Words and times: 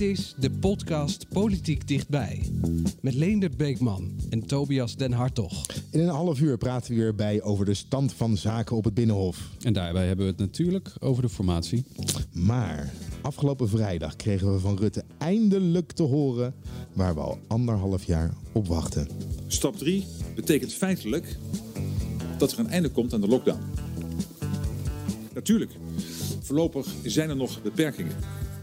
Dit 0.00 0.18
is 0.18 0.34
de 0.38 0.50
podcast 0.50 1.28
Politiek 1.28 1.88
Dichtbij. 1.88 2.52
Met 3.00 3.14
Leendert 3.14 3.56
Beekman 3.56 4.10
en 4.30 4.46
Tobias 4.46 4.96
Den 4.96 5.12
Hartog. 5.12 5.66
In 5.90 6.00
een 6.00 6.08
half 6.08 6.40
uur 6.40 6.58
praten 6.58 6.94
we 6.94 7.00
weer 7.00 7.14
bij 7.14 7.42
over 7.42 7.64
de 7.64 7.74
stand 7.74 8.12
van 8.12 8.36
zaken 8.36 8.76
op 8.76 8.84
het 8.84 8.94
Binnenhof. 8.94 9.48
En 9.62 9.72
daarbij 9.72 10.06
hebben 10.06 10.24
we 10.24 10.30
het 10.30 10.40
natuurlijk 10.40 10.92
over 11.00 11.22
de 11.22 11.28
formatie. 11.28 11.84
Maar 12.32 12.92
afgelopen 13.22 13.68
vrijdag 13.68 14.16
kregen 14.16 14.52
we 14.52 14.58
van 14.58 14.78
Rutte 14.78 15.04
eindelijk 15.18 15.92
te 15.92 16.02
horen 16.02 16.54
waar 16.92 17.14
we 17.14 17.20
al 17.20 17.38
anderhalf 17.46 18.04
jaar 18.04 18.34
op 18.52 18.66
wachten. 18.66 19.08
Stap 19.46 19.76
3 19.76 20.06
betekent 20.34 20.72
feitelijk 20.72 21.36
dat 22.38 22.52
er 22.52 22.58
een 22.58 22.70
einde 22.70 22.88
komt 22.88 23.14
aan 23.14 23.20
de 23.20 23.28
lockdown. 23.28 23.60
Natuurlijk, 25.34 25.72
voorlopig 26.40 26.86
zijn 27.02 27.30
er 27.30 27.36
nog 27.36 27.62
beperkingen, 27.62 28.16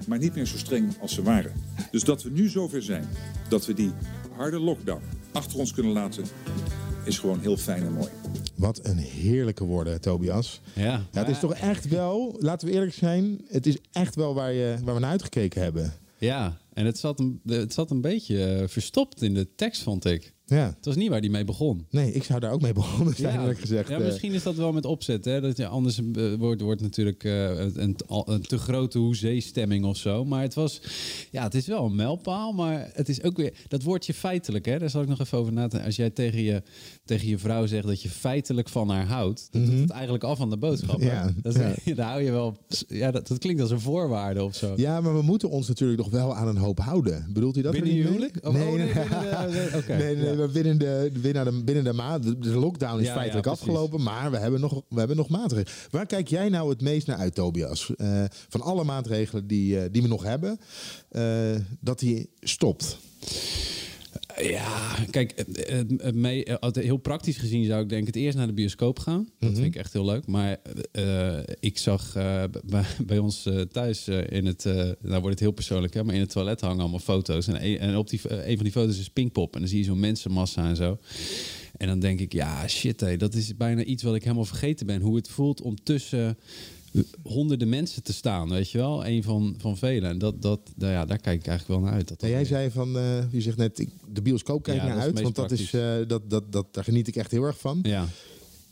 maar 0.07 0.17
niet 0.17 0.35
meer 0.35 0.45
zo 0.45 0.57
streng 0.57 0.93
als 1.01 1.13
ze 1.13 1.23
waren. 1.23 1.51
Dus 1.91 2.03
dat 2.03 2.23
we 2.23 2.29
nu 2.29 2.49
zover 2.49 2.81
zijn 2.81 3.07
dat 3.49 3.65
we 3.65 3.73
die 3.73 3.91
harde 4.35 4.59
lockdown 4.59 5.01
achter 5.31 5.59
ons 5.59 5.73
kunnen 5.73 5.91
laten, 5.91 6.23
is 7.05 7.19
gewoon 7.19 7.39
heel 7.39 7.57
fijn 7.57 7.83
en 7.85 7.93
mooi. 7.93 8.09
Wat 8.55 8.85
een 8.85 8.97
heerlijke 8.97 9.63
woorden, 9.63 10.01
Tobias. 10.01 10.61
Ja, 10.73 10.83
Ja, 11.11 11.19
het 11.19 11.29
is 11.29 11.39
toch 11.39 11.53
echt 11.53 11.87
wel, 11.87 12.35
laten 12.39 12.67
we 12.67 12.73
eerlijk 12.73 12.93
zijn, 12.93 13.41
het 13.47 13.65
is 13.65 13.77
echt 13.91 14.15
wel 14.15 14.33
waar, 14.33 14.53
je, 14.53 14.75
waar 14.83 14.93
we 14.93 14.99
naar 14.99 15.11
uitgekeken 15.11 15.61
hebben. 15.61 15.93
Ja, 16.17 16.57
en 16.73 16.85
het 16.85 16.97
zat 16.97 17.19
een, 17.19 17.41
het 17.45 17.73
zat 17.73 17.91
een 17.91 18.01
beetje 18.01 18.45
eh, 18.45 18.67
verstopt 18.67 19.21
in 19.21 19.33
de 19.33 19.55
tekst, 19.55 19.83
vond 19.83 20.05
ik. 20.05 20.33
Ja. 20.49 20.65
Het 20.75 20.85
was 20.85 20.95
niet 20.95 21.09
waar 21.09 21.21
die 21.21 21.29
mee 21.29 21.43
begon. 21.45 21.85
Nee, 21.89 22.11
ik 22.11 22.23
zou 22.23 22.39
daar 22.39 22.51
ook 22.51 22.61
mee 22.61 22.73
begonnen 22.73 23.15
zijn, 23.15 23.55
gezegd. 23.55 23.89
Ja, 23.89 23.97
Eh, 23.97 24.05
misschien 24.05 24.33
is 24.33 24.43
dat 24.43 24.55
wel 24.55 24.71
met 24.73 24.85
opzet. 24.85 25.25
Hè? 25.25 25.41
Dat 25.41 25.57
je, 25.57 25.67
anders 25.67 25.99
eh, 26.15 26.33
wordt, 26.33 26.61
wordt 26.61 26.81
natuurlijk 26.81 27.23
eh, 27.23 27.49
een, 27.59 27.95
een, 28.07 28.41
te 28.41 28.57
grote 28.57 28.97
hoezee-stemming 28.97 29.85
of 29.85 29.97
zo. 29.97 30.25
Maar 30.25 30.41
het 30.41 30.53
was, 30.53 30.81
ja, 31.31 31.43
het 31.43 31.53
is 31.55 31.67
wel 31.67 31.85
een 31.85 31.95
mijlpaal. 31.95 32.51
Maar 32.53 32.89
het 32.93 33.09
is 33.09 33.23
ook 33.23 33.37
weer, 33.37 33.53
dat 33.67 33.83
woordje 33.83 34.13
feitelijk, 34.13 34.65
hè? 34.65 34.79
daar 34.79 34.89
zal 34.89 35.01
ik 35.01 35.07
nog 35.07 35.19
even 35.19 35.37
over 35.37 35.53
nadenken. 35.53 35.85
Als 35.85 35.95
jij 35.95 36.09
tegen 36.09 36.41
je, 36.41 36.61
tegen 37.05 37.27
je 37.27 37.37
vrouw 37.37 37.65
zegt 37.65 37.87
dat 37.87 38.01
je 38.01 38.09
feitelijk 38.09 38.69
van 38.69 38.89
haar 38.89 39.05
houdt, 39.05 39.47
dan 39.51 39.65
doet 39.65 39.79
het 39.79 39.89
eigenlijk 39.89 40.23
af 40.23 40.37
van 40.37 40.49
de 40.49 40.57
boodschap. 40.57 41.01
Ja, 41.01 41.33
Dat, 41.41 41.55
is- 41.55 41.61
ja. 41.85 41.93
daar 41.95 42.09
hou 42.09 42.21
je 42.23 42.31
wel, 42.31 42.57
ja, 42.87 43.11
dat, 43.11 43.27
dat 43.27 43.37
klinkt 43.37 43.61
als 43.61 43.71
een 43.71 43.79
voorwaarde 43.79 44.43
of 44.43 44.55
zo. 44.55 44.73
Ja, 44.75 45.01
maar 45.01 45.15
we 45.15 45.21
moeten 45.21 45.49
ons 45.49 45.67
natuurlijk 45.67 45.99
nog 45.99 46.09
wel 46.09 46.35
aan 46.35 46.47
een 46.47 46.57
hoop 46.57 46.79
houden. 46.79 47.25
Bedoelt 47.33 47.57
u 47.57 47.61
dat? 47.61 47.71
Binnen 47.71 47.93
niet 47.93 48.03
huwelijk? 48.05 48.37
Oh, 48.47 48.53
nee, 48.53 48.67
oh, 48.67 48.73
nee, 49.87 50.15
nee, 50.15 50.35
maar 50.37 50.49
binnen 50.49 50.77
de, 50.77 51.11
binnen 51.21 51.45
de, 51.45 51.63
binnen 51.63 51.83
de 51.83 51.93
maand. 51.93 52.43
De, 52.43 52.49
lockdown 52.49 53.01
is 53.01 53.09
feitelijk 53.09 53.47
afgelopen, 53.47 54.03
maar 54.03 54.31
we 54.31 54.37
hebben, 54.37 54.59
nog, 54.59 54.81
we 54.89 54.99
hebben 54.99 55.17
nog 55.17 55.29
maatregelen. 55.29 55.77
Waar 55.91 56.05
kijk 56.05 56.27
jij 56.27 56.49
nou 56.49 56.69
het 56.69 56.81
meest 56.81 57.07
naar 57.07 57.17
uit, 57.17 57.35
Tobias? 57.35 57.95
Eh, 57.95 58.23
van 58.49 58.61
alle 58.61 58.83
maatregelen 58.83 59.47
die, 59.47 59.79
eh, 59.79 59.89
die 59.91 60.01
we 60.01 60.07
nog 60.07 60.23
hebben, 60.23 60.59
eh, 61.09 61.55
dat 61.79 61.99
die 61.99 62.29
stopt. 62.39 62.97
Ja, 64.41 64.95
kijk, 65.09 65.31
eh, 65.31 65.79
eh, 65.79 65.85
mee, 66.13 66.43
heel 66.71 66.97
praktisch 66.97 67.37
gezien 67.37 67.65
zou 67.65 67.83
ik 67.83 67.89
denk 67.89 68.05
het 68.07 68.15
eerst 68.15 68.37
naar 68.37 68.47
de 68.47 68.53
bioscoop 68.53 68.99
gaan. 68.99 69.29
Dat 69.39 69.53
vind 69.53 69.65
ik 69.65 69.75
echt 69.75 69.93
heel 69.93 70.05
leuk. 70.05 70.27
Maar 70.27 70.57
eh, 70.91 71.37
ik 71.59 71.77
zag 71.77 72.15
eh, 72.15 72.43
bij, 72.65 72.83
bij 73.05 73.17
ons 73.17 73.47
thuis 73.71 74.07
in 74.07 74.45
het, 74.45 74.63
nou 74.63 74.95
wordt 75.01 75.27
het 75.29 75.39
heel 75.39 75.51
persoonlijk, 75.51 75.93
hè, 75.93 76.03
maar 76.03 76.15
in 76.15 76.19
het 76.21 76.29
toilet 76.29 76.61
hangen 76.61 76.79
allemaal 76.79 76.99
foto's. 76.99 77.47
En, 77.47 77.65
een- 77.65 77.79
en 77.79 77.95
op 77.97 78.09
die, 78.09 78.19
een 78.29 78.55
van 78.55 78.63
die 78.63 78.73
foto's 78.73 78.99
is 78.99 79.09
Pinkpop. 79.09 79.53
En 79.53 79.59
dan 79.59 79.69
zie 79.69 79.77
je 79.79 79.83
zo'n 79.85 79.99
mensenmassa 79.99 80.67
en 80.69 80.75
zo. 80.75 80.97
En 81.77 81.87
dan 81.87 81.99
denk 81.99 82.19
ik, 82.19 82.33
ja, 82.33 82.67
shit, 82.67 82.99
hé, 82.99 83.17
dat 83.17 83.33
is 83.33 83.55
bijna 83.57 83.83
iets 83.83 84.03
wat 84.03 84.15
ik 84.15 84.23
helemaal 84.23 84.45
vergeten 84.45 84.85
ben. 84.85 85.01
Hoe 85.01 85.15
het 85.15 85.27
voelt 85.29 85.61
om 85.61 85.83
tussen 85.83 86.37
honderden 87.23 87.69
mensen 87.69 88.03
te 88.03 88.13
staan, 88.13 88.49
weet 88.49 88.71
je 88.71 88.77
wel? 88.77 89.05
Een 89.05 89.23
van, 89.23 89.55
van 89.57 89.77
velen. 89.77 90.09
En 90.09 90.17
dat, 90.17 90.41
dat, 90.41 90.59
nou 90.75 90.91
ja, 90.91 91.05
daar 91.05 91.19
kijk 91.19 91.39
ik 91.39 91.47
eigenlijk 91.47 91.79
wel 91.79 91.89
naar 91.89 91.97
uit. 91.99 92.07
Dat 92.07 92.21
jij 92.21 92.45
zei 92.45 92.71
van, 92.71 92.97
eh 92.97 93.31
je 93.31 93.41
zegt 93.41 93.57
net, 93.57 93.79
ik- 93.79 93.93
de 94.13 94.21
bioscoop 94.21 94.63
kijk 94.63 94.77
Ja, 94.77 94.87
naar 94.87 94.99
uit. 94.99 95.21
Want 95.21 95.35
dat 95.35 95.51
is, 95.51 95.73
eh, 95.73 95.95
dat, 96.07 96.29
dat, 96.29 96.51
dat, 96.51 96.73
daar 96.73 96.83
geniet 96.83 97.07
ik 97.07 97.15
echt 97.15 97.31
heel 97.31 97.43
erg 97.43 97.59
van. 97.59 97.79
Ja. 97.81 98.07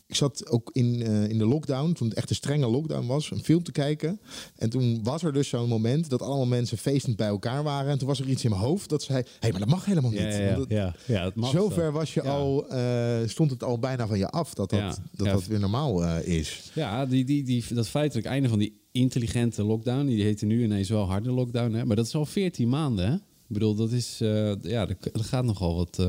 Ik 0.07 0.16
zat 0.16 0.49
ook 0.49 0.69
in, 0.73 1.01
eh, 1.01 1.29
in 1.29 1.38
de 1.38 1.45
lockdown, 1.45 1.93
toen 1.93 2.07
het 2.07 2.17
echt 2.17 2.29
een 2.29 2.35
strenge 2.35 2.67
lockdown 2.67 3.07
was, 3.07 3.31
een 3.31 3.43
film 3.43 3.63
te 3.63 3.71
kijken. 3.71 4.19
En 4.55 4.69
toen 4.69 5.03
was 5.03 5.23
er 5.23 5.33
dus 5.33 5.49
zo'n 5.49 5.69
moment 5.69 6.09
dat 6.09 6.21
allemaal 6.21 6.45
mensen 6.45 6.77
feestend 6.77 7.16
bij 7.16 7.27
elkaar 7.27 7.63
waren. 7.63 7.91
En 7.91 7.97
toen 7.97 8.07
was 8.07 8.19
er 8.19 8.27
iets 8.27 8.44
in 8.44 8.49
mijn 8.49 8.61
hoofd 8.61 8.89
dat 8.89 9.03
zei, 9.03 9.17
hé, 9.17 9.29
hey, 9.39 9.51
maar 9.51 9.59
dat 9.59 9.69
mag 9.69 9.85
helemaal 9.85 10.11
niet. 10.11 10.19
Ja, 10.19 10.65
ja, 10.67 10.95
ja. 11.05 11.31
Mag 11.35 11.49
Zover 11.49 11.85
zo. 11.85 11.91
was 11.91 12.13
je 12.13 12.21
al, 12.21 12.69
eh, 12.69 13.27
stond 13.27 13.51
het 13.51 13.63
al 13.63 13.79
bijna 13.79 14.07
van 14.07 14.17
je 14.17 14.29
af 14.29 14.53
dat 14.53 14.69
dat, 14.69 15.01
dat, 15.11 15.45
weer 15.45 15.59
normaal 15.59 16.05
eh, 16.05 16.38
is. 16.38 16.71
Ja, 16.73 17.05
die, 17.05 17.25
die, 17.25 17.44
die, 17.44 17.63
dat 17.73 17.88
feitelijk 17.88 18.27
einde 18.27 18.49
van 18.49 18.59
die 18.59 18.81
intelligente 18.91 19.63
lockdown, 19.63 20.05
die 20.05 20.23
heette 20.23 20.45
nu 20.45 20.63
ineens 20.63 20.89
wel 20.89 21.05
harde 21.05 21.31
lockdown, 21.31 21.73
hè? 21.73 21.85
maar 21.85 21.95
dat 21.95 22.05
is 22.05 22.15
al 22.15 22.25
14 22.25 22.69
maanden. 22.69 23.07
Hè? 23.07 23.13
Ik 23.15 23.53
bedoel, 23.53 23.75
dat 23.75 23.91
is, 23.91 24.17
ja, 24.17 24.88
er, 24.88 24.97
er 25.13 25.23
gaat 25.23 25.45
nogal 25.45 25.75
wat, 25.75 26.07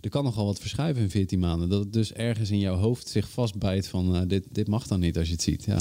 er 0.00 0.10
kan 0.10 0.24
nogal 0.24 0.44
wat 0.44 0.58
verschuiven 0.58 1.02
in 1.02 1.10
14 1.10 1.38
maanden. 1.38 1.68
Dat 1.68 1.80
het 1.80 1.92
dus 1.92 2.12
ergens 2.12 2.50
in 2.50 2.58
jouw 2.58 2.76
hoofd 2.76 3.08
zich 3.08 3.30
vastbijt 3.30 3.86
van 3.86 4.16
eh, 4.16 4.22
dit, 4.26 4.44
dit 4.50 4.68
mag 4.68 4.86
dan 4.86 5.00
niet 5.00 5.18
als 5.18 5.26
je 5.26 5.32
het 5.32 5.42
ziet. 5.42 5.64
Ja. 5.64 5.78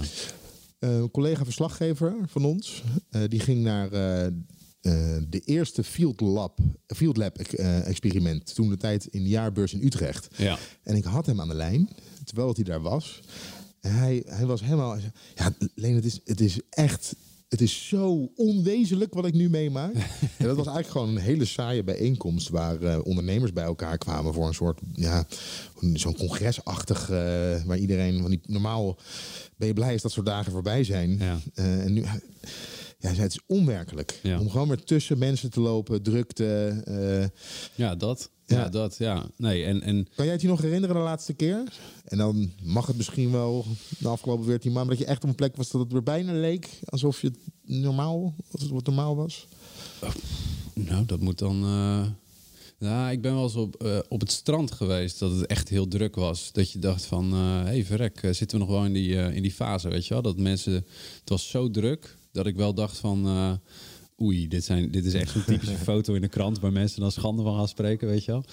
Eh, 0.80 0.98
een 0.98 1.12
collega-verslaggever 1.12 2.16
van 2.26 2.46
ons, 2.46 2.84
eh, 3.10 3.22
die 3.28 3.40
ging 3.40 3.64
naar 3.64 3.90
de 5.30 5.42
eerste 5.46 5.84
Field 5.84 6.22
Lab, 6.22 6.60
Field 6.88 7.18
Lab 7.18 7.38
experiment. 7.38 8.56
Toen 8.56 8.70
de 8.70 8.78
tijd 8.78 9.06
in 9.06 9.24
de 9.24 9.30
jaarbeurs 9.30 9.74
in 9.74 9.84
Utrecht. 9.84 10.28
Ja. 10.38 10.58
En 10.84 10.96
ik 10.96 11.04
had 11.04 11.26
hem 11.26 11.42
aan 11.42 11.48
de 11.48 11.56
lijn, 11.56 11.90
terwijl 12.24 12.54
hij 12.54 12.64
daar 12.64 12.82
was. 12.82 13.22
En 13.80 13.92
hij, 13.92 14.24
hij 14.26 14.46
was 14.46 14.62
helemaal... 14.62 14.98
Ja, 15.36 15.54
Leen, 15.76 15.96
het 15.96 16.06
is, 16.06 16.20
het 16.24 16.42
is 16.42 16.60
echt... 16.70 17.16
Het 17.48 17.62
is 17.62 17.88
zo 17.88 18.32
onwezenlijk 18.36 19.14
wat 19.14 19.26
ik 19.26 19.34
nu 19.34 19.50
meemaak. 19.50 19.94
en 20.38 20.46
dat 20.46 20.56
was 20.56 20.66
eigenlijk 20.66 20.88
gewoon 20.88 21.10
een 21.10 21.22
hele 21.22 21.46
saaie 21.46 21.84
bijeenkomst... 21.84 22.50
waar 22.50 22.82
eh, 22.82 23.00
ondernemers 23.04 23.54
bij 23.54 23.64
elkaar 23.64 23.98
kwamen 23.98 24.34
voor 24.34 24.48
een 24.48 24.54
soort... 24.54 24.80
Ja, 24.94 25.28
zo'n 25.94 26.18
congresachtig... 26.18 27.10
eh, 27.10 27.64
waar 27.66 27.78
iedereen... 27.78 28.22
van 28.22 28.30
die 28.30 28.40
Normaal 28.46 28.98
ben 29.56 29.68
je 29.68 29.74
blij 29.74 29.94
als 29.94 30.02
dat 30.02 30.12
soort 30.12 30.26
dagen 30.26 30.52
voorbij 30.52 30.84
zijn. 30.84 31.18
Ja. 31.20 31.40
Eh, 31.54 31.84
en 31.84 31.94
nu... 31.94 32.04
Ja, 33.00 33.10
het 33.10 33.32
is 33.32 33.42
onwerkelijk. 33.46 34.20
Ja. 34.24 34.40
Om 34.40 34.50
gewoon 34.50 34.68
weer 34.68 34.84
tussen 34.84 35.18
mensen 35.18 35.52
te 35.52 35.60
lopen, 35.60 36.04
drukte. 36.04 36.84
Ja, 37.76 37.96
dat. 37.96 38.32
Ja, 38.48 38.58
Ja. 38.58 38.70
dat. 38.70 38.96
Ja. 38.98 39.26
Nee, 39.38 39.64
en, 39.64 39.82
en 39.82 40.08
kan 40.16 40.26
jij 40.26 40.34
het 40.34 40.42
je 40.42 40.48
nog 40.48 40.62
herinneren 40.62 40.96
de 40.96 41.02
laatste 41.02 41.34
keer? 41.34 41.64
En 42.06 42.18
dan 42.18 42.52
mag 42.64 42.88
het 42.88 42.98
misschien 42.98 43.32
wel 43.32 43.66
de 44.00 44.08
afgelopen 44.08 44.46
14 44.46 44.72
maanden... 44.72 44.98
dat 44.98 45.06
je 45.06 45.12
echt 45.12 45.24
op 45.24 45.30
een 45.30 45.36
plek 45.36 45.56
was 45.56 45.72
dat 45.72 45.82
het 45.82 45.92
weer 45.92 46.04
bijna 46.04 46.34
leek... 46.34 46.80
alsof 46.86 47.22
je 47.22 47.28
het 47.28 47.38
normaal, 47.82 48.36
als 48.52 48.62
het 48.62 48.72
wat 48.72 48.86
normaal 48.86 49.16
was. 49.16 49.48
Nou, 50.74 51.06
dat 51.06 51.20
moet 51.20 51.38
dan. 51.40 51.64
eh 51.64 52.06
Nou, 52.80 53.12
ik 53.12 53.22
ben 53.22 53.34
wel 53.34 53.44
eens 53.44 53.56
op, 53.56 53.76
eh, 53.84 54.00
op 54.10 54.20
het 54.20 54.32
strand 54.32 54.72
geweest 54.72 55.20
dat 55.20 55.32
het 55.32 55.46
echt 55.46 55.70
heel 55.70 55.88
druk 55.88 56.16
was. 56.16 56.52
Dat 56.52 56.72
je 56.72 56.80
dacht 56.80 57.06
van, 57.06 57.34
hé 57.34 57.64
hey, 57.64 57.86
verrek, 57.86 58.22
eh, 58.22 58.34
zitten 58.34 58.60
we 58.60 58.66
nog 58.66 58.74
wel 58.74 58.86
in 58.86 58.94
die, 58.94 59.18
eh, 59.20 59.36
in 59.36 59.42
die 59.42 59.52
fase, 59.52 59.90
weet 59.90 60.08
je 60.08 60.14
wel? 60.14 60.24
Dat 60.24 60.38
mensen, 60.38 60.74
het 60.74 61.30
was 61.30 61.50
zo 61.50 61.70
druk 61.72 62.18
dat 62.32 62.46
ik 62.46 62.56
wel 62.56 62.74
dacht 62.74 62.98
van, 62.98 63.26
eh, 63.26 63.52
oei, 64.22 64.48
dit, 64.48 64.64
zijn, 64.64 64.92
dit 64.92 65.06
is 65.06 65.14
echt 65.14 65.32
zo'n 65.32 65.44
typische 65.44 65.78
foto 65.92 66.14
in 66.14 66.22
de 66.22 66.28
krant 66.28 66.60
waar 66.60 66.72
mensen 66.72 67.02
dan 67.02 67.12
schande 67.12 67.44
van 67.44 67.56
gaan 67.56 67.68
spreken, 67.68 68.08
weet 68.08 68.26
je 68.26 68.32
wel? 68.32 68.44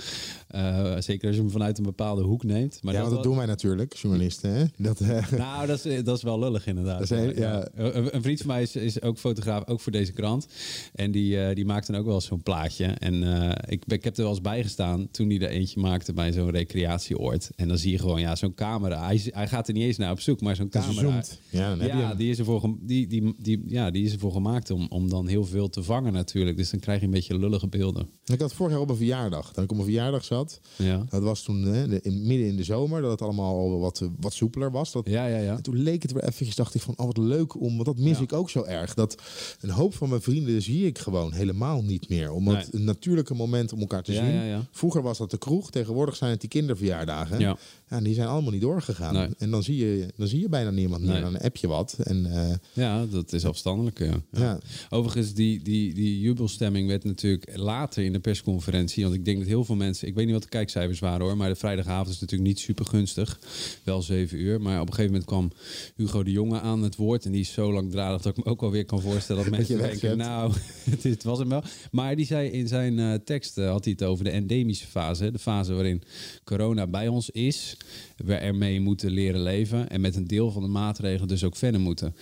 Eh, 0.48 0.97
zeker 0.98 1.26
als 1.26 1.36
je 1.36 1.42
hem 1.42 1.50
vanuit 1.50 1.78
een 1.78 1.84
bepaalde 1.84 2.22
hoek 2.22 2.44
neemt. 2.44 2.78
Maar 2.82 2.94
ja, 2.94 3.08
dat 3.08 3.22
doen 3.22 3.36
wij 3.36 3.47
natuurlijk, 3.47 3.94
journalisten. 3.97 4.50
Hè? 4.50 4.64
Dat, 4.76 5.00
eh, 5.00 5.31
nou, 5.38 5.66
dat 5.66 5.84
is, 5.84 6.05
dat 6.05 6.16
is 6.16 6.22
wel 6.22 6.38
lullig 6.38 6.66
inderdaad. 6.66 7.08
Heel- 7.08 7.37
ja. 7.37 7.69
Een, 7.75 8.14
een 8.14 8.22
vriend 8.22 8.38
van 8.38 8.46
mij 8.46 8.62
is, 8.62 8.76
is 8.76 9.02
ook 9.02 9.19
fotograaf, 9.19 9.66
ook 9.66 9.81
voor 9.81 9.93
deze 9.93 10.12
krant. 10.12 10.46
En 10.94 11.11
die, 11.11 11.40
eh, 11.40 11.55
die 11.55 11.64
maakt 11.64 11.87
dan 11.87 11.96
ook 11.96 12.06
wel 12.06 12.20
zo'n 12.20 12.43
plaatje. 12.43 12.84
En 12.84 13.43
eh, 13.43 13.72
ik, 13.72 13.84
ik 13.87 14.05
heb 14.05 14.16
er 14.16 14.22
wel 14.22 14.32
eens 14.32 14.40
bij 14.40 14.62
gestaan 14.62 15.08
toen 15.11 15.28
hij 15.28 15.38
er 15.40 15.49
eentje 15.49 15.81
maakte 15.81 16.12
bij 16.12 16.32
zo'n 16.32 16.50
recreatieoord. 16.50 17.50
En 17.56 17.69
dan 17.69 17.78
zie 17.78 17.90
je 17.90 17.99
gewoon, 17.99 18.20
ja, 18.20 18.37
zo'n 18.37 18.55
camera. 18.55 19.05
Hij, 19.06 19.20
hij 19.25 19.49
gaat 19.49 19.69
er 19.69 19.75
niet 19.75 19.82
eens 19.82 19.96
naar 19.96 20.11
op 20.11 20.20
zoek, 20.20 20.40
maar 20.40 20.56
zo'n 20.56 20.69
camera. 20.69 21.22
ja, 21.50 21.69
dan 21.69 21.81
heb 21.81 21.90
je 21.90 21.96
ja, 21.96 22.08
hem. 22.08 22.16
die 22.16 22.31
is 22.31 22.38
ervoor, 22.38 22.75
die, 22.81 23.06
die, 23.06 23.34
die, 23.38 23.62
ja, 23.66 23.90
die 23.90 24.05
is 24.05 24.12
ervoor 24.12 24.32
gemaakt 24.32 24.70
om, 24.70 24.87
om 24.88 25.08
dan 25.08 25.26
heel 25.28 25.44
wil 25.54 25.68
te 25.68 25.82
vangen 25.82 26.12
natuurlijk. 26.12 26.56
Dus 26.56 26.70
dan 26.70 26.80
krijg 26.80 27.00
je 27.00 27.04
een 27.06 27.12
beetje 27.12 27.38
lullige 27.38 27.66
beelden. 27.68 28.08
Ik 28.24 28.40
had 28.40 28.52
vorig 28.54 28.72
jaar 28.72 28.80
op 28.80 28.90
een 28.90 28.96
verjaardag. 28.96 29.52
Dat 29.52 29.64
ik 29.64 29.72
op 29.72 29.78
een 29.78 29.84
verjaardag 29.84 30.24
zat. 30.24 30.60
Ja, 30.76 31.04
Dat 31.08 31.22
was 31.22 31.42
toen 31.42 31.62
hè, 31.62 31.88
de- 31.88 32.00
in, 32.02 32.26
midden 32.26 32.46
in 32.46 32.56
de 32.56 32.64
zomer. 32.64 33.00
Dat 33.02 33.10
het 33.10 33.22
allemaal 33.22 33.54
al 33.56 33.78
wat, 33.78 34.08
wat 34.20 34.32
soepeler 34.32 34.70
was. 34.70 34.92
Dat, 34.92 35.08
ja, 35.08 35.26
ja. 35.26 35.36
ja. 35.38 35.56
En 35.56 35.62
toen 35.62 35.76
leek 35.82 36.02
het 36.02 36.12
weer 36.12 36.22
eventjes, 36.24 36.54
dacht 36.56 36.74
ik 36.74 36.80
van, 36.80 36.94
oh 36.96 37.06
wat 37.06 37.16
leuk 37.16 37.60
om, 37.60 37.72
want 37.74 37.84
dat 37.84 37.98
mis 37.98 38.16
Ja. 38.16 38.22
ik 38.22 38.32
ook 38.32 38.50
zo 38.50 38.62
erg. 38.64 38.94
Dat 38.94 39.22
een 39.60 39.70
hoop 39.70 39.94
van 39.94 40.08
mijn 40.08 40.20
vrienden 40.20 40.62
zie 40.62 40.86
ik 40.86 40.98
gewoon 40.98 41.32
helemaal 41.32 41.82
niet 41.82 42.08
meer. 42.08 42.30
Omdat 42.32 42.54
Nee. 42.54 42.66
een 42.70 42.84
natuurlijke 42.84 43.34
moment 43.34 43.72
om 43.72 43.80
elkaar 43.80 44.02
te 44.02 44.12
Ja, 44.12 44.24
zien. 44.24 44.34
ja, 44.34 44.42
ja. 44.44 44.66
Vroeger 44.70 45.02
was 45.02 45.18
dat 45.18 45.30
de 45.30 45.38
kroeg, 45.38 45.70
tegenwoordig 45.70 46.16
zijn 46.16 46.30
het 46.30 46.40
die 46.40 46.48
kinderverjaardagen. 46.50 47.38
Ja. 47.38 47.56
Ja, 47.88 47.96
en 47.96 48.04
die 48.04 48.14
zijn 48.14 48.28
allemaal 48.28 48.50
niet 48.52 48.60
doorgegaan. 48.60 49.14
Nee. 49.14 49.28
En 49.38 49.50
dan 49.50 49.62
zie 49.62 49.76
je, 49.76 50.06
dan 50.16 50.26
zie 50.28 50.40
je 50.40 50.48
bijna 50.48 50.70
niemand 50.70 51.02
meer. 51.02 51.12
Nee. 51.12 51.22
Dan 51.22 51.38
app 51.40 51.56
je 51.56 51.66
wat. 51.66 51.96
En 52.02 52.26
eh, 52.48 52.54
Ja, 52.72 53.06
dat 53.06 53.32
is 53.32 53.44
afstandelijk. 53.44 53.98
Ja. 54.32 54.58
Overigens, 54.90 55.32
die, 55.34 55.44
die, 55.62 55.94
die 55.94 56.20
jubelstemming 56.20 56.88
werd 56.88 57.05
natuurlijk 57.05 57.56
later 57.56 58.05
in 58.05 58.12
de 58.12 58.20
persconferentie. 58.20 59.02
Want 59.02 59.14
ik 59.14 59.25
denk 59.25 59.38
dat 59.38 59.46
heel 59.46 59.64
veel 59.64 59.75
mensen. 59.75 60.08
Ik 60.08 60.14
weet 60.14 60.25
niet 60.25 60.35
wat 60.35 60.43
de 60.43 60.49
kijkcijfers 60.49 60.99
waren 60.99 61.26
hoor. 61.26 61.37
Maar 61.37 61.49
de 61.49 61.55
vrijdagavond 61.55 62.08
is 62.08 62.20
natuurlijk 62.20 62.49
niet 62.49 62.58
super 62.58 62.85
gunstig. 62.85 63.41
Wel 63.85 64.02
zeven 64.02 64.38
uur. 64.38 64.61
Maar 64.61 64.81
op 64.81 64.87
een 64.87 64.94
gegeven 64.94 65.12
moment 65.12 65.31
kwam 65.31 65.52
Hugo 65.96 66.23
de 66.23 66.31
Jonge 66.31 66.61
aan 66.61 66.82
het 66.82 66.96
woord. 66.96 67.25
En 67.25 67.32
die 67.32 67.41
is 67.41 67.52
zo 67.52 67.73
langdradig 67.73 68.23
dat 68.23 68.37
ik 68.37 68.44
me 68.44 68.50
ook 68.50 68.62
alweer 68.62 68.85
kan 68.85 69.00
voorstellen 69.00 69.43
dat 69.43 69.52
mensen 69.58 69.79
denken. 69.79 70.17
Nou, 70.17 70.52
dit 71.02 71.23
was 71.23 71.38
hem 71.38 71.49
wel. 71.49 71.62
Maar 71.90 72.17
die 72.17 72.26
zei 72.26 72.49
in 72.49 72.69
zijn 72.69 72.99
eh, 72.99 73.14
tekst: 73.25 73.58
eh, 73.58 73.70
had 73.70 73.85
hij 73.85 73.93
het 73.93 74.05
over 74.05 74.25
de 74.25 74.31
endemische 74.31 74.87
fase. 74.87 75.31
De 75.31 75.38
fase 75.38 75.75
waarin 75.75 76.02
corona 76.44 76.87
bij 76.87 77.08
ons 77.08 77.31
is. 77.31 77.76
We 78.17 78.35
ermee 78.35 78.81
moeten 78.81 79.11
leren 79.11 79.43
leven. 79.43 79.88
En 79.88 80.00
met 80.00 80.17
een 80.17 80.26
deel 80.26 80.50
van 80.50 80.62
de 80.62 80.69
maatregelen 80.69 81.29
dus 81.29 81.44
ook 81.44 81.56
verder 81.56 81.81
moeten. 81.81 82.14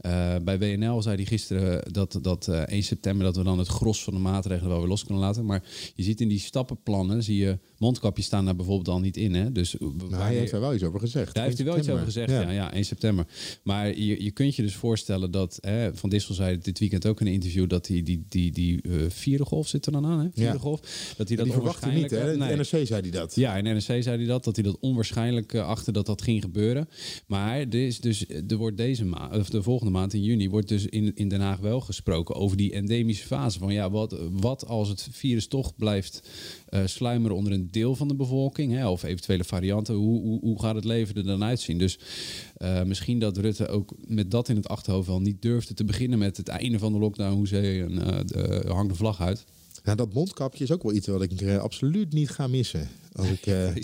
Eh, 0.00 0.36
bij 0.42 0.58
WNL 0.58 1.02
zei 1.02 1.16
hij 1.16 1.24
gisteren 1.24 1.92
dat, 1.92 2.18
dat 2.22 2.48
1 2.68 2.82
september 2.82 3.24
dat 3.24 3.36
we 3.36 3.42
dan 3.42 3.58
het 3.58 3.68
gros 3.68 4.04
van 4.04 4.14
de 4.14 4.20
maatregelen 4.20 4.70
wel 4.70 4.78
weer 4.78 4.88
los 4.88 5.04
kunnen 5.04 5.22
laten. 5.22 5.44
Maar 5.44 5.62
je 5.94 6.02
ziet 6.02 6.20
in 6.20 6.28
die 6.28 6.38
stappenplannen, 6.38 7.22
zie 7.22 7.36
je 7.36 7.58
mondkapjes 7.84 8.26
staan 8.26 8.44
daar 8.44 8.56
bijvoorbeeld 8.56 8.88
al 8.88 9.00
niet 9.00 9.16
in. 9.16 9.34
Hè? 9.34 9.52
Dus, 9.52 9.76
Nou, 9.78 10.14
hij 10.14 10.34
heeft 10.34 10.52
er 10.52 10.60
wel 10.60 10.74
iets 10.74 10.82
over 10.82 11.00
gezegd. 11.00 11.34
daar 11.34 11.44
heeft 11.44 11.56
hij 11.56 11.66
wel 11.66 11.78
iets 11.78 11.88
over 11.88 12.04
gezegd, 12.04 12.30
ja. 12.30 12.40
Ja. 12.40 12.50
ja, 12.50 12.72
1 12.72 12.84
september. 12.84 13.26
Maar 13.62 13.98
je, 13.98 14.22
je 14.24 14.30
kunt 14.30 14.56
je 14.56 14.62
dus 14.62 14.74
voorstellen 14.74 15.30
dat... 15.30 15.58
Hè, 15.60 15.94
Van 15.96 16.10
Dissel 16.10 16.34
zei 16.34 16.58
dit 16.58 16.78
weekend 16.78 17.06
ook 17.06 17.20
in 17.20 17.26
een 17.26 17.32
interview... 17.32 17.68
dat 17.68 17.86
die, 17.86 18.02
die, 18.02 18.24
die, 18.28 18.52
die 18.52 18.82
eh, 18.82 18.90
vierde 19.08 19.44
golf 19.44 19.68
zit 19.68 19.86
er 19.86 19.92
dan 19.92 20.06
aan, 20.06 20.18
hè? 20.18 20.28
Vierde 20.32 20.52
Ja. 20.52 20.58
golf. 20.58 20.80
Dat 21.16 21.28
hij 21.28 21.36
dat 21.36 21.44
Die 21.46 21.54
verwachtte 21.54 21.88
niet, 21.88 22.10
hè? 22.10 22.36
Nee. 22.36 22.56
NRC 22.56 22.66
zei 22.66 22.86
hij 23.00 23.10
dat. 23.10 23.34
Ja, 23.34 23.56
in 23.56 23.64
NRC 23.64 23.82
zei 23.82 24.16
hij 24.16 24.24
dat, 24.26 24.44
dat 24.44 24.54
hij 24.54 24.64
dat 24.64 24.76
onwaarschijnlijk 24.80 25.52
eh, 25.52 25.66
achter 25.66 25.92
dat 25.92 26.06
dat 26.06 26.22
ging 26.22 26.42
gebeuren. 26.42 26.88
Maar 27.26 27.58
er, 27.58 27.74
is 27.74 28.00
dus, 28.00 28.26
er 28.48 28.56
wordt 28.56 28.76
deze 28.76 29.04
maand, 29.04 29.36
of 29.36 29.50
de 29.50 29.62
volgende 29.62 29.92
maand 29.92 30.14
in 30.14 30.22
juni, 30.22 30.48
wordt 30.50 30.68
dus 30.68 30.86
in, 30.86 31.14
in 31.14 31.28
Den 31.28 31.40
Haag 31.40 31.58
wel 31.58 31.80
gesproken 31.80 32.34
over 32.34 32.56
die 32.56 32.72
endemische 32.72 33.26
fase. 33.26 33.58
Van 33.58 33.72
ja, 33.72 33.90
wat, 33.90 34.16
wat 34.30 34.66
als 34.66 34.88
het 34.88 35.08
virus 35.10 35.46
toch 35.46 35.76
blijft 35.76 36.28
eh, 36.68 36.80
sluimeren 36.86 37.36
onder 37.36 37.52
een 37.52 37.68
deel 37.74 37.96
van 37.96 38.08
de 38.08 38.14
bevolking, 38.14 38.72
hè, 38.72 38.88
of 38.88 39.02
eventuele 39.02 39.44
varianten, 39.44 39.94
hoe, 39.94 40.20
hoe, 40.22 40.40
hoe 40.40 40.60
gaat 40.60 40.74
het 40.74 40.84
leven 40.84 41.14
er 41.14 41.24
dan 41.24 41.44
uitzien? 41.44 41.78
Dus 41.78 41.98
eh, 42.56 42.82
misschien 42.82 43.18
dat 43.18 43.36
Rutte 43.36 43.68
ook 43.68 43.94
met 44.06 44.30
dat 44.30 44.48
in 44.48 44.56
het 44.56 44.68
achterhoofd 44.68 45.08
wel 45.08 45.20
niet 45.20 45.42
durfde 45.42 45.74
te 45.74 45.84
beginnen 45.84 46.18
met 46.18 46.36
het 46.36 46.48
einde 46.48 46.78
van 46.78 46.92
de 46.92 46.98
lockdown. 46.98 47.34
Hoe 47.34 47.48
je, 47.48 47.84
eh, 47.84 48.18
de, 48.24 48.64
hang 48.68 48.88
de 48.88 48.94
vlag 48.94 49.20
uit. 49.20 49.44
Nou, 49.84 49.96
dat 49.96 50.12
mondkapje 50.12 50.64
is 50.64 50.70
ook 50.70 50.82
wel 50.82 50.92
iets 50.92 51.06
wat 51.06 51.22
ik 51.22 51.40
eh, 51.40 51.58
absoluut 51.58 52.12
niet 52.12 52.30
ga 52.30 52.46
missen. 52.46 52.88
Als 53.12 53.28
ik, 53.36 53.46
eh, 53.46 53.76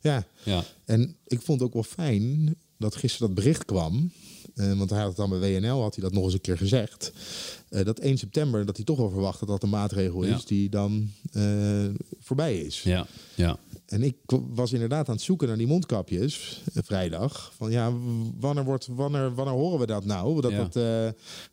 ja, 0.00 0.26
Ja, 0.42 0.64
En 0.84 1.16
ik 1.26 1.40
vond 1.40 1.60
het 1.60 1.68
ook 1.68 1.74
wel 1.74 1.82
fijn 1.82 2.54
dat 2.78 2.96
gisteren 2.96 3.26
dat 3.26 3.36
bericht 3.36 3.64
kwam. 3.64 4.12
Eh, 4.56 4.72
want 4.72 4.90
hij 4.90 4.98
had 4.98 5.08
het 5.08 5.16
dan 5.16 5.30
bij 5.30 5.38
WNL, 5.60 5.80
had 5.82 5.94
hij 5.94 6.04
dat 6.04 6.12
nog 6.12 6.24
eens 6.24 6.32
een 6.32 6.40
keer 6.40 6.56
gezegd. 6.56 7.12
Eh, 7.68 7.84
dat 7.84 7.98
1 7.98 8.18
september, 8.18 8.66
dat 8.66 8.76
hij 8.76 8.84
toch 8.84 8.96
wel 8.98 9.10
verwacht 9.10 9.38
dat 9.38 9.48
dat 9.48 9.62
een 9.62 9.68
maatregel 9.68 10.22
is 10.22 10.28
Ja. 10.40 10.40
die 10.46 10.68
dan 10.68 11.10
eh, 11.32 11.84
voorbij 12.20 12.58
is. 12.58 12.82
ja, 12.82 13.06
ja. 13.34 13.56
En 13.86 14.02
ik 14.02 14.16
was 14.54 14.72
inderdaad 14.72 15.08
aan 15.08 15.14
het 15.14 15.24
zoeken 15.24 15.48
naar 15.48 15.56
die 15.56 15.66
mondkapjes 15.66 16.62
vrijdag. 16.74 17.52
Van 17.56 17.70
ja, 17.70 17.92
wanneer, 18.40 18.64
wordt, 18.64 18.86
wanneer, 18.90 19.34
wanneer 19.34 19.54
horen 19.54 19.78
we 19.78 19.86
dat 19.86 20.04
nou? 20.04 20.40
Dat, 20.40 20.50
Ja. 20.50 20.56
dat, 20.68 20.72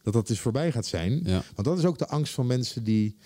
dat 0.04 0.14
dat 0.14 0.28
dus 0.28 0.40
voorbij 0.40 0.72
gaat 0.72 0.86
zijn. 0.86 1.22
Ja. 1.26 1.44
Want 1.56 1.68
dat 1.68 1.78
is 1.78 1.86
ook 1.86 1.98
de 1.98 2.08
angst 2.08 2.34
van 2.34 2.48
mensen 2.48 2.84
die. 2.84 3.18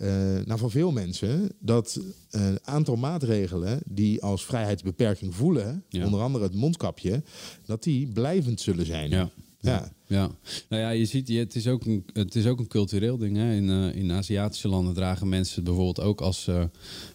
Eh, 0.00 0.44
nou, 0.44 0.58
van 0.58 0.70
veel 0.70 0.92
mensen. 0.92 1.48
Dat 1.58 2.00
een 2.30 2.58
aantal 2.64 2.96
maatregelen 2.96 3.80
die 3.86 4.22
als 4.22 4.44
vrijheidsbeperking 4.44 5.34
voelen. 5.34 5.84
Ja. 5.88 6.04
Onder 6.04 6.20
andere 6.20 6.44
het 6.44 6.54
mondkapje. 6.54 7.22
Dat 7.66 7.82
die 7.82 8.06
blijvend 8.06 8.60
zullen 8.60 8.86
zijn. 8.86 9.10
Ja. 9.10 9.30
Ja. 9.60 9.92
Ja, 10.10 10.30
nou 10.68 10.82
ja, 10.82 10.90
je 10.90 11.04
ziet, 11.04 11.28
je- 11.28 11.38
het 11.38 11.54
is 11.54 11.66
ook 11.66 11.84
een, 11.86 12.04
het 12.12 12.34
is 12.34 12.46
ook 12.46 12.58
een 12.58 12.66
cultureel 12.66 13.16
ding. 13.18 13.36
Hè. 13.36 13.54
In, 13.54 13.70
eh, 13.70 13.94
in 13.94 14.12
Aziatische 14.12 14.68
landen 14.68 14.94
dragen 14.94 15.28
mensen 15.28 15.54
het 15.54 15.64
bijvoorbeeld 15.64 16.00
ook 16.00 16.20
als 16.20 16.42
ze 16.42 16.68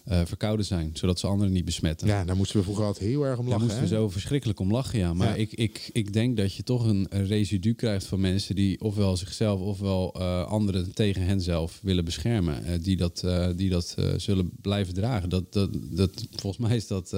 eh, 0.04 0.20
verkouden 0.24 0.66
zijn, 0.66 0.90
zodat 0.92 1.18
ze 1.18 1.26
anderen 1.26 1.52
niet 1.52 1.64
besmetten. 1.64 2.06
ja, 2.08 2.24
daar 2.24 2.36
moesten 2.36 2.56
we 2.56 2.62
vroeger 2.62 2.84
altijd 2.84 3.04
heel 3.08 3.22
erg 3.26 3.38
om 3.38 3.44
Daar 3.44 3.52
lachen. 3.52 3.66
moesten 3.66 3.82
we 3.82 3.94
zo 4.02 4.08
verschrikkelijk 4.08 4.60
om 4.60 4.70
lachen, 4.70 4.98
ja. 4.98 5.14
Maar 5.14 5.28
Ja. 5.28 5.34
Ik, 5.34 5.52
ik, 5.52 5.90
ik 5.92 6.12
denk 6.12 6.36
dat 6.36 6.54
je 6.54 6.62
toch 6.62 6.84
een, 6.86 7.06
residu 7.10 7.74
krijgt 7.74 8.06
van 8.06 8.20
mensen 8.20 8.54
die 8.54 8.80
ofwel 8.80 9.16
zichzelf 9.16 9.60
ofwel 9.60 10.14
eh, 10.14 10.44
anderen 10.46 10.94
tegen 10.94 11.22
henzelf 11.22 11.78
willen 11.82 12.04
beschermen. 12.04 12.82
die 12.82 12.96
dat, 12.96 13.24
die 13.56 13.70
dat 13.70 13.94
zullen 14.16 14.50
blijven 14.60 14.94
dragen. 14.94 15.28
Dat, 15.28 15.52
dat, 15.52 15.70
dat, 15.90 16.26
volgens 16.30 16.66
mij 16.66 16.76
is 16.76 16.86
dat 16.86 17.10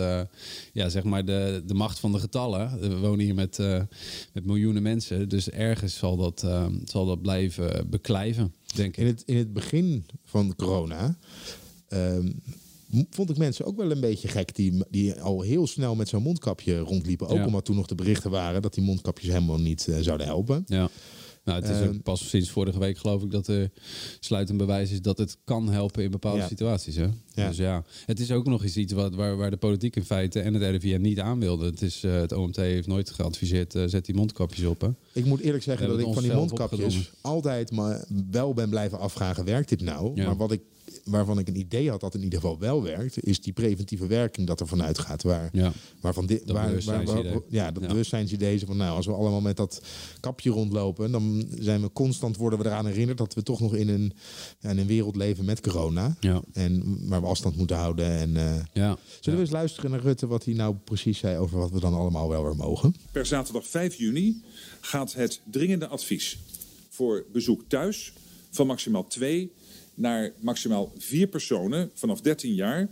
ja, 0.73 0.89
zeg 0.89 1.03
maar 1.05 1.25
de, 1.25 1.63
de 1.67 1.75
macht 1.75 1.99
van 1.99 2.13
de 2.13 2.19
getallen. 2.19 2.81
We 2.81 2.97
wonen 2.97 3.25
hier 3.25 3.35
met, 3.35 3.59
met 4.33 4.47
miljoenen 4.47 4.83
mensen. 4.83 5.29
Dus 5.29 5.51
ergens 5.69 5.97
zal 5.97 6.17
dat, 6.17 6.43
eh, 6.43 6.67
zal 6.85 7.06
dat 7.06 7.23
blijven 7.23 7.91
beklijven, 7.91 8.55
denk 8.75 8.97
In 8.97 9.06
ik. 9.06 9.12
het, 9.12 9.23
in 9.26 9.37
het 9.37 9.53
begin 9.53 10.05
van 10.25 10.55
corona 10.56 11.19
ehm, 11.88 12.32
vond 13.11 13.31
ik 13.31 13.37
mensen 13.37 13.65
ook 13.65 13.76
wel 13.76 13.91
een 13.91 14.00
beetje 14.00 14.29
gek 14.29 14.55
die, 14.55 14.82
die 14.91 15.20
al 15.20 15.41
heel 15.41 15.67
snel 15.67 15.94
met 15.94 16.09
zo'n 16.09 16.23
mondkapje 16.23 16.79
rondliepen. 16.79 17.29
Ook 17.29 17.37
Ja. 17.37 17.47
omdat 17.47 17.65
toen 17.65 17.76
nog 17.76 17.87
de 17.87 17.94
berichten 17.94 18.31
waren 18.31 18.62
dat 18.62 18.75
die 18.75 18.85
mondkapjes 18.85 19.29
helemaal 19.32 19.59
niet 19.61 19.88
eh, 19.88 19.99
zouden 20.00 20.26
helpen. 20.26 20.65
Ja. 20.67 20.88
Nou, 21.49 21.61
het 21.61 21.69
is 21.71 21.77
Ehm, 21.81 21.89
ook 21.89 22.03
pas 22.03 22.29
sinds 22.29 22.50
vorige 22.50 22.79
week 22.79 22.99
geloof 22.99 23.23
ik 23.23 23.31
dat 23.31 23.47
er 23.49 23.71
sluitend 24.21 24.59
bewijs 24.59 24.91
is 24.91 25.03
dat 25.03 25.19
het 25.19 25.37
kan 25.45 25.69
helpen 25.71 26.03
in 26.03 26.11
bepaalde 26.11 26.39
Ja. 26.39 26.47
situaties. 26.47 26.97
Hè? 26.97 27.06
Ja. 27.35 27.49
Dus 27.49 27.56
ja, 27.56 27.85
het 28.06 28.21
is 28.21 28.31
ook 28.33 28.47
nog 28.47 28.62
eens 28.62 28.77
iets 28.77 28.93
wat, 28.93 29.15
waar, 29.15 29.37
waar 29.37 29.50
de 29.50 29.56
politiek 29.56 29.97
in 29.97 30.05
feite 30.05 30.41
en 30.41 30.55
het 30.55 30.62
RIVM 30.62 31.00
niet 31.00 31.21
aan 31.21 31.41
wilde. 31.41 31.65
Het, 31.67 31.83
is, 31.83 32.05
eh, 32.05 32.12
het 32.15 32.33
OMT 32.33 32.56
heeft 32.56 32.87
nooit 32.87 33.11
geadviseerd, 33.11 33.75
eh, 33.75 33.83
zet 33.87 34.05
die 34.06 34.15
mondkapjes 34.15 34.65
op. 34.65 34.81
Hè? 34.81 34.89
Ik 35.12 35.25
moet 35.25 35.41
eerlijk 35.41 35.65
zeggen 35.65 35.89
dat 35.89 35.99
ik 35.99 36.12
van 36.12 36.23
die 36.23 36.33
mondkapjes 36.33 36.81
opgedrongen. 36.85 37.09
altijd 37.21 37.71
maar 37.71 38.05
wel 38.31 38.55
ben 38.55 38.69
blijven 38.71 38.99
afvragen, 38.99 39.45
werkt 39.45 39.69
dit 39.69 39.81
nou? 39.81 40.12
Ja. 40.15 40.27
Maar 40.27 40.37
wat 40.37 40.53
ik, 40.53 40.61
waarvan 41.05 41.38
ik 41.38 41.49
een 41.49 41.56
idee 41.58 41.90
had 41.90 42.00
dat 42.00 42.14
in 42.14 42.23
ieder 42.23 42.40
geval 42.40 42.58
wel 42.58 42.82
werkt, 42.82 43.25
is 43.26 43.40
die 43.40 43.52
preventieve 43.52 44.06
werking 44.06 44.46
dat 44.46 44.61
er 44.61 44.67
vanuit 44.69 44.99
gaat. 44.99 45.23
Waar, 45.23 45.49
Ja. 45.52 45.73
waarvan 46.00 46.26
dit, 46.26 46.38
Dat 46.38 46.49
waar, 46.49 46.56
waar, 46.56 46.69
bewustzijnsidee. 46.69 47.32
waar- 47.32 47.40
ja, 47.49 47.70
dat 47.70 47.82
Ja. 47.82 47.88
bewustzijnsidee 47.88 48.61
van 48.67 48.76
nou, 48.76 48.96
als 48.96 49.06
we 49.06 49.12
allemaal 49.12 49.40
met 49.40 49.56
dat 49.56 49.82
kapje 50.20 50.50
rondlopen, 50.50 51.11
dan 51.11 51.44
zijn 51.58 51.81
we 51.82 51.93
constant 51.93 52.37
worden 52.37 52.58
we 52.58 52.64
eraan 52.64 52.87
herinnerd 52.87 53.19
dat 53.19 53.35
we 53.35 53.43
toch 53.43 53.61
nog 53.61 53.75
in 53.75 53.88
een, 53.88 54.12
ja, 54.61 54.70
in 54.70 54.79
een 54.79 54.87
wereld 54.87 55.17
leven 55.17 55.44
met 55.44 55.61
corona. 55.61 56.17
Ja. 56.20 56.43
En 56.52 56.99
waar 57.08 57.20
we 57.20 57.26
afstand 57.26 57.56
moeten 57.56 57.76
houden. 57.76 58.06
En, 58.11 58.37
eh, 58.37 58.55
Ja. 58.73 58.96
Zullen 59.20 59.38
we 59.38 59.44
eens 59.44 59.55
luisteren 59.55 59.90
naar 59.90 60.00
Rutte 60.00 60.26
wat 60.26 60.44
hij 60.44 60.55
nou 60.55 60.75
precies 60.85 61.19
zei 61.19 61.37
over 61.38 61.58
wat 61.58 61.70
we 61.70 61.81
dan 61.81 61.94
allemaal 61.94 62.29
wel 62.29 62.43
weer 62.44 62.56
mogen? 62.56 62.94
Per 63.12 63.26
zaterdag 63.26 63.67
5 63.67 63.94
juni 63.94 64.42
gaat 64.80 65.12
het 65.14 65.40
dringende 65.50 65.87
advies 65.87 66.38
voor 66.88 67.26
bezoek 67.33 67.62
thuis 67.68 68.12
van 68.50 68.66
maximaal 68.66 69.07
2 69.07 69.52
naar 69.99 70.33
maximaal 70.40 70.93
4 70.99 71.26
personen 71.26 71.90
vanaf 71.95 72.21
13 72.21 72.55
jaar. 72.55 72.88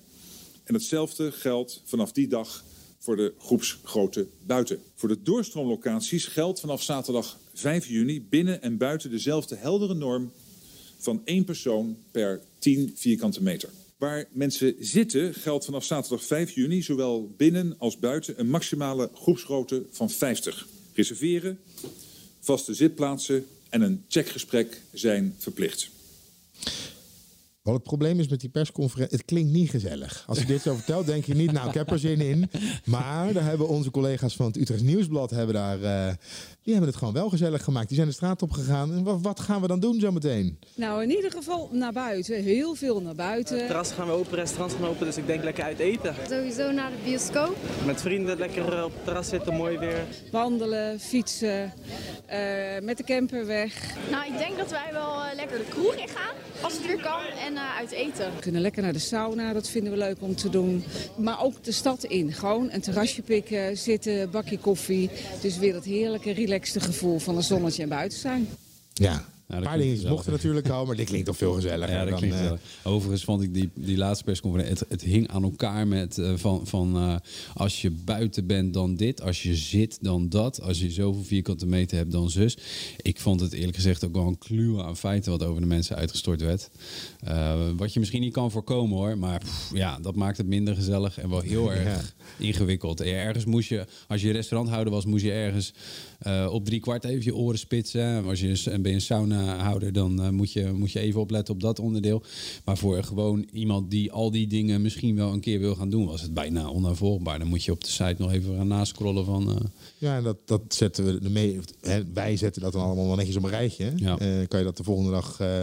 En 0.65 0.75
hetzelfde 0.75 1.33
geldt 1.33 1.83
vanaf 1.85 2.13
die 2.13 2.29
dag 2.29 2.65
voor 2.99 3.17
de 3.17 3.35
groepsgrootte 3.39 4.27
buiten. 4.47 4.79
Voor 4.95 5.09
de 5.09 5.23
doorstroomlocaties 5.23 6.25
geldt 6.25 6.61
vanaf 6.61 6.83
zaterdag 6.83 7.39
5 7.55 7.87
juni 7.87 8.23
binnen 8.23 8.63
en 8.63 8.77
buiten 8.77 9.11
dezelfde 9.11 9.57
heldere 9.57 9.95
norm 9.95 10.33
van 10.99 11.23
één 11.25 11.45
persoon 11.45 11.97
per 12.11 12.41
10 12.59 12.93
vierkante 12.95 13.43
meter. 13.43 13.69
Waar 13.97 14.29
mensen 14.33 14.75
zitten 14.79 15.35
geldt 15.35 15.65
vanaf 15.65 15.85
zaterdag 15.85 16.25
5 16.25 16.51
juni 16.51 16.83
zowel 16.83 17.35
binnen 17.37 17.75
als 17.79 17.99
buiten 17.99 18.41
een 18.41 18.51
maximale 18.51 19.11
groepsgrootte 19.15 19.87
van 19.91 20.11
50. 20.11 20.67
Reserveren, 20.95 21.59
vaste 22.41 22.75
zitplaatsen 22.75 23.47
en 23.69 23.81
een 23.81 24.05
checkgesprek 24.09 24.83
zijn 24.93 25.35
verplicht. 25.39 25.91
Wat 27.67 27.75
het 27.75 27.85
probleem 27.85 28.21
is 28.21 28.29
met 28.29 28.41
die 28.41 28.49
persconferentie, 28.49 29.17
het 29.17 29.27
klinkt 29.27 29.53
niet 29.53 29.71
gezellig. 29.71 30.25
Als 30.27 30.39
ik 30.39 30.47
dit 30.47 30.63
zo 30.63 30.75
vertel, 30.75 31.05
denk 31.05 31.25
je 31.25 31.35
niet, 31.35 31.53
nou, 31.53 31.69
ik 31.69 31.75
heb 31.75 31.91
er 31.91 31.99
zin 31.99 32.21
in. 32.21 32.51
Maar 32.85 33.33
daar 33.33 33.45
hebben 33.45 33.69
onze 33.69 33.91
collega's 33.91 34.37
van 34.37 34.47
het 34.47 34.57
Utrecht 34.57 34.83
Nieuwsblad, 34.83 35.31
hebben 35.31 35.55
daar, 35.55 35.83
eh, 35.83 36.15
die 36.63 36.73
hebben 36.73 36.91
het 36.91 36.99
gewoon 36.99 37.15
wel 37.15 37.29
gezellig 37.29 37.65
gemaakt. 37.65 37.87
Die 37.87 37.97
zijn 37.97 38.09
de 38.09 38.15
straat 38.15 38.43
op 38.43 38.51
gegaan. 38.51 38.93
En 38.93 39.03
wat, 39.05 39.21
wat 39.21 39.41
gaan 39.41 39.61
we 39.61 39.67
dan 39.67 39.81
doen 39.81 40.01
zometeen? 40.01 40.59
Nou, 40.75 41.03
in 41.03 41.11
ieder 41.11 41.31
geval 41.31 41.69
naar 41.73 41.93
buiten. 41.93 42.43
Heel 42.43 42.75
veel 42.75 43.03
naar 43.03 43.15
buiten. 43.15 43.59
Terras 43.59 43.93
gaan 43.93 44.07
we 44.07 44.13
open, 44.13 44.35
restaurants 44.35 44.75
gaan 44.75 44.87
open, 44.87 45.07
dus 45.07 45.17
ik 45.17 45.27
denk 45.27 45.45
lekker 45.45 45.65
uit 45.65 45.79
eten. 45.79 46.15
Sowieso 46.29 46.71
naar 46.71 46.91
de 46.91 46.97
bioscoop. 47.05 47.57
Met 47.87 48.01
vrienden 48.01 48.39
lekker 48.39 48.85
op 48.85 48.93
het 48.95 49.05
terras 49.05 49.29
zitten, 49.29 49.55
mooi 49.55 49.79
weer. 49.79 50.05
Wandelen, 50.33 51.01
fietsen, 51.01 51.73
eh, 52.27 52.39
met 52.83 52.97
de 52.97 53.05
camper 53.05 53.47
weg. 53.47 53.95
Nou, 54.11 54.33
ik 54.33 54.39
denk 54.39 54.57
dat 54.57 54.71
wij 54.71 54.89
wel 54.93 55.25
eh, 55.25 55.35
lekker 55.35 55.59
de 55.59 55.65
kroeg 55.65 55.95
in 55.95 56.09
gaan, 56.09 56.35
als 56.63 56.73
het 56.73 56.87
weer 56.87 57.01
kan, 57.01 57.21
en 57.47 57.56
uit 57.61 57.91
eten. 57.91 58.35
We 58.35 58.41
kunnen 58.41 58.61
lekker 58.61 58.83
naar 58.83 58.93
de 58.93 58.99
sauna, 58.99 59.53
dat 59.53 59.69
vinden 59.69 59.93
we 59.93 59.99
leuk 59.99 60.17
om 60.21 60.35
te 60.35 60.49
doen. 60.49 60.85
Maar 61.17 61.43
ook 61.43 61.65
de 61.65 61.73
stad 61.73 62.05
in. 62.05 62.33
Gewoon 62.33 62.71
een 62.71 62.81
terrasje 62.81 63.23
pikken, 63.23 63.79
zitten, 63.79 64.31
bakje 64.31 64.59
koffie. 64.59 65.11
Dus 65.41 65.59
weer 65.59 65.73
dat 65.73 65.85
heerlijke, 65.85 66.33
relaxte 66.33 66.81
gevoel 66.81 67.19
van 67.19 67.37
een 67.37 67.43
zonnetje 67.43 67.83
en 67.83 67.89
buiten 67.89 68.19
zijn. 68.19 68.49
Ja, 68.93 69.25
dat 69.47 69.57
een 69.57 69.63
paar 69.63 69.79
dingen 69.79 70.09
mochten 70.09 70.33
natuurlijk 70.33 70.69
al, 70.69 70.87
maar 70.87 70.97
dit 70.97 71.07
klinkt 71.07 71.27
toch 71.27 71.37
veel 71.37 71.53
gezelliger. 71.53 71.95
Ja, 71.95 72.01
dat 72.01 72.09
dan, 72.09 72.19
klinkt 72.19 72.37
eh. 72.37 72.53
Overigens 72.83 73.25
vond 73.25 73.43
ik 73.43 73.55
die, 73.55 73.71
die 73.75 73.97
laatste 73.97 74.25
persconferentie, 74.25 74.77
het, 74.79 74.89
het 74.89 75.03
hing 75.03 75.29
aan 75.29 75.43
elkaar 75.43 75.87
met 75.87 76.19
eh, 76.19 76.33
van, 76.37 76.67
van 76.67 76.97
eh, 76.97 77.17
als 77.55 77.83
je 77.83 77.91
buiten 77.91 78.47
bent 78.47 78.75
dan 78.75 78.97
dit, 78.97 79.23
als 79.23 79.43
je 79.43 79.57
zit 79.57 79.99
dan 80.01 80.29
dat, 80.29 80.63
als 80.63 80.81
je 80.81 80.91
zoveel 80.91 81.23
vierkante 81.23 81.67
meter 81.67 81.97
hebt 81.97 82.13
dan 82.13 82.31
zus. 82.31 82.57
Ik 83.03 83.21
vond 83.21 83.41
het 83.41 83.53
eerlijk 83.53 83.77
gezegd 83.77 84.05
ook 84.05 84.13
wel 84.13 84.27
een 84.27 84.39
kluwe 84.39 84.83
aan 84.83 84.97
feiten 84.97 85.31
wat 85.31 85.43
over 85.43 85.61
de 85.61 85.67
mensen 85.67 85.97
uitgestort 85.97 86.41
werd. 86.41 86.71
Eh, 87.27 87.55
wat 87.77 87.93
je 87.93 87.99
misschien 88.01 88.21
niet 88.21 88.33
kan 88.33 88.51
voorkomen 88.51 88.97
hoor, 88.97 89.19
maar 89.19 89.39
pff, 89.39 89.71
ja, 89.75 89.99
dat 89.99 90.15
maakt 90.17 90.37
het 90.37 90.47
minder 90.47 90.75
gezellig 90.75 91.19
en 91.19 91.31
wel 91.31 91.41
heel 91.41 91.73
erg 91.85 92.15
ingewikkeld. 92.39 93.01
En 93.01 93.15
Ergens 93.15 93.45
moest 93.45 93.69
je, 93.69 93.87
als 94.09 94.23
je 94.23 94.33
restauranthouder 94.33 94.93
was, 94.93 95.05
moest 95.05 95.25
je 95.25 95.33
ergens 95.33 95.73
eh, 96.19 96.49
op 96.51 96.65
drie 96.65 96.81
kwart 96.81 97.05
even 97.05 97.25
je 97.25 97.35
oren 97.35 97.59
spitsen. 97.59 98.03
En 98.03 98.25
Als 98.25 98.41
je 98.41 98.63
en 98.71 98.83
ben 98.83 98.91
je 98.91 98.97
een 98.97 99.03
saunahouder, 99.03 99.93
dan 99.93 100.23
eh, 100.23 100.29
moet, 100.29 100.53
je, 100.53 100.73
moet 100.73 100.93
je 100.93 101.01
even 101.01 101.21
opletten 101.21 101.55
op 101.55 101.61
dat 101.61 101.79
onderdeel. 101.79 102.23
Maar 102.65 102.77
voor 102.79 103.03
gewoon 103.05 103.49
iemand 103.53 103.91
die 103.91 104.13
al 104.13 104.31
die 104.31 104.47
dingen 104.47 104.83
misschien 104.83 105.17
wel 105.17 105.33
een 105.33 105.41
keer 105.41 105.59
wil 105.61 105.75
gaan 105.75 105.91
doen, 105.91 106.07
was 106.07 106.23
het 106.23 106.35
bijna 106.35 106.67
onaanvolgbaar. 106.67 107.39
Dan 107.39 107.49
moet 107.49 107.65
je 107.65 107.73
op 107.73 107.85
de 107.85 107.91
site 107.91 108.15
nog 108.19 108.33
even 108.33 108.57
gaan 108.57 108.69
nascrollen 108.69 109.25
van. 109.25 109.51
eh, 109.51 109.57
Ja, 109.99 110.17
en 110.17 110.23
dat, 110.23 110.37
dat 110.45 110.63
zetten 110.69 111.05
we. 111.05 111.61
Hè, 111.81 112.03
wij 112.15 112.37
zetten 112.37 112.63
dat 112.63 112.73
dan 112.73 112.83
allemaal 112.83 113.07
wel 113.07 113.17
netjes 113.17 113.37
op 113.37 113.45
een 113.45 113.51
rijtje. 113.51 113.85
hè. 113.85 113.91
Ja. 113.97 114.19
Eh, 114.19 114.49
kan 114.49 114.59
je 114.59 114.65
dat 114.65 114.77
de 114.77 114.85
volgende 114.85 115.11
dag 115.11 115.41
eh, 115.41 115.63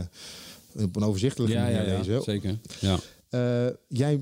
op 0.78 0.96
een 0.96 1.04
overzichtelijke 1.04 1.56
ja, 1.56 1.62
manier 1.64 1.88
ja, 1.88 1.98
lezen. 1.98 2.22
zeker. 2.22 2.60
Ja, 2.80 3.00
Eh, 3.30 3.68
jij 3.88 4.22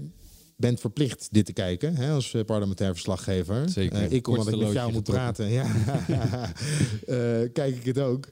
bent 0.58 0.79
verplicht 0.79 1.27
dit 1.31 1.46
te 1.46 1.53
kijken 1.53 1.96
hè, 1.96 2.12
als 2.12 2.34
eh, 2.34 2.43
parlementair 2.46 2.91
verslaggever. 2.91 3.70
Zeker. 3.70 4.01
Eh, 4.01 4.12
ik, 4.12 4.27
omdat 4.27 4.48
ik 4.48 4.55
met 4.55 4.72
jou 4.72 4.91
moet 4.91 5.03
praten, 5.03 5.50
ja, 5.50 5.65
kijk 7.53 7.75
ik 7.75 7.86
het 7.86 8.00
ook. 8.00 8.29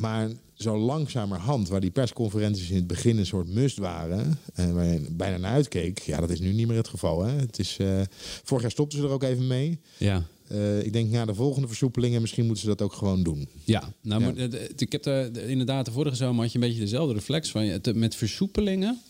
Eh, 0.00 0.10
maar 0.10 0.28
zo 0.54 0.78
langzamerhand, 0.78 1.68
waar 1.68 1.80
die 1.80 1.90
persconferenties 1.90 2.70
in 2.70 2.76
het 2.76 2.86
begin 2.86 3.18
een 3.18 3.26
soort 3.26 3.48
must 3.48 3.76
waren, 3.78 4.38
en 4.54 4.74
waar 4.74 4.84
je 4.86 5.06
bijna 5.10 5.36
naar 5.36 5.52
uitkeek, 5.52 5.98
ja, 5.98 6.20
dat 6.20 6.30
is 6.30 6.40
nu 6.40 6.52
niet 6.52 6.66
meer 6.66 6.76
het 6.76 6.88
geval. 6.88 7.22
Hè? 7.22 7.32
Het 7.32 7.58
is, 7.58 7.76
eh, 7.80 8.00
vorig 8.44 8.62
jaar 8.62 8.70
stopten 8.72 8.98
ze 8.98 9.04
er 9.04 9.10
ook 9.10 9.22
even 9.22 9.46
mee. 9.46 9.78
ja. 9.98 10.22
Eh, 10.48 10.82
ik 10.84 10.92
denk 10.92 11.10
na 11.10 11.24
de 11.24 11.34
volgende 11.34 11.68
versoepelingen, 11.68 12.20
misschien 12.20 12.44
moeten 12.44 12.62
ze 12.62 12.68
dat 12.68 12.82
ook 12.82 12.92
gewoon 12.92 13.22
doen. 13.22 13.48
Ja, 13.64 13.92
nou, 14.02 14.20
Ja. 14.22 14.26
maar, 14.26 14.36
eh, 14.44 14.50
de- 14.50 14.70
ik 14.76 14.92
heb 14.92 15.02
de- 15.02 15.30
inderdaad 15.46 15.84
de 15.84 15.92
vorige 15.92 16.16
zomer 16.16 16.42
had 16.42 16.52
je 16.52 16.58
een 16.58 16.64
beetje 16.64 16.80
dezelfde 16.80 17.14
reflex 17.14 17.50
van 17.50 17.80
Met 17.94 18.14
versoepelingen, 18.14 19.00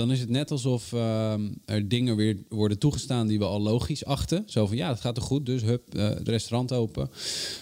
dan 0.00 0.10
is 0.10 0.20
het 0.20 0.28
net 0.28 0.50
alsof 0.50 0.92
ehm, 0.92 1.48
er 1.64 1.88
dingen 1.88 2.16
weer 2.16 2.36
worden 2.48 2.78
toegestaan 2.78 3.26
die 3.26 3.38
we 3.38 3.44
al 3.44 3.60
logisch 3.60 4.04
achten. 4.04 4.42
Zo 4.46 4.66
van 4.66 4.76
ja, 4.76 4.88
het 4.88 5.00
gaat 5.00 5.16
er 5.16 5.22
goed, 5.22 5.46
dus 5.46 5.62
hup, 5.62 5.94
eh, 5.94 6.08
het 6.08 6.28
restaurant 6.28 6.72
open. 6.72 7.10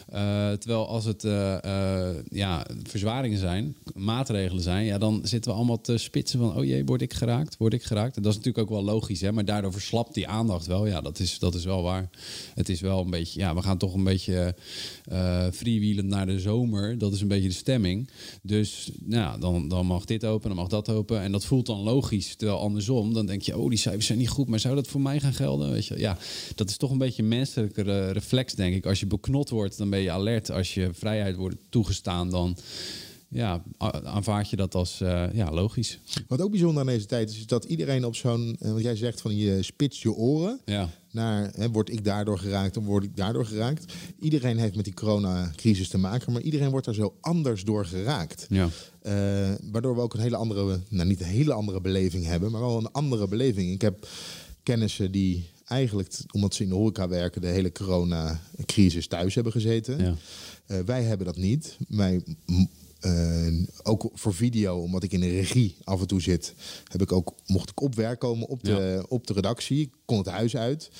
Eh, 0.09 0.53
terwijl 0.53 0.89
als 0.89 1.05
het 1.05 1.25
eh, 1.25 2.09
ja, 2.31 2.67
verzwaringen 2.83 3.39
zijn, 3.39 3.77
maatregelen 3.95 4.63
zijn, 4.63 4.85
ja, 4.85 4.99
dan 4.99 5.21
zitten 5.23 5.51
we 5.51 5.57
allemaal 5.57 5.81
te 5.81 5.99
spitsen 5.99 6.39
van 6.39 6.57
oh 6.57 6.65
jee, 6.65 6.85
word 6.85 7.03
ik 7.03 7.15
geraakt, 7.15 7.57
word 7.57 7.73
ik 7.73 7.83
geraakt. 7.83 8.17
En 8.17 8.23
dat 8.23 8.31
is 8.33 8.39
natuurlijk 8.39 8.65
ook 8.71 8.77
wel 8.77 8.85
logisch, 8.85 9.21
hè, 9.21 9.33
maar 9.33 9.45
daardoor 9.45 9.73
verslapt 9.73 10.15
die 10.15 10.29
aandacht 10.29 10.67
wel. 10.67 10.87
Ja, 10.87 11.01
dat 11.01 11.19
is, 11.19 11.39
dat 11.39 11.55
is 11.55 11.65
wel 11.65 11.83
waar. 11.83 12.11
Het 12.55 12.69
is 12.69 12.81
wel 12.81 13.01
een 13.01 13.11
beetje, 13.11 13.41
ja, 13.41 13.55
we 13.55 13.63
gaan 13.63 13.79
toch 13.79 13.95
een 13.95 14.05
beetje 14.05 14.55
freewheelend 15.53 16.09
naar 16.09 16.27
de 16.27 16.41
zomer. 16.41 16.99
Dat 16.99 17.13
is 17.13 17.21
een 17.21 17.29
beetje 17.29 17.49
de 17.49 17.55
stemming. 17.55 18.11
Dus 18.43 18.91
nou, 19.05 19.41
dan, 19.41 19.69
dan 19.69 19.87
mag 19.87 20.05
dit 20.05 20.25
open, 20.25 20.49
dan 20.49 20.59
mag 20.59 20.69
dat 20.69 20.89
open. 20.89 21.21
En 21.21 21.33
dat 21.33 21.45
voelt 21.45 21.67
dan 21.67 21.81
logisch. 21.81 22.28
Terwijl 22.37 22.59
andersom, 22.59 23.15
dan 23.15 23.27
denk 23.27 23.43
je, 23.43 23.59
oh, 23.59 23.69
die 23.69 23.79
cijfers 23.79 24.07
zijn 24.07 24.19
niet 24.19 24.29
goed, 24.29 24.49
maar 24.49 24.61
zou 24.61 24.75
dat 24.75 24.89
voor 24.89 25.01
mij 25.01 25.21
gaan 25.21 25.35
gelden? 25.35 25.71
Weet 25.71 25.87
je, 25.87 25.99
ja, 25.99 26.19
dat 26.55 26.71
is 26.71 26.77
toch 26.77 26.91
een 26.91 26.99
beetje 26.99 27.23
een 27.23 27.29
menselijke 27.29 28.11
reflex, 28.11 28.55
denk 28.55 28.75
ik. 28.75 28.87
Als 28.87 29.01
je 29.01 29.07
beknot 29.07 29.51
wordt, 29.51 29.79
dan 29.79 29.91
ben 29.91 30.01
je 30.01 30.11
alert. 30.11 30.51
Als 30.51 30.75
je 30.75 30.91
vrijheid 30.93 31.37
wordt 31.37 31.57
toegestaan, 31.69 32.31
dan 32.31 32.57
ja, 33.29 33.63
aanvaard 34.05 34.51
je 34.51 34.57
dat 34.57 34.75
als 34.75 35.01
eh, 35.01 35.25
ja, 35.33 35.51
logisch. 35.51 35.99
Wat 36.29 36.41
ook 36.41 36.51
bijzonder 36.51 36.81
aan 36.81 36.87
deze 36.87 37.07
tijd 37.07 37.31
is, 37.31 37.37
is 37.37 37.47
dat 37.47 37.65
iedereen 37.65 38.05
op 38.05 38.15
zo'n, 38.15 38.57
eh, 38.61 38.73
wat 38.73 38.83
jij 38.83 38.97
zegt 38.97 39.21
van 39.21 39.37
je 39.37 39.63
spits 39.63 40.03
je 40.03 40.13
oren, 40.13 40.61
Ja, 40.65 40.91
naar 41.11 41.51
hè, 41.57 41.71
word 41.71 41.91
ik 41.91 42.05
daardoor 42.05 42.39
geraakt 42.39 42.77
of 42.77 42.85
word 42.85 43.05
ik 43.05 43.17
daardoor 43.17 43.47
geraakt. 43.47 43.93
Iedereen 44.19 44.59
heeft 44.59 44.77
met 44.77 44.85
die 44.85 44.95
coronacrisis 44.95 45.89
te 45.89 45.99
maken, 45.99 46.33
maar 46.33 46.43
iedereen 46.43 46.71
wordt 46.71 46.87
er 46.87 46.95
zo 46.95 47.15
anders 47.21 47.65
door 47.65 47.87
geraakt. 47.87 48.47
ja. 48.49 48.69
Eh, 49.09 49.55
waardoor 49.71 49.95
we 49.95 50.01
ook 50.01 50.15
een 50.15 50.21
hele 50.21 50.37
andere, 50.37 50.81
nou 50.89 51.09
niet 51.09 51.21
een 51.21 51.27
hele 51.27 51.53
andere 51.53 51.81
beleving 51.81 52.25
hebben, 52.25 52.51
maar 52.51 52.61
wel 52.61 52.79
een 52.79 52.93
andere 52.93 53.29
beleving. 53.29 53.73
Ik 53.73 53.81
heb 53.81 54.09
kennissen 54.63 55.13
die 55.13 55.51
eigenlijk, 55.65 56.19
omdat 56.33 56.55
ze 56.55 56.63
in 56.63 56.69
de 56.69 56.75
horeca 56.75 57.09
werken, 57.09 57.41
de 57.41 57.47
hele 57.47 57.73
coronacrisis 57.73 59.07
thuis 59.07 59.35
hebben 59.35 59.53
gezeten. 59.53 59.99
Ja. 59.99 60.15
Eh, 60.67 60.79
wij 60.85 61.03
hebben 61.03 61.27
dat 61.27 61.37
niet. 61.37 61.77
Wij, 61.89 62.23
eh, 63.01 63.47
ook 63.83 64.11
voor 64.15 64.35
video, 64.35 64.79
omdat 64.79 65.03
ik 65.03 65.13
in 65.13 65.21
de 65.21 65.31
regie 65.31 65.77
af 65.85 66.01
en 66.01 66.07
toe 66.07 66.21
zit, 66.21 66.55
heb 66.85 67.03
ik 67.03 67.13
ook, 67.13 67.35
mocht 67.47 67.71
ik 67.71 67.81
op 67.81 67.95
werk 67.95 68.19
komen 68.19 68.49
op 68.49 68.65
de, 68.65 69.05
op 69.09 69.27
de 69.27 69.33
redactie. 69.33 69.81
Ik 69.81 69.91
kon 70.05 70.19
het 70.19 70.27
huis 70.27 70.57
uit. 70.57 70.91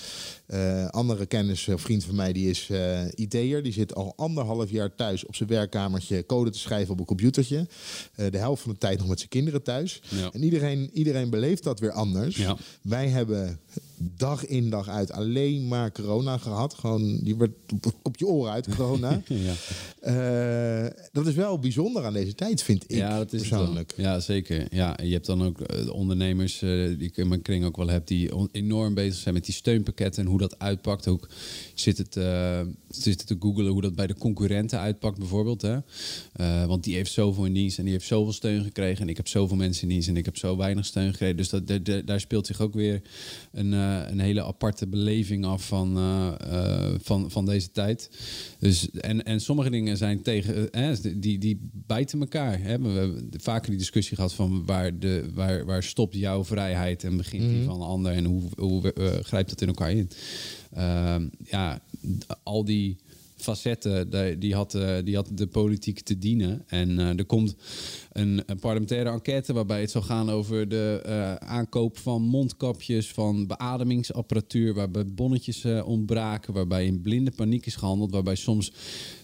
Eh, 0.47 0.89
andere 0.89 1.27
kennis, 1.27 1.67
een 1.67 1.79
vriend 1.79 2.05
van 2.05 2.15
mij, 2.15 2.33
die 2.33 2.51
is 2.51 2.71
eh 2.71 3.05
IT'er. 3.15 3.63
Die 3.63 3.73
zit 3.73 3.95
al 3.95 4.13
anderhalf 4.17 4.71
jaar 4.71 4.95
thuis 4.95 5.27
op 5.27 5.35
zijn 5.35 5.49
werkkamertje 5.49 6.27
code 6.27 6.51
te 6.51 6.59
schrijven 6.59 6.93
op 6.93 7.01
een 7.01 7.07
computertje. 7.07 7.67
De 8.15 8.39
helft 8.39 8.63
van 8.63 8.73
de 8.73 8.79
tijd 8.79 8.99
nog 8.99 9.09
met 9.09 9.19
zijn 9.19 9.31
kinderen 9.31 9.63
thuis. 9.63 10.03
Ja. 10.09 10.31
En 10.33 10.43
iedereen, 10.43 10.91
iedereen 10.93 11.31
beleeft 11.31 11.63
dat 11.63 11.81
weer 11.81 11.93
anders. 11.93 12.37
Ja. 12.37 12.57
Wij 12.83 13.09
hebben 13.09 13.61
dag 13.99 14.47
in 14.47 14.71
dag 14.71 14.89
uit 14.89 15.13
alleen 15.13 15.69
maar 15.69 15.93
corona 15.93 16.39
gehad. 16.39 16.75
Gewoon, 16.75 17.19
die 17.23 17.37
werd 17.37 17.51
op, 18.03 18.17
je 18.17 18.27
oren 18.27 18.53
uit, 18.53 18.75
corona. 18.77 19.23
dat 21.13 21.27
is 21.27 21.35
wel 21.35 21.59
bijzonder 21.59 21.88
aan 21.97 22.13
deze 22.13 22.35
tijd, 22.35 22.63
vind 22.63 22.85
ik 22.87 22.97
ja, 22.97 23.19
dat 23.19 23.33
is 23.33 23.41
het 23.41 23.49
persoonlijk. 23.49 23.93
Ja, 23.97 24.21
zeker. 24.21 24.67
Ja, 24.71 24.97
en 24.97 25.07
je 25.07 25.13
hebt 25.13 25.27
dan 25.27 25.45
ook 25.45 25.61
eh, 25.61 25.85
de 25.85 25.93
ondernemers 25.93 26.63
eh, 26.63 26.71
die 26.71 27.09
ik 27.09 27.17
in 27.17 27.29
mijn 27.29 27.43
kring 27.43 27.65
ook 27.65 27.77
wel 27.77 27.89
heb, 27.89 28.07
die 28.07 28.49
enorm 28.53 28.95
bezig 28.95 29.21
zijn 29.21 29.35
met 29.35 29.45
die 29.45 29.55
steunpakketten 29.55 30.25
en 30.25 30.31
hoe 30.31 30.39
dat 30.39 30.59
uitpakt. 30.59 31.09
Ook 31.09 31.29
zitten 31.75 32.11
te, 32.11 32.67
zitten 32.89 33.27
te 33.27 33.37
googelen 33.41 33.73
hoe 33.73 33.81
dat 33.83 33.95
bij 33.95 34.07
de 34.07 34.15
concurrenten 34.15 34.79
uitpakt, 34.79 35.19
bijvoorbeeld. 35.19 35.63
Hè? 35.63 35.79
Eh, 36.33 36.65
want 36.67 36.85
die 36.85 36.95
heeft 36.95 37.13
zoveel 37.13 37.45
in 37.45 37.53
dienst 37.53 37.79
en 37.79 37.85
die 37.85 37.93
heeft 37.93 38.07
zoveel 38.07 38.33
steun 38.33 38.63
gekregen. 38.63 39.03
En 39.03 39.09
ik 39.09 39.17
heb 39.17 39.29
zoveel 39.29 39.57
mensen 39.57 39.83
in 39.83 39.89
dienst 39.89 40.09
en 40.09 40.17
ik 40.17 40.25
heb 40.25 40.37
zo 40.37 40.57
weinig 40.57 40.85
steun 40.87 41.11
gekregen. 41.11 41.37
Dus 41.37 41.49
dat, 41.49 41.67
de- 41.67 41.83
de- 41.83 42.05
daar 42.05 42.21
speelt 42.21 42.47
zich 42.47 42.61
ook 42.61 42.75
weer 42.75 43.03
een, 43.53 43.73
eh, 43.75 44.01
een 44.09 44.21
hele 44.21 44.45
aparte 44.45 44.87
beleving 44.87 45.45
af 45.45 45.67
van, 45.67 45.97
eh, 45.97 46.95
van, 47.03 47.31
van 47.31 47.45
deze 47.45 47.71
tijd. 47.71 48.11
Dus, 48.59 48.91
en, 48.91 49.23
en 49.25 49.41
sommige 49.41 49.71
dingen 49.71 49.97
zijn 49.97 50.23
tegen, 50.23 50.69
die, 51.21 51.39
die 51.39 51.61
bijten 51.73 52.21
elkaar. 52.21 52.61
Hè? 52.63 52.79
We 52.81 52.89
hebben 52.89 53.31
vaker 53.37 53.71
die 53.71 53.79
discussie 53.79 54.17
gehad 54.17 54.35
van 54.35 54.65
waar, 54.65 54.99
de, 54.99 55.31
waar, 55.35 55.65
waar 55.65 55.83
stopt 55.83 56.15
jouw 56.15 56.45
vrijheid 56.45 57.05
en 57.05 57.17
begint 57.17 57.49
die 57.49 57.65
van 57.65 57.75
een 57.81 57.87
ander 57.89 58.13
en 58.13 58.25
hoe, 58.25 58.43
hoe 58.57 58.93
grijpt 59.23 59.49
dat 59.51 59.61
in 59.61 59.69
elkaar 59.69 59.93
in. 59.93 60.11
Ehm, 60.73 61.27
ja, 61.45 61.81
al 62.43 62.65
die 62.65 62.88
facetten, 63.43 64.11
die- 64.39 64.55
had, 64.55 64.75
eh, 64.75 64.97
die 65.05 65.15
had 65.15 65.31
de 65.35 65.47
politiek 65.47 66.01
te 66.01 66.19
dienen. 66.19 66.65
En 66.67 66.99
eh, 66.99 67.19
er 67.19 67.25
komt 67.25 67.55
een, 68.19 68.43
een 68.47 68.59
parlementaire 68.59 69.11
enquête 69.11 69.53
waarbij 69.53 69.81
het 69.81 69.91
zal 69.91 70.03
gaan 70.03 70.31
over 70.31 70.69
de 70.69 71.01
eh, 71.05 71.35
aankoop 71.35 71.99
van 71.99 72.23
mondkapjes, 72.23 73.13
van 73.13 73.47
beademingsapparatuur, 73.47 74.75
waarbij 74.75 75.07
bonnetjes 75.07 75.65
eh, 75.65 75.89
ontbraken, 75.89 76.55
waarbij 76.55 76.87
in 76.87 77.03
blinde 77.03 77.31
paniek 77.31 77.67
is 77.67 77.77
gehandeld, 77.77 78.13
waarbij 78.13 78.35
soms 78.35 78.73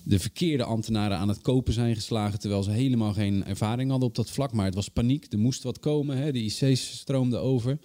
de 0.05 0.19
verkeerde 0.19 0.65
ambtenaren 0.65 1.17
aan 1.17 1.29
het 1.29 1.41
kopen 1.41 1.73
zijn 1.73 1.95
geslagen, 1.95 2.39
terwijl 2.39 2.63
ze 2.63 2.71
helemaal 2.71 3.13
geen 3.13 3.45
ervaring 3.45 3.91
hadden 3.91 4.09
op 4.09 4.15
dat 4.15 4.31
vlak. 4.31 4.53
Maar 4.53 4.65
het 4.65 4.75
was 4.75 4.89
paniek, 4.89 5.33
er 5.33 5.39
moest 5.39 5.63
wat 5.63 5.79
komen, 5.79 6.17
hè? 6.17 6.33
de 6.33 6.43
IC's 6.43 6.97
stroomden 6.97 7.41
over. 7.41 7.79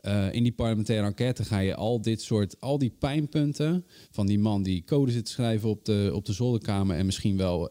Eh, 0.00 0.32
in 0.32 0.42
die 0.42 0.52
parlementaire 0.52 1.06
enquête 1.06 1.44
ga 1.44 1.58
je 1.58 1.74
al 1.74 2.00
dit 2.00 2.22
soort, 2.22 2.60
al 2.60 2.78
die 2.78 2.92
pijnpunten 2.98 3.84
van 4.10 4.26
die 4.26 4.38
man 4.38 4.62
die 4.62 4.82
code 4.84 5.12
zit 5.12 5.24
te 5.24 5.30
schrijven 5.30 5.68
op 5.68 5.84
de, 5.84 6.10
op 6.14 6.24
de 6.24 6.32
zolderkamer 6.32 6.96
en 6.96 7.06
misschien 7.06 7.36
wel 7.36 7.70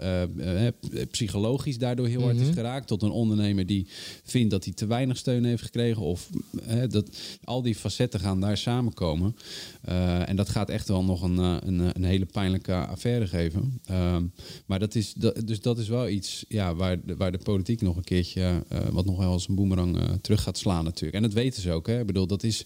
psychologisch 1.11 1.77
daardoor 1.77 2.07
heel 2.07 2.21
hard 2.21 2.39
is 2.39 2.49
geraakt 2.49 2.64
geraakt 2.65 2.87
tot 2.87 3.01
een 3.01 3.11
ondernemer 3.11 3.65
die 3.65 3.87
vindt 4.23 4.51
dat 4.51 4.63
hij 4.63 4.73
te 4.73 4.85
weinig 4.85 5.17
steun 5.17 5.43
heeft 5.43 5.63
gekregen. 5.63 6.01
Of 6.01 6.29
hè, 6.61 6.87
dat, 6.87 7.09
al 7.43 7.61
die 7.61 7.75
facetten 7.75 8.19
gaan 8.19 8.39
daar 8.39 8.57
samenkomen. 8.57 9.35
Eh, 9.81 10.29
en 10.29 10.35
dat 10.35 10.49
gaat 10.49 10.69
echt 10.69 10.87
wel 10.87 11.03
nog 11.03 11.21
een, 11.21 11.37
eh, 11.37 11.57
een, 11.59 11.79
een 11.79 12.03
hele 12.03 12.25
pijnlijke 12.25 12.75
affaire 12.75 13.27
geven. 13.27 13.79
Ehm, 13.85 14.23
maar 14.65 14.79
dat 14.79 14.95
is, 14.95 15.13
dat, 15.13 15.47
dus 15.47 15.61
dat 15.61 15.77
is 15.77 15.87
wel 15.87 16.07
iets 16.07 16.45
ja, 16.47 16.75
waar, 16.75 17.05
de, 17.05 17.15
waar 17.15 17.31
de 17.31 17.37
politiek 17.37 17.81
nog 17.81 17.95
een 17.95 18.03
keertje, 18.03 18.63
eh, 18.67 18.79
wat 18.91 19.05
nog 19.05 19.17
wel 19.17 19.31
als 19.31 19.47
een 19.47 19.55
boemerang 19.55 19.97
terug 20.21 20.41
gaat 20.41 20.57
slaan 20.57 20.83
natuurlijk. 20.83 21.15
En 21.15 21.21
dat 21.21 21.33
weten 21.33 21.61
ze 21.61 21.71
ook. 21.71 21.87
Hè? 21.87 21.99
Ik 21.99 22.05
bedoel, 22.05 22.27
dat 22.27 22.43
is 22.43 22.65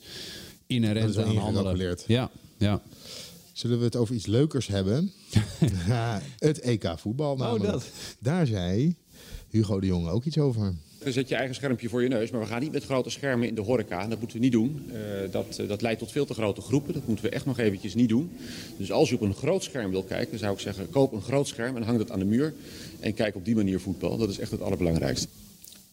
inherent 0.68 1.00
Dat 1.00 1.10
is 1.10 1.16
wel 1.16 1.26
aan 1.26 1.32
andere... 1.32 1.50
ingecalculeerd. 1.50 2.04
Ja, 2.08 2.32
ja. 2.58 2.82
Zullen 3.54 3.80
we 3.80 3.86
het 3.86 3.96
over 3.96 4.16
iets 4.16 4.26
leukers 4.26 4.68
hebben? 4.68 5.12
Ja, 5.88 6.22
het 6.38 6.60
EK 6.60 6.94
voetbal 6.98 7.36
namelijk. 7.36 7.66
Oh, 7.66 7.72
dat. 7.72 7.90
Daar 8.20 8.48
zei 8.48 8.96
Hugo 9.50 9.80
de 9.80 9.88
Jonge 9.88 10.10
ook 10.10 10.26
iets 10.26 10.38
over. 10.38 10.74
Dan 11.04 11.14
zet 11.14 11.30
je 11.30 11.36
eigen 11.36 11.56
schermpje 11.56 11.90
voor 11.90 12.04
je 12.04 12.08
neus, 12.08 12.32
maar 12.32 12.42
we 12.42 12.48
gaan 12.48 12.62
niet 12.62 12.72
met 12.72 12.84
grote 12.84 13.10
schermen 13.10 13.48
in 13.48 13.56
de 13.56 13.62
horeca. 13.62 14.08
Dat 14.08 14.20
moeten 14.20 14.38
we 14.38 14.44
niet 14.44 14.52
doen. 14.52 14.90
Eh, 14.94 15.32
dat, 15.32 15.58
eh, 15.58 15.68
dat 15.68 15.82
leidt 15.82 16.00
tot 16.00 16.12
veel 16.12 16.26
te 16.26 16.34
grote 16.34 16.62
groepen. 16.62 16.94
Dat 16.94 17.08
moeten 17.08 17.26
we 17.26 17.32
echt 17.32 17.46
nog 17.46 17.60
eventjes 17.60 17.96
niet 17.96 18.10
doen. 18.10 18.32
Dus 18.78 18.92
als 18.92 19.10
je 19.10 19.16
op 19.16 19.22
een 19.22 19.34
groot 19.34 19.64
scherm 19.64 19.92
wil 19.92 20.04
kijken, 20.04 20.30
dan 20.30 20.40
zou 20.40 20.54
ik 20.54 20.60
zeggen, 20.60 20.90
koop 20.90 21.12
een 21.12 21.22
groot 21.22 21.48
scherm 21.48 21.76
en 21.76 21.84
hang 21.84 21.98
dat 21.98 22.12
aan 22.12 22.20
de 22.20 22.26
muur. 22.26 22.54
En 23.00 23.14
kijk 23.14 23.36
op 23.36 23.46
die 23.46 23.56
manier 23.56 23.80
voetbal. 23.80 24.18
Dat 24.18 24.30
is 24.30 24.40
echt 24.40 24.52
het 24.52 24.62
allerbelangrijkste. 24.62 25.28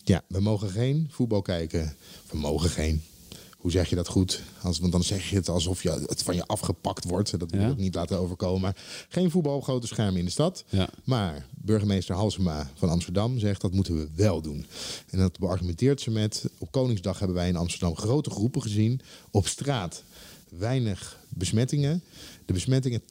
Ja, 0.04 0.22
we 0.26 0.40
mogen 0.40 0.68
geen 0.68 1.08
voetbal 1.10 1.42
kijken. 1.42 1.94
We 2.30 2.38
mogen 2.38 2.70
geen. 2.70 3.02
Hoe 3.66 3.74
zeg 3.74 3.88
je 3.88 3.96
dat 3.96 4.08
goed? 4.08 4.42
Als, 4.62 4.78
want 4.78 4.92
dan 4.92 5.02
zeg 5.02 5.30
je 5.30 5.36
het 5.36 5.48
alsof 5.48 5.82
je, 5.82 5.90
het 6.06 6.22
van 6.22 6.34
je 6.34 6.46
afgepakt 6.46 7.04
wordt. 7.04 7.38
Dat 7.38 7.50
wil 7.50 7.60
Ja. 7.60 7.68
ik 7.68 7.76
niet 7.76 7.94
laten 7.94 8.18
overkomen. 8.18 8.60
Maar 8.60 8.76
geen 9.08 9.30
voetbal 9.30 9.56
op 9.56 9.62
grote 9.62 9.86
schermen 9.86 10.18
in 10.18 10.24
de 10.24 10.30
stad. 10.30 10.64
Ja. 10.68 10.88
Maar 11.04 11.46
burgemeester 11.54 12.14
Halsema 12.14 12.70
van 12.74 12.88
Amsterdam 12.88 13.38
zegt 13.38 13.60
dat 13.60 13.72
moeten 13.72 13.96
we 13.98 14.08
wel 14.14 14.40
doen. 14.40 14.66
En 15.10 15.18
dat 15.18 15.38
beargumenteert 15.38 16.00
ze 16.00 16.10
met... 16.10 16.44
op 16.58 16.70
Koningsdag 16.70 17.18
hebben 17.18 17.36
wij 17.36 17.48
in 17.48 17.56
Amsterdam 17.56 17.96
grote 17.96 18.30
groepen 18.30 18.62
gezien. 18.62 19.00
Op 19.30 19.46
straat 19.46 20.02
weinig 20.48 21.18
besmettingen. 21.28 22.02
De 22.44 22.52
besmettingen, 22.52 23.00
80% 23.00 23.04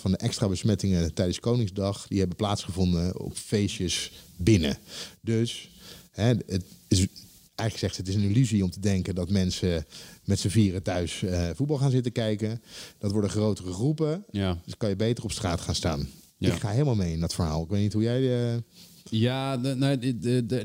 van 0.00 0.10
de 0.10 0.16
extra 0.16 0.48
besmettingen 0.48 1.14
tijdens 1.14 1.40
Koningsdag... 1.40 2.06
die 2.08 2.18
hebben 2.18 2.36
plaatsgevonden 2.36 3.20
op 3.20 3.36
feestjes 3.36 4.12
binnen. 4.36 4.78
Dus 5.20 5.70
hè, 6.10 6.34
het 6.46 6.64
is... 6.88 7.06
Eigenlijk 7.54 7.78
zegt 7.78 7.94
ze, 7.94 8.00
het 8.00 8.08
is 8.08 8.14
een 8.14 8.30
illusie 8.30 8.64
om 8.64 8.70
te 8.70 8.80
denken 8.80 9.14
dat 9.14 9.30
mensen 9.30 9.86
met 10.24 10.38
z'n 10.38 10.48
vieren 10.48 10.82
thuis 10.82 11.22
eh, 11.22 11.50
voetbal 11.54 11.76
gaan 11.76 11.90
zitten 11.90 12.12
kijken. 12.12 12.62
Dat 12.98 13.12
worden 13.12 13.30
grotere 13.30 13.72
groepen. 13.72 14.24
Ja. 14.30 14.60
Dus 14.64 14.76
kan 14.76 14.88
je 14.88 14.96
beter 14.96 15.24
op 15.24 15.32
straat 15.32 15.60
gaan 15.60 15.74
staan. 15.74 16.08
Ja. 16.36 16.54
Ik 16.54 16.60
ga 16.60 16.70
helemaal 16.70 16.94
mee 16.94 17.12
in 17.12 17.20
dat 17.20 17.34
verhaal. 17.34 17.62
Ik 17.62 17.68
weet 17.70 17.82
niet 17.82 17.92
hoe 17.92 18.02
jij... 18.02 18.52
eh, 18.52 18.58
Ja, 19.10 19.56
nou, 19.56 20.16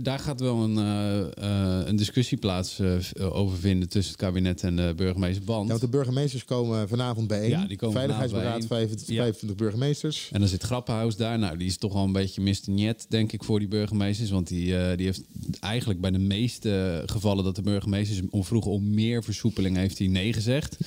daar 0.02 0.20
gaat 0.20 0.40
wel 0.40 0.64
een, 0.64 0.78
eh, 0.78 1.80
eh, 1.80 1.88
een 1.88 1.96
discussie 1.96 2.38
plaats 2.38 2.80
eh, 2.80 2.96
over 3.36 3.58
vinden 3.58 3.90
tussen 3.90 4.14
het 4.14 4.22
kabinet 4.22 4.64
en 4.64 4.76
de 4.76 4.94
burgemeester. 4.96 5.46
Want, 5.46 5.64
Ja, 5.64 5.70
want 5.70 5.82
de 5.82 5.88
burgemeesters 5.88 6.46
komen 6.46 6.88
vanavond 6.88 7.28
bijeen. 7.28 7.50
Ja, 7.50 7.66
die 7.66 7.78
komen 7.78 7.96
Veiligheidsberaad, 7.96 8.46
vanavond 8.46 8.70
bijeen. 8.70 8.88
25, 8.88 9.16
Ja. 9.16 9.22
25 9.22 9.58
burgemeesters. 9.58 10.30
en 10.32 10.40
dan 10.40 10.50
zit 10.50 10.64
Grappenhuis 10.64 11.16
daar. 11.16 11.40
Nou, 11.40 11.58
die 11.58 11.68
is 11.68 11.78
toch 11.78 11.94
wel 11.94 12.04
een 12.04 12.12
beetje. 12.12 12.56
Niet, 12.66 13.06
denk 13.10 13.32
ik, 13.32 13.44
voor 13.44 13.60
die 13.60 13.68
burgemeesters. 13.68 14.30
Want 14.30 14.48
die, 14.48 14.96
die 14.96 15.06
heeft 15.06 15.24
eigenlijk 15.60 16.02
bij 16.02 16.12
de 16.12 16.20
meeste 16.20 17.04
gevallen 17.06 17.44
dat 17.44 17.56
de 17.56 17.62
burgemeesters 17.62 18.22
om 18.30 18.44
vroegen 18.44 18.72
om 18.72 18.94
meer 18.94 19.24
versoepeling 19.24 19.76
heeft 19.76 19.98
hij 19.98 20.08
nee 20.08 20.34
gezegd. 20.34 20.78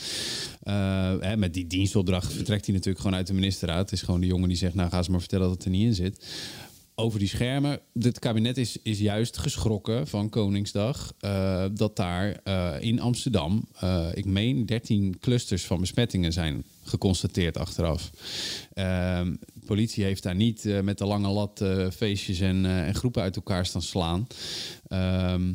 Hè, 1.21 1.37
met 1.37 1.55
die 1.55 1.67
dienstopdracht 1.67 2.33
vertrekt 2.33 2.65
hij 2.65 2.75
natuurlijk 2.75 3.03
gewoon 3.03 3.17
uit 3.17 3.27
de 3.27 3.35
ministerraad. 3.35 3.81
Het 3.81 3.93
is 3.93 4.03
gewoon 4.03 4.21
de 4.21 4.27
jongen 4.27 4.49
die 4.49 4.59
zegt, 4.59 4.75
nou 4.75 4.91
ga 4.91 5.03
ze 5.03 5.11
maar 5.11 5.21
vertellen 5.21 5.47
dat 5.47 5.55
het 5.55 5.65
er 5.65 5.71
niet 5.71 5.87
in 5.87 5.95
zit. 5.95 6.25
Over 7.01 7.19
die 7.19 7.29
schermen. 7.29 7.81
Het 8.01 8.19
kabinet 8.19 8.57
is, 8.57 8.77
is 8.83 8.99
juist 8.99 9.39
geschrokken 9.39 10.07
van 10.07 10.29
Koningsdag. 10.29 11.13
eh, 11.21 11.65
dat 11.75 11.97
daar 11.97 12.41
eh, 12.45 12.75
in 12.81 13.01
Amsterdam, 13.01 13.65
eh, 13.79 14.09
ik 14.15 14.25
meen, 14.25 14.67
13 14.67 15.19
clusters 15.21 15.65
van 15.65 15.81
besmettingen 15.81 16.33
zijn 16.33 16.65
geconstateerd 16.83 17.57
achteraf. 17.57 18.11
Ehm, 18.73 19.35
politie 19.65 20.05
heeft 20.05 20.23
daar 20.23 20.35
niet 20.35 20.65
met 20.83 20.99
de 20.99 21.05
lange 21.05 21.29
lat 21.29 21.65
feestjes 21.93 22.41
en, 22.41 22.67
en 22.67 22.95
groepen 22.95 23.23
uit 23.23 23.37
elkaar 23.37 23.67
staan 23.67 23.83
slaan. 23.83 24.27
Ehm, 24.89 25.53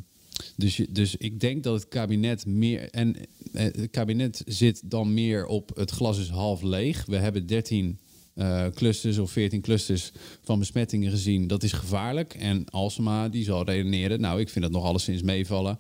dus, 0.55 0.81
dus 0.89 1.15
ik 1.15 1.39
denk 1.39 1.63
dat 1.63 1.73
het 1.73 1.87
kabinet 1.87 2.45
meer. 2.45 2.89
En 2.89 3.15
het 3.51 3.87
kabinet 3.91 4.41
zit 4.45 4.81
dan 4.85 5.13
meer 5.13 5.45
op 5.45 5.71
het 5.75 5.91
glas 5.91 6.19
is 6.19 6.29
half 6.29 6.61
leeg. 6.61 7.05
We 7.05 7.15
hebben 7.15 7.45
13 7.45 7.99
eh, 8.35 8.65
clusters 8.73 9.17
of 9.17 9.31
14 9.31 9.61
clusters 9.61 10.11
van 10.43 10.59
besmettingen 10.59 11.11
gezien. 11.11 11.47
Dat 11.47 11.63
is 11.63 11.71
gevaarlijk. 11.71 12.33
En 12.33 12.69
Alsema 12.69 13.29
die 13.29 13.43
zal 13.43 13.65
redeneren. 13.65 14.19
Nou, 14.21 14.39
ik 14.39 14.49
vind 14.49 14.65
dat 14.65 14.73
nog 14.73 14.83
alleszins 14.83 15.21
meevallen. 15.21 15.79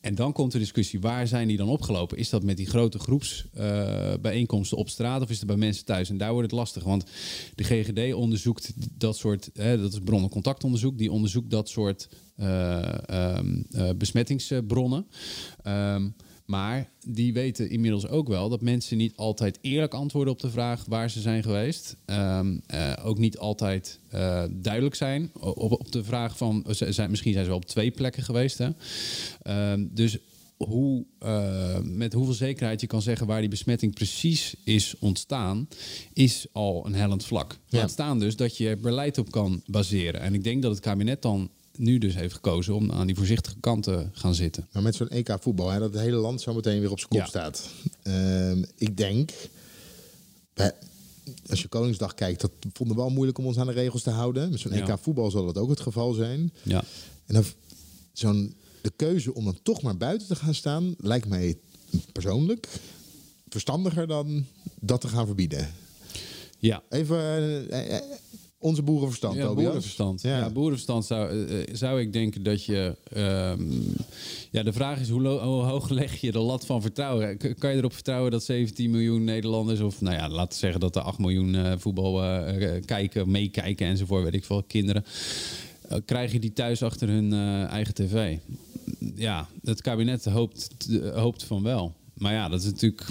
En 0.00 0.14
dan 0.14 0.32
komt 0.32 0.52
de 0.52 0.58
discussie, 0.58 1.00
waar 1.00 1.26
zijn 1.26 1.48
die 1.48 1.56
dan 1.56 1.68
opgelopen? 1.68 2.18
Is 2.18 2.30
dat 2.30 2.42
met 2.42 2.56
die 2.56 2.66
grote 2.66 2.98
groepsbijeenkomsten 2.98 4.78
op 4.78 4.88
straat 4.88 5.22
of 5.22 5.30
is 5.30 5.38
het 5.38 5.46
bij 5.46 5.56
mensen 5.56 5.84
thuis? 5.84 6.10
En 6.10 6.16
daar 6.16 6.32
wordt 6.32 6.50
het 6.50 6.58
lastig, 6.58 6.84
want 6.84 7.04
de 7.54 7.64
GGD 7.64 8.14
onderzoekt 8.14 8.72
dat 8.98 9.16
soort, 9.16 9.50
hè, 9.54 9.80
dat 9.80 9.92
is 9.92 9.98
bron- 10.04 10.22
en 10.22 10.28
contactonderzoek, 10.28 10.98
die 10.98 11.12
onderzoekt 11.12 11.50
dat 11.50 11.68
soort 11.68 12.08
eh, 12.36 13.08
ehm, 13.08 13.62
eh, 13.70 13.90
besmettingsbronnen. 13.96 15.06
Ehm, 15.62 16.08
maar 16.50 16.90
die 17.06 17.32
weten 17.32 17.70
inmiddels 17.70 18.08
ook 18.08 18.28
wel 18.28 18.48
dat 18.48 18.60
mensen 18.60 18.96
niet 18.96 19.16
altijd 19.16 19.58
eerlijk 19.60 19.94
antwoorden 19.94 20.32
op 20.32 20.40
de 20.40 20.50
vraag 20.50 20.84
waar 20.88 21.10
ze 21.10 21.20
zijn 21.20 21.42
geweest. 21.42 21.96
Ehm, 22.04 22.58
eh, 22.66 22.92
ook 23.02 23.18
niet 23.18 23.38
altijd 23.38 23.98
eh, 24.08 24.44
duidelijk 24.50 24.94
zijn 24.94 25.30
op, 25.34 25.72
op 25.72 25.92
de 25.92 26.04
vraag 26.04 26.36
van, 26.36 26.64
zijn, 26.68 27.10
misschien 27.10 27.32
zijn 27.32 27.44
ze 27.44 27.50
wel 27.50 27.60
op 27.60 27.66
twee 27.66 27.90
plekken 27.90 28.22
geweest. 28.22 28.58
Hè? 28.58 28.68
Ehm, 29.42 29.86
dus 29.90 30.18
hoe, 30.56 31.04
eh, 31.18 31.80
met 31.82 32.12
hoeveel 32.12 32.34
zekerheid 32.34 32.80
je 32.80 32.86
kan 32.86 33.02
zeggen 33.02 33.26
waar 33.26 33.40
die 33.40 33.48
besmetting 33.48 33.94
precies 33.94 34.54
is 34.64 34.94
ontstaan, 34.98 35.68
is 36.12 36.46
al 36.52 36.86
een 36.86 36.94
hellend 36.94 37.24
vlak. 37.24 37.58
Ja. 37.66 37.78
Laat 37.78 37.90
staan 37.90 38.18
dus 38.18 38.36
dat 38.36 38.56
je 38.56 38.76
beleid 38.76 39.18
op 39.18 39.30
kan 39.30 39.62
baseren. 39.66 40.20
En 40.20 40.34
ik 40.34 40.44
denk 40.44 40.62
dat 40.62 40.70
het 40.70 40.80
kabinet 40.80 41.22
dan 41.22 41.50
nu 41.80 41.98
dus 41.98 42.14
heeft 42.14 42.34
gekozen 42.34 42.74
om 42.74 42.90
aan 42.92 43.06
die 43.06 43.16
voorzichtige 43.16 43.56
kant 43.60 43.82
te 43.82 44.06
gaan 44.12 44.34
zitten. 44.34 44.68
Maar 44.72 44.82
met 44.82 44.94
zo'n 44.94 45.08
EK 45.08 45.36
voetbal, 45.40 45.70
hè, 45.70 45.78
dat 45.78 45.92
het 45.92 46.02
hele 46.02 46.16
land 46.16 46.40
zo 46.40 46.54
meteen 46.54 46.80
weer 46.80 46.90
op 46.90 46.98
zijn 46.98 47.10
kop 47.10 47.20
Ja. 47.20 47.26
staat. 47.26 47.68
Ehm, 48.02 48.62
ik 48.76 48.96
denk, 48.96 49.30
als 51.48 51.62
je 51.62 51.68
Koningsdag 51.68 52.14
kijkt, 52.14 52.40
dat 52.40 52.50
vonden 52.72 52.96
we 52.96 53.02
wel 53.02 53.10
moeilijk 53.10 53.38
om 53.38 53.46
ons 53.46 53.58
aan 53.58 53.66
de 53.66 53.72
regels 53.72 54.02
te 54.02 54.10
houden. 54.10 54.50
Met 54.50 54.60
zo'n 54.60 54.72
Ja. 54.72 54.88
EK 54.88 54.98
voetbal 55.02 55.30
zal 55.30 55.44
dat 55.46 55.58
ook 55.58 55.70
het 55.70 55.80
geval 55.80 56.12
zijn. 56.12 56.52
Ja. 56.62 56.82
En 57.26 57.34
dan, 57.34 57.44
zo'n, 58.12 58.54
de 58.82 58.92
keuze 58.96 59.34
om 59.34 59.44
dan 59.44 59.58
toch 59.62 59.82
maar 59.82 59.96
buiten 59.96 60.26
te 60.28 60.36
gaan 60.36 60.54
staan, 60.54 60.94
lijkt 60.98 61.28
mij 61.28 61.58
persoonlijk 62.12 62.68
verstandiger 63.48 64.06
dan 64.06 64.44
dat 64.80 65.00
te 65.00 65.08
gaan 65.08 65.26
verbieden. 65.26 65.68
Ja, 66.58 66.82
Even 66.88 67.18
eh, 67.18 67.96
eh, 67.96 68.02
onze 68.62 68.82
boerenverstand, 68.82 69.34
Ja, 69.36 69.40
Tobias. 69.46 69.64
boerenverstand. 69.64 70.22
Ja. 70.22 70.38
Ja. 70.38 70.50
boerenverstand 70.50 71.04
zou, 71.04 71.30
eh, 71.30 71.60
eh, 71.60 71.66
zou 71.72 72.00
ik 72.00 72.12
denken 72.12 72.42
dat 72.42 72.64
je... 72.64 72.96
ehm, 73.12 73.62
ja, 74.50 74.62
de 74.62 74.72
vraag 74.72 75.00
is 75.00 75.08
hoe, 75.08 75.28
hoog 75.28 75.88
leg 75.88 76.20
je 76.20 76.32
de 76.32 76.38
lat 76.38 76.66
van 76.66 76.82
vertrouwen? 76.82 77.36
K- 77.38 77.54
kan 77.58 77.70
je 77.70 77.76
erop 77.76 77.92
vertrouwen 77.92 78.30
dat 78.30 78.44
17 78.44 78.90
miljoen 78.90 79.24
Nederlanders... 79.24 79.80
of 79.80 80.00
nou 80.00 80.16
ja, 80.16 80.28
laten 80.28 80.52
we 80.52 80.58
zeggen 80.58 80.80
dat 80.80 80.96
er 80.96 81.02
8 81.02 81.18
miljoen 81.18 81.54
eh, 81.54 81.72
voetbal 81.78 82.12
kijken, 82.84 83.30
meekijken 83.30 83.86
enzovoort, 83.86 84.22
weet 84.24 84.34
ik 84.34 84.44
veel, 84.44 84.62
kinderen... 84.62 85.04
krijg 86.04 86.32
je 86.32 86.38
die 86.38 86.52
thuis 86.52 86.82
achter 86.82 87.08
hun 87.08 87.32
eigen 87.68 87.94
tv? 87.94 88.36
Ja, 89.14 89.48
het 89.64 89.80
kabinet 89.82 90.24
hoopt, 90.24 90.68
hoopt 91.14 91.44
van 91.44 91.62
wel. 91.62 91.94
Maar 92.14 92.32
ja, 92.32 92.48
dat 92.48 92.60
is 92.60 92.64
natuurlijk 92.66 93.06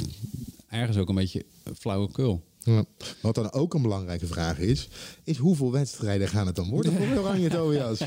ergens 0.69 0.97
ook 0.97 1.09
een 1.09 1.15
beetje 1.15 1.45
flauwekul. 1.77 2.43
Ja. 2.63 2.83
Wat 3.21 3.35
dan 3.35 3.51
ook 3.51 3.73
een 3.73 3.81
belangrijke 3.81 4.25
vraag 4.27 4.59
is, 4.59 4.87
is 5.23 5.37
hoeveel 5.37 5.71
wedstrijden 5.71 6.27
gaan 6.27 6.45
het 6.45 6.55
dan 6.55 6.69
worden 6.69 6.93
voor 6.93 7.17
Oranje 7.23 7.49
Tobias? 7.55 7.99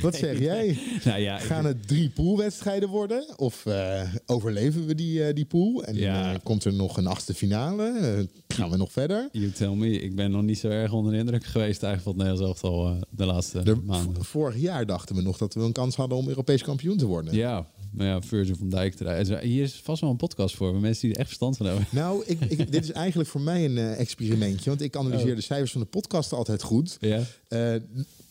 Wat 0.00 0.14
zeg 0.16 0.38
jij? 0.50 0.78
Nou 1.04 1.20
ja, 1.20 1.38
Gaan 1.38 1.64
het 1.64 1.88
drie 1.88 2.10
poolwedstrijden 2.10 2.88
worden? 2.88 3.24
Of 3.36 3.66
eh, 3.66 4.02
overleven 4.26 4.86
we 4.86 4.94
die, 4.94 5.24
eh, 5.24 5.34
die 5.34 5.44
pool? 5.44 5.84
En 5.84 5.96
Ja. 5.96 6.32
eh, 6.32 6.38
komt 6.42 6.64
er 6.64 6.72
nog 6.72 6.96
een 6.96 7.06
achtste 7.06 7.34
finale? 7.34 8.28
Gaan 8.48 8.70
we 8.70 8.76
nog 8.76 8.92
verder? 8.92 9.28
You 9.32 9.50
tell 9.50 9.68
me. 9.74 9.90
Ik 10.00 10.14
ben 10.16 10.30
nog 10.30 10.42
niet 10.42 10.58
zo 10.58 10.68
erg 10.68 10.92
onder 10.92 11.12
de 11.12 11.18
indruk 11.18 11.44
geweest 11.44 11.82
eigenlijk 11.82 12.02
van 12.02 12.12
het 12.12 12.22
Nederlands 12.32 12.62
elftal 12.62 12.96
de 13.10 13.24
laatste 13.24 13.62
De- 13.62 13.76
maanden. 13.76 14.24
vorig 14.24 14.56
jaar 14.56 14.86
dachten 14.86 15.16
we 15.16 15.22
nog 15.22 15.36
dat 15.38 15.54
we 15.54 15.60
een 15.60 15.72
kans 15.72 15.96
hadden 15.96 16.18
om 16.18 16.28
Europees 16.28 16.62
kampioen 16.62 16.96
te 16.96 17.06
worden. 17.06 17.34
Ja, 17.34 17.66
maar 17.90 18.06
ja, 18.06 18.22
Virgil 18.22 18.56
van 18.56 18.68
Dijk 18.68 19.00
eruit. 19.00 19.28
Hier 19.40 19.62
is 19.62 19.80
vast 19.84 20.00
wel 20.00 20.10
een 20.10 20.16
podcast 20.16 20.56
voor, 20.56 20.72
met 20.72 20.80
mensen 20.80 21.02
die 21.02 21.10
er 21.12 21.18
echt 21.18 21.26
verstand 21.28 21.56
van 21.56 21.66
hebben. 21.66 21.86
Nou, 21.90 22.22
ik, 22.26 22.40
ik, 22.40 22.72
dit 22.72 22.84
is 22.84 22.92
eigenlijk 22.92 23.28
voor 23.28 23.40
mij 23.40 23.64
een 23.64 23.78
eh, 23.78 24.00
experimentje. 24.00 24.70
Want 24.70 24.82
ik 24.82 24.96
analyseer 24.96 25.30
Oh. 25.30 25.36
de 25.36 25.40
cijfers 25.42 25.72
van 25.72 25.80
de 25.80 25.86
podcast 25.86 26.32
altijd 26.32 26.62
goed. 26.62 26.96
Ja. 27.00 27.22
Eh, 27.48 27.74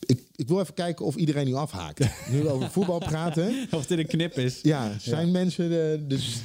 ik, 0.06 0.24
ik 0.36 0.48
wil 0.48 0.60
even 0.60 0.74
kijken 0.74 1.06
of 1.06 1.15
iedereen 1.15 1.45
nu 1.45 1.54
afhaakt. 1.54 2.00
Nu 2.32 2.41
we 2.41 2.50
over 2.50 2.69
voetbal 2.72 3.00
praten. 3.00 3.54
Of 3.72 3.86
dit 3.86 3.98
een 4.00 4.08
knip 4.08 4.38
is. 4.38 4.60
Ja, 4.62 4.91
zijn 5.02 5.32
mensen... 5.32 5.91
eh, 5.93 6.00
dus 6.08 6.36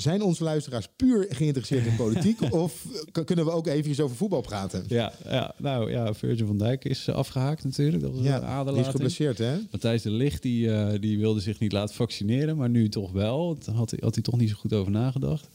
zijn 0.00 0.22
onze 0.22 0.44
luisteraars 0.44 0.88
puur 0.96 1.26
geïnteresseerd 1.28 1.86
in 1.86 1.96
politiek? 1.96 2.40
of 2.64 2.86
kunnen 3.24 3.44
we 3.44 3.50
ook 3.50 3.66
even 3.66 4.04
over 4.04 4.16
voetbal 4.16 4.40
praten? 4.40 4.84
Ja, 4.88 5.12
ja, 5.24 5.54
nou 5.58 5.90
ja, 5.90 6.14
Virgil 6.14 6.46
van 6.46 6.58
Dijk 6.58 6.84
is 6.84 7.06
eh, 7.08 7.14
afgehaakt 7.14 7.64
natuurlijk. 7.64 8.02
Dat 8.02 8.12
was 8.12 8.22
Ja, 8.22 8.64
die 8.64 8.74
is 8.80 8.86
geblesseerd, 8.86 9.38
hè? 9.38 9.56
Matthijs 9.70 10.02
de 10.02 10.10
Ligt 10.10 10.42
die, 10.42 10.72
eh, 10.72 11.00
die 11.00 11.18
wilde 11.18 11.40
zich 11.40 11.58
niet 11.58 11.72
laten 11.72 11.94
vaccineren, 11.94 12.56
maar 12.56 12.68
nu 12.70 12.88
toch 12.88 13.12
wel. 13.12 13.56
Daar 13.64 13.74
had, 13.74 13.90
hij- 13.90 13.98
had 14.02 14.14
hij 14.14 14.22
toch 14.22 14.36
niet 14.38 14.48
zo 14.48 14.54
goed 14.58 14.72
over 14.72 14.92
nagedacht. 14.92 15.48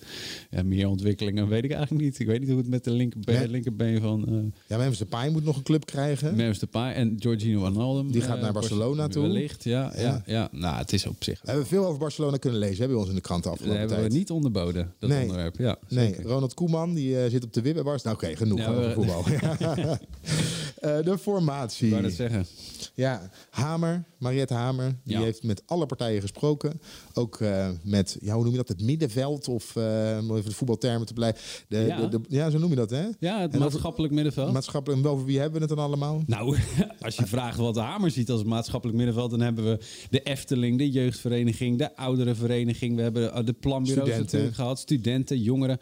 Ja, 0.50 0.64
meer 0.64 0.88
ontwikkelingen 0.88 1.48
weet 1.48 1.64
ik 1.64 1.72
eigenlijk 1.72 2.04
niet. 2.04 2.20
Ik 2.20 2.28
weet 2.28 2.40
niet 2.40 2.50
hoe 2.50 2.58
het 2.58 2.68
met 2.70 2.84
de 2.84 2.92
linkerbeen, 2.92 3.36
Nee. 3.40 3.48
linkerbeen 3.50 4.02
van 4.02 4.28
eh 4.28 4.34
Ja, 4.68 4.78
Memphis 4.78 4.98
Depay 4.98 5.30
moet 5.30 5.44
nog 5.44 5.58
een 5.58 5.64
club 5.64 5.86
krijgen. 5.86 6.36
Memphis 6.36 6.60
Depay 6.60 6.94
en 6.94 7.16
Giorgino 7.20 7.62
Wijnaldum. 7.62 8.12
Die 8.12 8.22
gaat 8.22 8.42
naar 8.42 8.54
Barcelona 8.54 9.08
toe. 9.08 9.22
Wellicht, 9.22 9.64
ja, 9.64 9.92
ja. 9.96 10.02
Ja. 10.02 10.22
ja, 10.26 10.50
Nou, 10.52 10.78
het 10.78 10.94
is 10.94 11.06
op 11.08 11.24
zich... 11.24 11.42
We 11.42 11.48
hebben 11.48 11.68
veel 11.68 11.86
over 11.86 12.00
Barcelona 12.00 12.38
kunnen 12.38 12.60
lezen 12.60 12.82
hè, 12.82 12.88
bij 12.88 12.98
ons 12.98 13.10
in 13.10 13.16
de 13.16 13.22
kranten 13.22 13.52
afgelopen 13.52 13.80
hebben 13.80 13.98
tijd. 13.98 14.12
we 14.12 14.18
niet 14.18 14.32
onderboden, 14.36 14.94
dat 15.00 15.10
Nee. 15.10 15.22
onderwerp. 15.22 15.56
Ja, 15.58 15.78
Nee. 15.90 16.16
Ronald 16.24 16.54
Koeman 16.54 16.94
die 16.94 17.24
eh, 17.24 17.30
zit 17.32 17.44
op 17.44 17.54
de 17.54 17.62
Barcelona. 17.84 18.18
Nou, 18.22 18.34
oké, 18.34 18.38
genoeg 18.44 18.60
Ja, 18.60 18.74
we- 18.74 18.94
voetbal. 18.94 19.24
Eh, 20.86 21.04
de 21.04 21.18
formatie. 21.18 21.86
Ik 21.86 21.92
wou 21.92 22.04
dat 22.04 22.14
zeggen. 22.14 22.46
Ja, 22.96 23.30
Hamer, 23.50 24.04
Mariette 24.20 24.54
Hamer, 24.54 24.96
die 25.04 25.18
Ja. 25.18 25.22
heeft 25.24 25.44
met 25.44 25.62
alle 25.66 25.86
partijen 25.86 26.22
gesproken. 26.22 26.82
Ook 27.14 27.40
eh, 27.42 27.70
met, 27.84 28.18
ja, 28.22 28.34
hoe 28.34 28.42
noem 28.44 28.52
je 28.52 28.58
dat, 28.58 28.68
het 28.68 28.82
middenveld 28.82 29.48
of 29.48 29.76
eh, 29.76 30.18
om 30.22 30.36
even 30.38 30.50
de 30.50 30.56
voetbaltermen 30.56 31.08
te 31.08 31.14
blijven. 31.14 31.42
De, 31.68 31.78
Ja. 31.78 32.00
de, 32.06 32.10
de- 32.10 32.26
ja, 32.30 32.50
zo 32.50 32.58
noem 32.58 32.70
je 32.70 32.76
dat, 32.76 32.90
hè? 32.90 33.02
Ja, 33.02 33.10
het 33.10 33.20
En 33.40 33.46
over- 33.48 33.60
maatschappelijk 33.60 34.14
middenveld. 34.14 34.54
Maatschappelijk, 34.54 35.04
en 35.04 35.10
over 35.10 35.26
wie 35.26 35.40
hebben 35.40 35.62
we 35.62 35.66
het 35.68 35.76
dan 35.76 35.86
allemaal? 35.86 36.24
Nou, 36.26 36.58
als 37.02 37.16
je 37.16 37.26
vraagt 37.26 37.58
wat 37.58 37.74
de 37.74 37.80
Hamer 37.80 38.12
ziet 38.12 38.30
als 38.30 38.44
maatschappelijk 38.44 38.98
middenveld, 38.98 39.30
dan 39.32 39.42
hebben 39.42 39.66
we 39.66 39.80
de 40.10 40.22
Efteling, 40.24 40.78
de 40.78 40.90
jeugdvereniging, 40.92 41.78
de 41.78 41.96
ouderenvereniging. 41.96 42.96
We 42.96 43.02
hebben 43.02 43.46
de 43.46 43.54
planbureaus 43.54 44.18
natuurlijk 44.18 44.56
gehad, 44.56 44.80
studenten, 44.80 45.42
jongeren. 45.42 45.80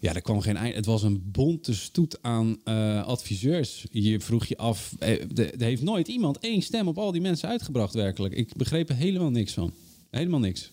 Ja, 0.00 0.14
er 0.14 0.22
kwam 0.22 0.40
geen 0.40 0.56
eind. 0.56 0.74
Het 0.74 0.86
was 0.86 1.02
een 1.02 1.30
bonte 1.32 1.74
stoet 1.74 2.22
aan 2.22 2.60
eh, 2.64 3.04
adviseurs. 3.04 3.86
Je 3.90 4.20
vroeg 4.20 4.46
je 4.46 4.56
af, 4.56 4.94
eh, 4.98 5.38
er 5.38 5.64
heeft 5.64 5.82
nooit 5.82 6.08
iemand 6.08 6.38
één 6.38 6.62
stem 6.62 6.88
op 6.88 6.98
al 6.98 7.12
die 7.12 7.20
mensen 7.20 7.48
uitgebracht 7.48 7.94
werkelijk. 7.94 8.34
Ik 8.34 8.56
begreep 8.56 8.88
er 8.88 8.94
helemaal 8.94 9.30
niks 9.30 9.52
van. 9.52 9.72
Helemaal 10.10 10.40
niks. 10.40 10.70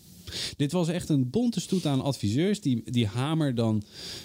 Dit 0.58 0.72
was 0.72 0.88
echt 0.88 1.10
een 1.10 1.30
bonte 1.30 1.60
stoet 1.60 1.86
aan 1.86 2.02
adviseurs 2.02 2.62
die, 2.62 2.82
die 2.92 3.08
Hamer 3.08 3.56
dan 3.56 3.84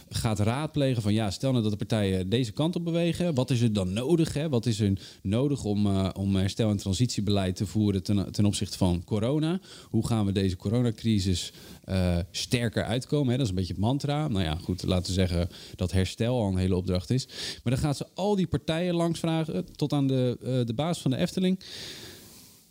gaat 0.09 0.39
raadplegen 0.39 1.03
van 1.03 1.13
ja, 1.13 1.31
stel 1.31 1.51
nou 1.51 1.63
dat 1.63 1.73
de 1.73 1.79
partijen 1.79 2.29
deze 2.29 2.53
kant 2.53 2.77
op 2.77 2.85
bewegen. 2.85 3.35
Wat 3.35 3.51
is 3.51 3.61
er 3.61 3.73
dan 3.73 3.93
nodig? 3.93 4.33
Hè? 4.35 4.49
Wat 4.49 4.67
is 4.67 4.81
er 4.81 4.93
nodig 5.23 5.65
om, 5.65 5.87
eh, 5.87 6.09
om 6.13 6.37
herstel- 6.37 6.71
en 6.71 6.77
transitiebeleid 6.77 7.57
te 7.57 7.67
voeren 7.67 8.03
ten, 8.03 8.33
ten 8.33 8.45
opzichte 8.45 8.77
van 8.77 9.05
corona? 9.05 9.61
Hoe 9.91 10.07
gaan 10.07 10.27
we 10.27 10.33
deze 10.33 10.57
coronacrisis 10.57 11.53
eh, 11.85 12.19
sterker 12.31 12.85
uitkomen? 12.85 13.31
Hè? 13.31 13.37
Dat 13.37 13.45
is 13.45 13.51
een 13.51 13.59
beetje 13.59 13.73
het 13.73 13.83
mantra. 13.83 14.29
Nou 14.29 14.45
ja, 14.45 14.55
goed, 14.55 14.83
laten 14.83 15.07
we 15.07 15.13
zeggen 15.13 15.49
dat 15.77 15.93
herstel 15.93 16.41
al 16.41 16.49
een 16.49 16.57
hele 16.57 16.77
opdracht 16.77 17.11
is. 17.11 17.27
Maar 17.63 17.73
dan 17.73 17.83
gaat 17.83 17.97
ze 17.97 18.07
al 18.15 18.37
die 18.37 18.47
partijen 18.47 18.95
langs 18.95 19.19
vragen, 19.19 19.65
tot 19.77 19.93
aan 19.93 20.07
de, 20.07 20.39
eh, 20.43 20.67
de 20.67 20.75
baas 20.75 20.99
van 20.99 21.11
de 21.11 21.17
Efteling 21.17 21.59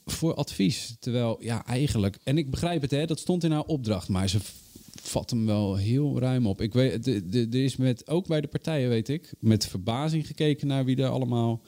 voor 0.05 0.33
advies. 0.33 0.95
Terwijl, 0.99 1.37
ja, 1.39 1.65
eigenlijk... 1.65 2.17
En 2.23 2.37
ik 2.37 2.49
begrijp 2.49 2.81
het, 2.81 2.91
hè, 2.91 3.05
dat 3.05 3.19
stond 3.19 3.43
in 3.43 3.51
haar 3.51 3.63
opdracht. 3.63 4.09
Maar 4.09 4.29
ze 4.29 4.39
vat 5.01 5.29
hem 5.29 5.45
wel 5.45 5.75
heel 5.75 6.19
ruim 6.19 6.47
op. 6.47 6.61
Ik 6.61 6.73
weet, 6.73 7.07
er 7.33 7.55
is 7.55 7.75
met, 7.75 8.09
ook 8.09 8.27
bij 8.27 8.41
de 8.41 8.47
partijen, 8.47 8.89
weet 8.89 9.09
ik... 9.09 9.33
met 9.39 9.67
verbazing 9.67 10.27
gekeken 10.27 10.67
naar 10.67 10.85
wie 10.85 10.97
er 10.97 11.09
allemaal... 11.09 11.61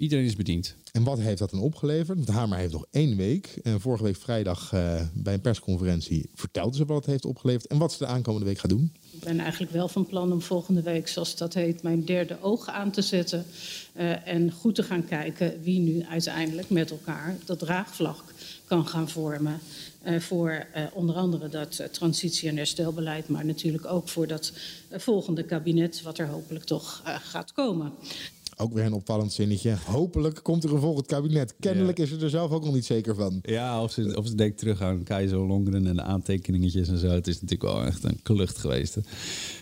Iedereen 0.00 0.24
is 0.24 0.36
bediend. 0.36 0.74
En 0.92 1.04
wat 1.04 1.18
heeft 1.18 1.38
dat 1.38 1.50
dan 1.50 1.60
opgeleverd? 1.60 2.16
Want 2.16 2.28
Hamer 2.28 2.58
heeft 2.58 2.72
nog 2.72 2.86
één 2.90 3.16
week. 3.16 3.58
En 3.62 3.80
vorige 3.80 4.02
week 4.04 4.16
vrijdag 4.16 4.72
eh, 4.72 5.02
bij 5.14 5.34
een 5.34 5.40
persconferentie 5.40 6.30
vertelde 6.34 6.76
ze 6.76 6.84
wat 6.84 6.96
het 6.96 7.06
heeft 7.06 7.24
opgeleverd. 7.24 7.66
En 7.66 7.78
wat 7.78 7.92
ze 7.92 7.98
de 7.98 8.06
aankomende 8.06 8.46
week 8.46 8.58
gaat 8.58 8.70
doen. 8.70 8.92
Ik 9.12 9.20
ben 9.20 9.38
eigenlijk 9.40 9.72
wel 9.72 9.88
van 9.88 10.06
plan 10.06 10.32
om 10.32 10.42
volgende 10.42 10.82
week, 10.82 11.08
zoals 11.08 11.36
dat 11.36 11.54
heet, 11.54 11.82
mijn 11.82 12.04
derde 12.04 12.36
oog 12.40 12.68
aan 12.68 12.90
te 12.90 13.02
zetten. 13.02 13.44
eh, 13.92 14.26
en 14.28 14.50
goed 14.52 14.74
te 14.74 14.82
gaan 14.82 15.04
kijken 15.04 15.62
wie 15.62 15.80
nu 15.80 16.04
uiteindelijk 16.04 16.70
met 16.70 16.90
elkaar 16.90 17.36
dat 17.44 17.58
draagvlak 17.58 18.24
kan 18.64 18.86
gaan 18.86 19.08
vormen. 19.08 19.58
eh, 20.02 20.20
voor 20.20 20.66
eh, 20.72 20.82
onder 20.92 21.14
andere 21.16 21.48
dat 21.48 21.78
eh, 21.78 21.86
transitie- 21.86 22.48
en 22.48 22.56
herstelbeleid, 22.56 23.28
maar 23.28 23.44
natuurlijk 23.44 23.86
ook 23.86 24.08
voor 24.08 24.26
dat 24.26 24.52
volgende 24.90 25.42
kabinet, 25.44 26.02
wat 26.02 26.18
er 26.18 26.26
hopelijk 26.28 26.64
toch 26.64 27.02
gaat 27.04 27.52
komen. 27.52 27.92
Ook 28.60 28.72
weer 28.72 28.84
een 28.84 28.92
opvallend 28.92 29.32
zinnetje. 29.32 29.76
Hopelijk 29.86 30.40
komt 30.42 30.64
er 30.64 30.72
een 30.72 30.80
volgend 30.80 31.06
kabinet. 31.06 31.54
Kennelijk 31.60 31.98
is 31.98 32.08
ze 32.08 32.18
er 32.18 32.30
zelf 32.30 32.50
ook 32.50 32.64
nog 32.64 32.74
niet 32.74 32.84
zeker 32.84 33.14
van. 33.14 33.38
Ja, 33.42 33.82
of 33.82 33.92
ze, 33.92 34.16
of 34.16 34.26
ze 34.26 34.34
denkt 34.34 34.58
terug 34.58 34.82
aan 34.82 35.02
Keizer 35.02 35.38
Longren 35.38 35.86
en 35.86 35.96
de 35.96 36.02
aantekeningetjes 36.02 36.88
en 36.88 36.98
zo. 36.98 37.06
Het 37.08 37.26
is 37.26 37.40
natuurlijk 37.40 37.72
wel 37.72 37.84
echt 37.84 38.04
een 38.04 38.22
klucht 38.22 38.58
geweest. 38.58 38.94
hè. 38.94 39.00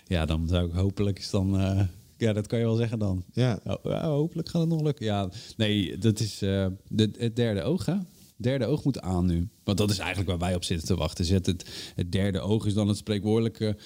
Ja, 0.07 0.25
dan 0.25 0.49
zou 0.49 0.67
ik 0.67 0.73
hopelijk 0.73 1.19
is 1.19 1.31
dan... 1.31 1.59
eh, 1.61 1.81
ja, 2.17 2.33
dat 2.33 2.47
kan 2.47 2.59
je 2.59 2.65
wel 2.65 2.77
zeggen 2.77 2.99
dan. 2.99 3.25
Ja. 3.33 3.61
Oh, 3.65 3.77
ja, 3.83 4.09
hopelijk 4.09 4.49
gaat 4.49 4.61
het 4.61 4.71
nog 4.71 4.83
lukken. 4.83 5.05
Ja, 5.07 5.31
nee, 5.57 5.99
dat 5.99 6.21
is 6.21 6.43
eh, 6.43 6.67
de, 6.89 7.11
het 7.19 7.37
derde 7.37 7.63
oog, 7.63 7.87
hè? 7.87 7.95
Derde 8.41 8.67
oog 8.67 8.85
moet 8.85 9.01
aan 9.01 9.27
nu. 9.27 9.49
Want 9.65 9.79
dat 9.79 9.91
is 9.91 9.99
eigenlijk 9.99 10.29
waar 10.31 10.39
wij 10.39 10.55
op 10.55 10.65
zitten 10.65 10.87
te 10.87 10.97
wachten. 10.97 11.25
Zet 11.25 11.47
het, 11.47 11.65
het 11.95 12.13
derde 12.13 12.41
oog 12.41 12.67
is 12.67 12.75
dan 12.75 12.89
het 12.89 12.97
spreekwoordelijke 12.97 13.77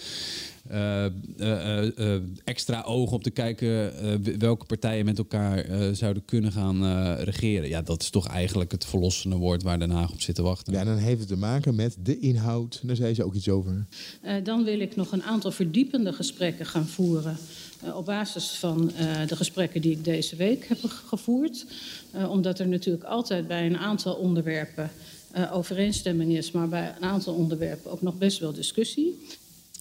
eh, 0.69 1.05
eh, 1.05 1.99
eh, 1.99 2.23
extra 2.45 2.83
oog 2.83 3.13
om 3.13 3.23
te 3.23 3.31
kijken 3.31 3.99
eh, 3.99 4.35
welke 4.39 4.65
partijen 4.67 5.05
met 5.05 5.19
elkaar 5.19 5.59
eh, 5.59 5.89
zouden 5.93 6.25
kunnen 6.25 6.53
gaan 6.53 6.85
eh, 6.85 7.23
regeren. 7.25 7.69
Ja, 7.69 7.83
dat 7.83 8.03
is 8.03 8.11
toch 8.11 8.27
eigenlijk 8.29 8.73
het 8.73 8.85
verlossende 8.85 9.37
woord 9.37 9.63
waar 9.63 9.79
Den 9.79 9.91
Haag 9.91 10.13
op 10.13 10.21
zit 10.21 10.35
te 10.35 10.43
wachten. 10.43 10.73
Ja, 10.73 10.85
dan 10.85 10.97
heeft 10.97 11.19
het 11.19 11.29
te 11.29 11.37
maken 11.37 11.75
met 11.75 11.97
de 12.03 12.19
inhoud. 12.19 12.81
Daar 12.83 12.97
zei 12.97 13.15
ze 13.15 13.25
ook 13.25 13.35
iets 13.35 13.49
over. 13.49 13.87
Eh, 14.21 14.35
dan 14.45 14.65
wil 14.65 14.81
ik 14.81 14.97
nog 14.97 15.13
een 15.13 15.23
aantal 15.23 15.51
verdiepende 15.51 16.13
gesprekken 16.13 16.67
gaan 16.67 16.87
voeren. 16.87 17.37
Eh, 17.83 17.97
op 17.97 18.05
basis 18.05 18.51
van 18.51 18.93
eh, 18.95 19.27
de 19.27 19.37
gesprekken 19.37 19.81
die 19.81 19.93
ik 19.93 20.05
deze 20.05 20.37
week 20.37 20.67
heb 20.69 20.79
ge- 20.81 20.89
gevoerd. 20.89 21.67
Eh, 22.11 22.31
omdat 22.31 22.59
er 22.59 22.69
natuurlijk 22.69 23.05
altijd 23.05 23.47
bij 23.49 23.67
een 23.67 23.79
aantal 23.79 24.15
onderwerpen 24.15 24.91
eh, 25.31 25.55
overeenstemming 25.57 26.37
is, 26.37 26.51
maar 26.51 26.69
bij 26.69 26.95
een 26.97 27.03
aantal 27.03 27.35
onderwerpen 27.35 27.91
ook 27.91 28.03
nog 28.03 28.15
best 28.19 28.39
wel 28.39 28.53
discussie. 28.53 29.27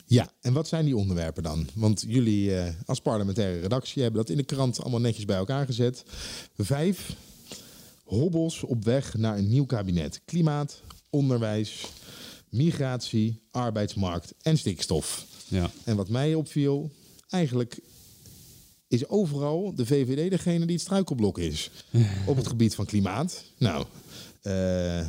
Ja, 0.06 0.30
en 0.42 0.54
wat 0.54 0.68
zijn 0.68 0.86
die 0.86 0.96
onderwerpen 0.98 1.44
dan? 1.44 1.68
Want 1.74 2.04
jullie 2.08 2.56
eh, 2.58 2.74
als 2.86 3.00
parlementaire 3.02 3.60
redactie 3.60 4.02
hebben 4.02 4.22
dat 4.22 4.30
in 4.30 4.38
de 4.38 4.44
krant 4.44 4.82
allemaal 4.82 5.00
netjes 5.00 5.26
bij 5.26 5.38
elkaar 5.38 5.66
gezet. 5.66 6.04
Vijf 6.58 7.16
hobbels 8.04 8.64
op 8.64 8.84
weg 8.84 9.18
naar 9.18 9.38
een 9.38 9.50
nieuw 9.50 9.66
kabinet. 9.66 10.22
Klimaat, 10.26 10.82
onderwijs, 11.10 11.86
migratie, 12.50 13.42
arbeidsmarkt 13.52 14.34
en 14.42 14.58
stikstof. 14.58 15.26
Ja. 15.48 15.72
En 15.84 15.96
wat 15.96 16.10
mij 16.10 16.34
opviel, 16.34 16.90
eigenlijk 17.32 17.80
is 18.88 19.08
overal 19.08 19.76
de 19.76 19.86
VVD 19.86 20.30
degene 20.30 20.66
die 20.66 20.76
het 20.76 20.84
struikelblok 20.84 21.38
is. 21.38 21.72
Op 22.26 22.36
het 22.36 22.48
gebied 22.48 22.76
van 22.76 22.86
klimaat. 22.86 23.44
Nou, 23.58 23.86
eh, 24.42 25.06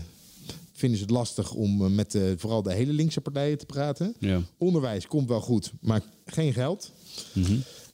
vinden 0.73 0.99
ze 0.99 1.05
het 1.05 1.13
lastig 1.13 1.53
om 1.53 1.85
eh, 1.85 1.91
met 1.91 2.15
eh, 2.15 2.23
vooral 2.37 2.63
de 2.63 2.73
hele 2.73 2.93
linkse 2.93 3.21
partijen 3.21 3.59
te 3.59 3.67
praten. 3.67 4.15
Ja. 4.19 4.43
Onderwijs 4.59 5.07
komt 5.07 5.29
wel 5.29 5.41
goed, 5.41 5.73
maar 5.81 6.03
geen 6.27 6.53
geld. 6.53 6.93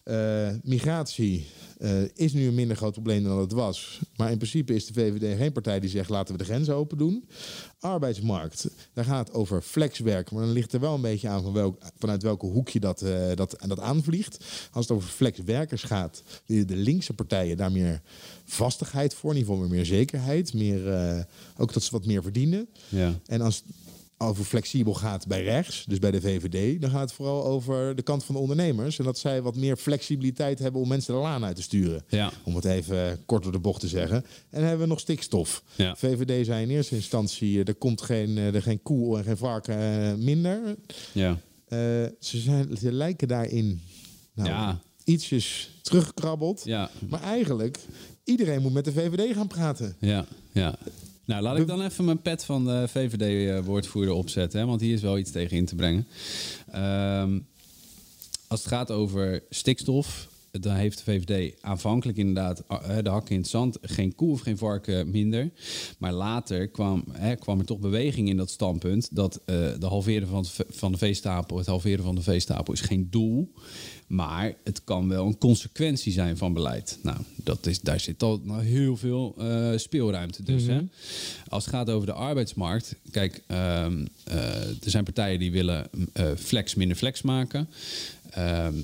Eh, 0.08 0.48
migratie 0.62 1.46
eh, 1.78 2.02
is 2.14 2.32
nu 2.32 2.46
een 2.46 2.54
minder 2.54 2.76
groot 2.76 2.92
probleem 2.92 3.24
dan 3.24 3.38
het 3.38 3.52
was. 3.52 4.00
Maar 4.16 4.30
in 4.30 4.36
principe 4.36 4.74
is 4.74 4.86
de 4.86 4.92
VVD 4.92 5.38
geen 5.38 5.52
partij 5.52 5.80
die 5.80 5.90
zegt 5.90 6.08
laten 6.08 6.32
we 6.32 6.38
de 6.38 6.44
grenzen 6.44 6.74
open 6.74 6.98
doen. 6.98 7.28
Arbeidsmarkt, 7.80 8.68
daar 8.92 9.04
gaat 9.04 9.26
het 9.26 9.36
over 9.36 9.62
flexwerk. 9.62 10.30
Maar 10.30 10.42
dan 10.42 10.52
ligt 10.52 10.72
er 10.72 10.80
wel 10.80 10.94
een 10.94 11.00
beetje 11.00 11.28
aan 11.28 11.42
van 11.42 11.52
welk, 11.52 11.82
vanuit 11.98 12.22
welke 12.22 12.46
hoek 12.46 12.68
je 12.68 12.80
dat, 12.80 13.02
eh, 13.02 13.34
dat, 13.34 13.56
dat 13.66 13.80
aanvliegt. 13.80 14.44
Als 14.72 14.88
het 14.88 14.96
over 14.96 15.08
flexwerkers 15.08 15.82
gaat, 15.82 16.22
willen 16.46 16.66
de 16.66 16.76
linkse 16.76 17.12
partijen 17.12 17.56
daar 17.56 17.72
meer 17.72 18.02
vastigheid 18.44 19.14
voor. 19.14 19.30
In 19.30 19.36
ieder 19.36 19.52
geval 19.52 19.68
meer 19.68 19.86
zekerheid. 19.86 20.54
Meer, 20.54 21.26
ook 21.56 21.72
dat 21.72 21.82
ze 21.82 21.90
wat 21.90 22.06
meer 22.06 22.22
verdienen. 22.22 22.68
Ja. 22.88 23.14
En 23.26 23.40
als 23.40 23.62
over 24.18 24.44
flexibel 24.44 24.94
gaat 24.94 25.26
bij 25.26 25.42
rechts, 25.44 25.84
dus 25.84 25.98
bij 25.98 26.10
de 26.10 26.20
VVD, 26.20 26.80
dan 26.80 26.90
gaat 26.90 27.00
het 27.00 27.12
vooral 27.12 27.44
over 27.44 27.96
de 27.96 28.02
kant 28.02 28.24
van 28.24 28.34
de 28.34 28.40
ondernemers. 28.40 28.98
En 28.98 29.04
dat 29.04 29.18
zij 29.18 29.42
wat 29.42 29.56
meer 29.56 29.76
flexibiliteit 29.76 30.58
hebben 30.58 30.80
om 30.80 30.88
mensen 30.88 31.14
de 31.14 31.20
laan 31.20 31.44
uit 31.44 31.56
te 31.56 31.62
sturen. 31.62 32.04
Ja. 32.08 32.32
Om 32.44 32.54
het 32.54 32.64
even 32.64 33.24
kort 33.26 33.42
door 33.42 33.52
de 33.52 33.58
bocht 33.58 33.80
te 33.80 33.88
zeggen. 33.88 34.16
En 34.16 34.24
dan 34.50 34.62
hebben 34.62 34.80
we 34.80 34.86
nog 34.86 35.00
stikstof. 35.00 35.62
Ja. 35.76 35.96
VVD 35.96 36.46
zei 36.46 36.62
in 36.62 36.70
eerste 36.70 36.94
instantie, 36.94 37.64
er 37.64 37.74
komt 37.74 38.02
geen, 38.02 38.38
eh, 38.38 38.54
er 38.54 38.62
geen 38.62 38.82
koe 38.82 39.18
en 39.18 39.24
geen 39.24 39.36
varken 39.36 39.78
eh, 39.78 40.14
minder. 40.14 40.76
Ja. 41.12 41.30
Eh, 41.68 41.78
ze, 42.20 42.38
zijn, 42.38 42.76
ze 42.76 42.92
lijken 42.92 43.28
daarin 43.28 43.80
nou, 44.34 44.48
Ja. 44.48 44.80
ietsjes 45.04 45.70
teruggekrabbeld. 45.82 46.62
Ja. 46.64 46.90
Maar 47.08 47.22
eigenlijk, 47.22 47.78
iedereen 48.24 48.62
moet 48.62 48.72
met 48.72 48.84
de 48.84 48.92
VVD 48.92 49.34
gaan 49.34 49.46
praten. 49.46 49.96
Ja, 50.00 50.26
ja. 50.52 50.78
Nou, 51.28 51.42
laat 51.42 51.58
ik 51.58 51.66
dan 51.66 51.82
even 51.82 52.04
mijn 52.04 52.22
pet 52.22 52.44
van 52.44 52.64
de 52.64 52.88
VVD-woordvoerder 52.88 54.14
opzetten, 54.14 54.60
hè, 54.60 54.66
want 54.66 54.80
hier 54.80 54.94
is 54.94 55.02
wel 55.02 55.18
iets 55.18 55.30
tegen 55.30 55.56
in 55.56 55.66
te 55.66 55.74
brengen. 55.74 56.06
Ehm, 56.72 57.38
als 58.46 58.60
het 58.60 58.68
gaat 58.68 58.90
over 58.90 59.42
stikstof, 59.50 60.28
dan 60.50 60.74
heeft 60.74 60.98
de 60.98 61.04
VVD 61.04 61.62
aanvankelijk 61.62 62.18
inderdaad 62.18 62.64
eh, 62.68 62.96
de 63.02 63.10
hakken 63.10 63.34
in 63.34 63.40
het 63.40 63.50
zand. 63.50 63.78
Geen 63.82 64.14
koe 64.14 64.32
of 64.32 64.40
geen 64.40 64.58
varken 64.58 65.10
minder. 65.10 65.50
Maar 65.98 66.12
later 66.12 66.68
kwam, 66.68 67.04
hè, 67.12 67.34
kwam 67.34 67.58
er 67.58 67.64
toch 67.64 67.78
beweging 67.78 68.28
in 68.28 68.36
dat 68.36 68.50
standpunt... 68.50 69.08
dat 69.16 69.40
eh, 69.44 69.54
de 69.78 69.86
halveren 69.86 70.28
van, 70.28 70.44
van 70.68 70.92
de 70.92 70.98
veestapel, 70.98 71.56
het 71.56 71.66
halveren 71.66 72.04
van 72.04 72.14
de 72.14 72.22
veestapel 72.22 72.72
is 72.72 72.80
geen 72.80 73.10
doel... 73.10 73.52
Maar 74.08 74.54
het 74.64 74.84
kan 74.84 75.08
wel 75.08 75.26
een 75.26 75.38
consequentie 75.38 76.12
zijn 76.12 76.36
van 76.36 76.52
beleid. 76.52 76.98
Nou, 77.02 77.18
dat 77.36 77.66
is, 77.66 77.80
daar 77.80 78.00
zit 78.00 78.22
al 78.22 78.40
nou 78.44 78.62
heel 78.62 78.96
veel 78.96 79.34
eh, 79.38 79.70
speelruimte 79.76 80.42
dus. 80.42 80.66
hè? 80.66 80.80
Als 81.48 81.64
het 81.64 81.74
gaat 81.74 81.90
over 81.90 82.06
de 82.06 82.12
arbeidsmarkt. 82.12 82.94
Kijk, 83.10 83.42
ehm, 83.46 84.06
eh, 84.24 84.68
er 84.68 84.90
zijn 84.90 85.04
partijen 85.04 85.38
die 85.38 85.52
willen 85.52 85.86
eh, 86.12 86.30
flex 86.36 86.74
minder 86.74 86.96
flex 86.96 87.22
maken. 87.22 87.68
Ehm, 88.30 88.74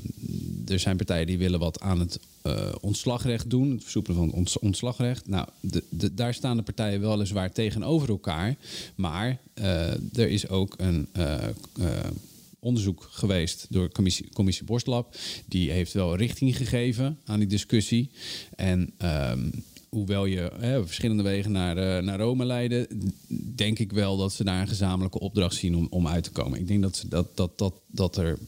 er 0.66 0.78
zijn 0.78 0.96
partijen 0.96 1.26
die 1.26 1.38
willen 1.38 1.59
wat 1.59 1.80
aan 1.80 2.00
het 2.00 2.18
eh, 2.42 2.72
ontslagrecht 2.80 3.50
doen. 3.50 3.70
Het 3.70 3.83
versoepelen 3.83 4.16
van 4.18 4.26
het 4.26 4.37
ont- 4.37 4.59
ontslagrecht. 4.59 5.28
Nou, 5.28 5.48
de, 5.61 5.83
de- 5.88 6.14
daar 6.14 6.35
staan 6.35 6.57
de 6.57 6.62
partijen 6.62 7.00
weliswaar 7.00 7.52
tegenover 7.52 8.09
elkaar. 8.09 8.57
Maar 8.94 9.38
eh, 9.54 9.92
er 10.18 10.28
is 10.28 10.48
ook 10.48 10.74
een... 10.76 11.09
eh, 11.12 11.38
onderzoek 12.59 13.09
geweest 13.11 13.66
door 13.70 13.90
commissie, 13.92 14.28
commissie 14.33 14.64
Borstlab. 14.64 15.16
Die 15.46 15.70
heeft 15.70 15.92
wel 15.92 16.16
richting 16.16 16.57
gegeven 16.57 17.18
aan 17.24 17.38
die 17.38 17.48
discussie. 17.48 18.11
En 18.57 18.90
ehm, 18.96 19.50
hoewel 19.88 20.24
je 20.24 20.50
hè, 20.59 20.85
verschillende 20.87 21.22
wegen 21.22 21.52
naar, 21.52 21.76
eh, 21.76 22.02
naar 22.04 22.18
Rome 22.18 22.44
leiden, 22.44 22.87
denk 23.54 23.78
ik 23.78 23.92
wel 23.92 24.16
dat 24.16 24.33
ze 24.33 24.44
daar 24.44 24.61
een 24.61 24.68
gezamenlijke 24.68 25.20
opdracht 25.20 25.54
zien 25.57 25.76
om, 25.76 25.87
om 25.90 26.07
uit 26.09 26.24
te 26.24 26.30
komen. 26.30 26.59
Ik 26.61 26.68
denk 26.68 26.83
dat, 26.83 26.96
ze, 26.96 27.09
dat, 27.09 27.37
dat, 27.37 27.59
dat, 27.59 27.74
dat 27.87 28.16
er. 28.16 28.38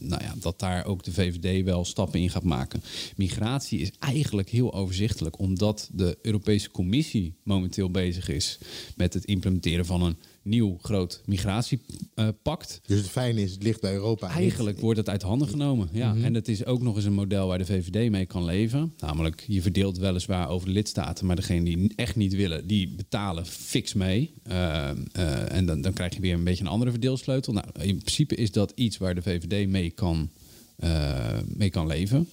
Nou 0.00 0.22
ja, 0.22 0.34
dat 0.40 0.58
daar 0.58 0.84
ook 0.84 1.04
de 1.04 1.12
VVD 1.12 1.64
wel 1.64 1.84
stappen 1.84 2.20
in 2.20 2.30
gaat 2.30 2.42
maken. 2.42 2.82
Migratie 3.16 3.78
is 3.78 3.90
eigenlijk 3.98 4.48
heel 4.48 4.74
overzichtelijk, 4.74 5.38
omdat 5.38 5.90
de 5.92 6.18
Europese 6.22 6.70
Commissie 6.70 7.34
momenteel 7.42 7.90
bezig 7.90 8.28
is 8.28 8.58
met 8.96 9.14
het 9.14 9.24
implementeren 9.24 9.86
van 9.86 10.02
een 10.02 10.16
nieuw 10.48 10.78
groot 10.82 11.22
migratiepact. 11.24 12.80
Dus 12.86 12.98
het 12.98 13.08
fijne 13.08 13.42
is, 13.42 13.52
het 13.52 13.62
ligt 13.62 13.80
bij 13.80 13.92
Europa. 13.92 14.28
Eigenlijk 14.28 14.80
wordt 14.80 14.98
het 14.98 15.08
uit 15.08 15.22
handen 15.22 15.48
genomen. 15.48 15.88
Ja. 15.92 16.14
Mhm. 16.14 16.24
En 16.24 16.34
het 16.34 16.48
is 16.48 16.64
ook 16.64 16.82
nog 16.82 16.96
eens 16.96 17.04
een 17.04 17.12
model 17.12 17.46
waar 17.46 17.58
de 17.58 17.66
VVD 17.66 18.10
mee 18.10 18.26
kan 18.26 18.44
leven. 18.44 18.92
Namelijk, 18.98 19.44
je 19.46 19.62
verdeelt 19.62 19.98
weliswaar 19.98 20.48
over 20.48 20.66
de 20.66 20.72
lidstaten, 20.72 21.26
maar 21.26 21.36
degene 21.36 21.64
die 21.64 21.92
echt 21.96 22.16
niet 22.16 22.34
willen, 22.34 22.66
die 22.66 22.88
betalen 22.88 23.46
fix 23.46 23.94
mee. 23.94 24.34
Eh, 24.42 24.90
eh, 24.90 25.52
en 25.52 25.66
dan, 25.66 25.80
dan 25.80 25.92
krijg 25.92 26.14
je 26.14 26.20
weer 26.20 26.34
een 26.34 26.44
beetje 26.44 26.64
een 26.64 26.70
andere 26.70 26.90
verdeelsleutel. 26.90 27.52
Nou, 27.52 27.66
in 27.80 27.98
principe 27.98 28.34
is 28.34 28.52
dat 28.52 28.72
iets 28.74 28.98
waar 28.98 29.14
de 29.14 29.22
VVD 29.22 29.68
mee 29.68 29.90
kan, 29.90 30.30
eh, 30.76 31.38
mee 31.46 31.70
kan 31.70 31.86
leven. 31.86 32.28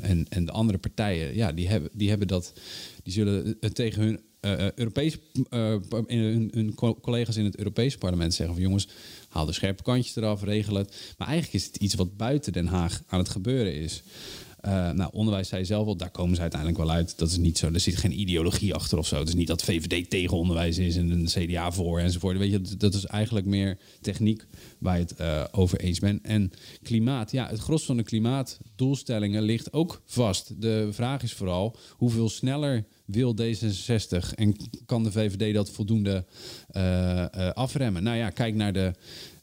En, 0.00 0.26
en 0.28 0.44
de 0.44 0.52
andere 0.52 0.78
partijen, 0.78 1.34
ja, 1.34 1.52
die 1.52 1.68
hebben, 1.68 1.90
die 1.92 2.08
hebben 2.08 2.28
dat, 2.28 2.52
die 3.02 3.12
zullen 3.12 3.56
het 3.60 3.74
tegen 3.74 4.02
hun 4.02 4.20
in 6.06 6.18
hun, 6.18 6.50
hun 6.54 6.74
co- 6.74 7.00
collega's 7.00 7.36
in 7.36 7.44
het 7.44 7.58
Europese 7.58 7.98
parlement 7.98 8.34
zeggen 8.34 8.54
van 8.54 8.64
jongens, 8.64 8.88
haal 9.28 9.46
de 9.46 9.52
scherpe 9.52 9.82
kantjes 9.82 10.16
eraf, 10.16 10.42
regel 10.42 10.74
het. 10.74 11.14
Maar 11.18 11.28
eigenlijk 11.28 11.62
is 11.62 11.66
het 11.66 11.76
iets 11.76 11.94
wat 11.94 12.16
buiten 12.16 12.52
Den 12.52 12.66
Haag 12.66 13.02
aan 13.06 13.18
het 13.18 13.28
gebeuren 13.28 13.74
is. 13.74 14.02
Eh, 14.64 14.90
nou, 14.90 15.10
onderwijs 15.12 15.48
zei 15.48 15.64
zelf 15.64 15.86
al, 15.86 15.96
daar 15.96 16.10
komen 16.10 16.34
ze 16.34 16.40
uiteindelijk 16.40 16.80
wel 16.80 16.90
uit. 16.90 17.18
Dat 17.18 17.30
is 17.30 17.36
niet 17.36 17.58
zo. 17.58 17.70
Er 17.72 17.80
zit 17.80 17.96
geen 17.96 18.20
ideologie 18.20 18.74
achter 18.74 18.98
of 18.98 19.06
zo. 19.06 19.18
Het 19.18 19.28
is 19.28 19.34
niet 19.34 19.46
dat 19.46 19.62
VVD 19.62 20.10
tegen 20.10 20.36
onderwijs 20.36 20.78
is 20.78 20.96
en 20.96 21.10
een 21.10 21.24
CDA 21.26 21.72
voor 21.72 21.98
enzovoort. 22.00 22.38
Weet 22.38 22.50
je, 22.50 22.76
dat- 22.76 22.94
is 22.94 23.04
eigenlijk 23.04 23.46
meer 23.46 23.78
techniek 24.00 24.44
waar 24.78 24.94
je 24.96 25.02
het 25.02 25.14
eh, 25.16 25.44
over 25.52 25.80
eens 25.80 25.98
bent. 25.98 26.22
En 26.22 26.50
klimaat, 26.82 27.30
ja, 27.32 27.48
het 27.48 27.60
gros 27.60 27.84
van 27.84 27.96
de 27.96 28.02
klimaatdoelstellingen 28.02 29.42
ligt 29.42 29.72
ook 29.72 30.02
vast. 30.04 30.60
De 30.62 30.88
vraag 30.92 31.22
is 31.22 31.32
vooral 31.32 31.76
hoeveel 31.90 32.28
sneller 32.28 32.84
wil 33.04 33.34
D66 33.40 34.34
en 34.34 34.56
kan 34.86 35.02
de 35.04 35.12
VVD 35.12 35.54
dat 35.54 35.70
voldoende 35.70 36.24
eh, 36.68 37.26
afremmen? 37.52 38.02
Nou 38.02 38.16
ja, 38.16 38.30
kijk 38.30 38.54
naar 38.54 38.72
de 38.72 38.92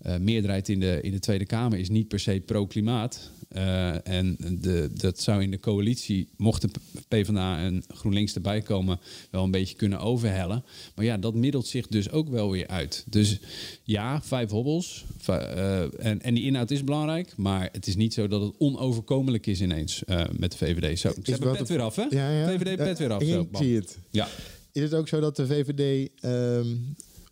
eh, 0.01 0.17
meerderheid 0.17 0.69
in 0.69 0.79
de, 0.79 0.99
in 1.01 1.11
de 1.11 1.19
Tweede 1.19 1.45
Kamer 1.45 1.79
is 1.79 1.89
niet 1.89 2.07
per 2.07 2.19
se 2.19 2.41
pro-klimaat. 2.45 3.31
Eh, 3.47 4.07
en 4.07 4.37
de, 4.61 4.89
dat 4.93 5.19
zou 5.19 5.41
in 5.41 5.51
de 5.51 5.59
coalitie, 5.59 6.27
mocht 6.37 6.61
de 6.61 6.69
PvdA 7.07 7.57
en 7.57 7.83
GroenLinks 7.87 8.35
erbij 8.35 8.61
komen, 8.61 8.99
wel 9.29 9.43
een 9.43 9.51
beetje 9.51 9.75
kunnen 9.75 9.99
overhellen. 9.99 10.63
Maar 10.95 11.05
ja, 11.05 11.17
dat 11.17 11.33
middelt 11.33 11.67
zich 11.67 11.87
dus 11.87 12.11
ook 12.11 12.29
wel 12.29 12.51
weer 12.51 12.67
uit. 12.67 13.03
Dus 13.09 13.39
ja, 13.83 14.21
vijf 14.21 14.49
hobbels. 14.49 15.05
Eh, 15.25 16.05
en, 16.05 16.21
en 16.21 16.33
die 16.33 16.43
inhoud 16.43 16.71
is 16.71 16.83
belangrijk, 16.83 17.33
maar 17.37 17.69
het 17.71 17.87
is 17.87 17.95
niet 17.95 18.13
zo 18.13 18.27
dat 18.27 18.41
het 18.41 18.53
onoverkomelijk 18.57 19.47
is 19.47 19.61
ineens 19.61 20.03
met 20.37 20.51
de 20.51 20.57
VVD. 20.57 20.99
Zo, 20.99 21.11
ze 21.23 21.31
hebben 21.31 21.57
pet 21.57 21.67
weer 21.67 21.81
af, 21.81 21.95
hè? 21.95 22.05
Ja, 22.09 22.29
ja. 22.29 22.47
VVD 22.47 22.75
pet 22.75 22.97
weer 22.97 23.11
af. 23.11 23.21
Ik 23.21 23.47
zie 23.51 23.75
het. 23.75 23.97
Ja. 24.09 24.27
Is 24.71 24.81
het 24.81 24.93
ook 24.93 25.07
zo 25.07 25.19
dat 25.19 25.35
de 25.35 25.47
VVD, 25.47 26.09
ehm, 26.21 26.67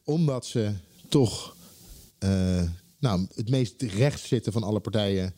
omdat 0.03 0.45
ze 0.45 0.71
toch 1.07 1.57
nou, 2.99 3.27
het 3.35 3.49
meest 3.49 3.81
rechts 3.81 4.27
zitten 4.27 4.51
van 4.51 4.63
alle 4.63 4.79
partijen, 4.79 5.33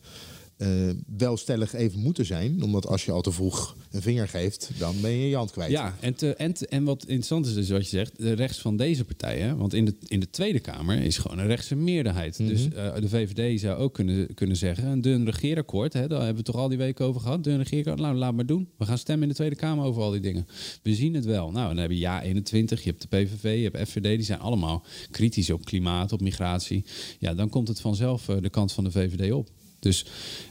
eh, 0.62 0.68
wel 1.16 1.36
stellig 1.36 1.72
even 1.72 2.00
moeten 2.00 2.24
zijn? 2.26 2.62
Omdat 2.62 2.86
als 2.86 3.04
je 3.04 3.12
al 3.12 3.20
te 3.22 3.32
vroeg 3.32 3.76
een 3.90 4.02
vinger 4.02 4.28
geeft, 4.28 4.70
dan 4.78 4.94
ben 5.00 5.10
je 5.10 5.28
je 5.28 5.36
hand 5.36 5.50
kwijt. 5.50 5.70
Ja, 5.70 5.96
en, 6.00 6.14
te, 6.14 6.34
en, 6.34 6.52
te- 6.52 6.66
en 6.66 6.84
wat 6.84 7.02
interessant 7.02 7.46
is 7.46 7.54
dus 7.54 7.68
wat 7.68 7.82
je 7.82 7.96
zegt, 7.96 8.18
de 8.18 8.32
rechts 8.32 8.58
van 8.58 8.76
deze 8.76 9.04
partijen, 9.04 9.56
want 9.56 9.74
in 9.74 9.84
de, 9.84 9.94
in 10.06 10.20
de 10.20 10.30
Tweede 10.30 10.60
Kamer 10.60 11.02
is 11.02 11.18
gewoon 11.18 11.38
een 11.38 11.46
rechtse 11.46 11.74
meerderheid. 11.76 12.38
Mhm. 12.38 12.48
Dus 12.48 12.68
eh, 12.68 12.94
de 12.94 13.08
VVD 13.08 13.60
zou 13.60 13.78
ook 13.78 13.94
kunnen, 13.94 14.34
kunnen 14.34 14.56
zeggen, 14.56 14.86
een 14.86 15.00
dun 15.00 15.24
regeerakkoord, 15.24 15.92
hè, 15.92 16.00
daar 16.00 16.10
hebben 16.18 16.28
we 16.30 16.36
het 16.36 16.44
toch 16.44 16.56
al 16.56 16.68
die 16.68 16.78
weken 16.78 17.04
over 17.04 17.20
gehad, 17.20 17.44
dun 17.44 17.58
regeerakkoord, 17.58 18.00
nou 18.00 18.16
laat 18.16 18.34
maar 18.34 18.46
doen. 18.46 18.68
We 18.78 18.84
gaan 18.84 18.98
stemmen 18.98 19.22
in 19.22 19.28
de 19.28 19.34
Tweede 19.34 19.56
Kamer 19.56 19.84
over 19.84 20.02
al 20.02 20.10
die 20.10 20.20
dingen. 20.20 20.46
We 20.82 20.94
zien 20.94 21.14
het 21.14 21.24
wel. 21.24 21.50
Nou, 21.50 21.68
dan 21.68 21.76
heb 21.76 21.90
je 21.90 21.98
Ja 21.98 22.22
21, 22.22 22.82
je 22.84 22.90
hebt 22.90 23.02
de 23.02 23.08
PVV, 23.08 23.42
je 23.42 23.70
hebt 23.72 23.88
FVD, 23.90 24.02
die 24.02 24.22
zijn 24.22 24.38
allemaal 24.40 24.84
kritisch 25.10 25.50
op 25.50 25.64
klimaat, 25.64 26.12
op 26.12 26.20
migratie. 26.20 26.84
Ja, 27.18 27.34
dan 27.34 27.48
komt 27.48 27.68
het 27.68 27.80
vanzelf 27.80 28.28
eh, 28.28 28.36
de 28.40 28.50
kant 28.50 28.72
van 28.72 28.84
de 28.84 28.90
VVD 28.90 29.32
op. 29.32 29.48
Dus 29.82 30.04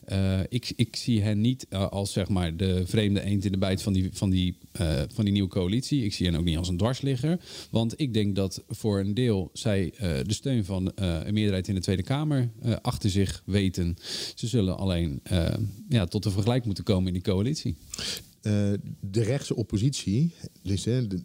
eh, 0.05 0.39
ik, 0.49 0.73
ik 0.75 0.95
zie 0.95 1.21
hen 1.21 1.41
niet 1.41 1.65
eh, 1.69 1.87
als 1.87 2.11
zeg 2.11 2.29
maar 2.29 2.57
de 2.57 2.83
vreemde 2.85 3.21
eend 3.21 3.45
in 3.45 3.51
de 3.51 3.57
bijt 3.57 3.81
van 3.81 3.93
die, 3.93 4.09
van, 4.13 4.29
die, 4.29 4.57
eh, 4.71 5.01
van 5.13 5.23
die 5.23 5.33
nieuwe 5.33 5.49
coalitie. 5.49 6.05
Ik 6.05 6.13
zie 6.13 6.25
hen 6.25 6.35
ook 6.35 6.43
niet 6.43 6.57
als 6.57 6.67
een 6.67 6.77
dwarsligger. 6.77 7.39
Want 7.69 7.93
ik 7.99 8.13
denk 8.13 8.35
dat 8.35 8.63
voor 8.67 8.99
een 8.99 9.13
deel 9.13 9.49
zij 9.53 9.93
de 9.99 10.33
steun 10.33 10.65
van 10.65 10.91
een 10.95 11.33
meerderheid 11.33 11.67
in 11.67 11.75
de 11.75 11.81
Tweede 11.81 12.03
Kamer 12.03 12.49
achter 12.81 13.09
zich 13.09 13.43
weten. 13.45 13.95
Ze 14.35 14.47
zullen 14.47 14.77
alleen 14.77 15.21
ja, 15.89 16.05
tot 16.05 16.25
een 16.25 16.31
vergelijk 16.31 16.65
moeten 16.65 16.83
komen 16.83 17.07
in 17.07 17.13
die 17.13 17.21
coalitie. 17.21 17.75
Eh, 18.41 18.53
de 18.99 19.23
rechtse 19.23 19.55
oppositie, 19.55 20.33
dus 20.63 20.85
hè, 20.85 21.07
de- 21.07 21.21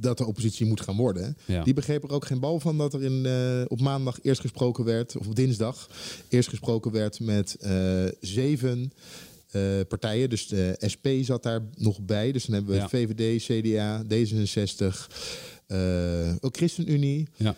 dat 0.00 0.18
de 0.18 0.26
oppositie 0.26 0.66
moet 0.66 0.80
gaan 0.80 0.96
worden, 0.96 1.36
Ja. 1.46 1.64
die 1.64 1.74
begreep 1.74 2.02
er 2.04 2.10
ook 2.10 2.24
geen 2.26 2.40
bal 2.40 2.60
van 2.60 2.78
dat 2.78 2.94
er 2.94 3.02
in, 3.02 3.26
eh, 3.26 3.62
op 3.68 3.80
maandag 3.80 4.18
eerst 4.22 4.40
gesproken 4.40 4.84
werd, 4.84 5.16
of 5.16 5.26
op 5.26 5.34
dinsdag 5.34 5.90
eerst 6.28 6.48
gesproken 6.48 6.92
werd 6.92 7.20
met 7.20 7.54
eh, 7.54 8.04
zeven 8.20 8.92
eh, 9.48 9.62
partijen. 9.88 10.30
Dus 10.30 10.46
de 10.46 10.76
SP 10.92 11.06
zat 11.22 11.42
daar 11.42 11.62
nog 11.76 12.00
bij. 12.00 12.32
Dus 12.32 12.44
dan 12.44 12.54
hebben 12.54 12.74
we 12.74 12.80
Ja. 12.80 12.88
VVD, 12.88 13.42
CDA, 13.44 14.02
D66, 14.08 15.10
eh, 15.66 16.34
ook 16.40 16.56
ChristenUnie, 16.56 17.28
Ja. 17.36 17.56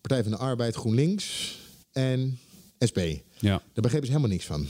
Partij 0.00 0.22
van 0.22 0.30
de 0.32 0.36
Arbeid, 0.38 0.74
GroenLinks 0.74 1.58
en 1.92 2.38
SP. 2.78 3.00
Ja. 3.40 3.62
Daar 3.72 3.82
begrepen 3.82 4.06
ze 4.06 4.12
helemaal 4.12 4.30
niks 4.30 4.44
van. 4.44 4.66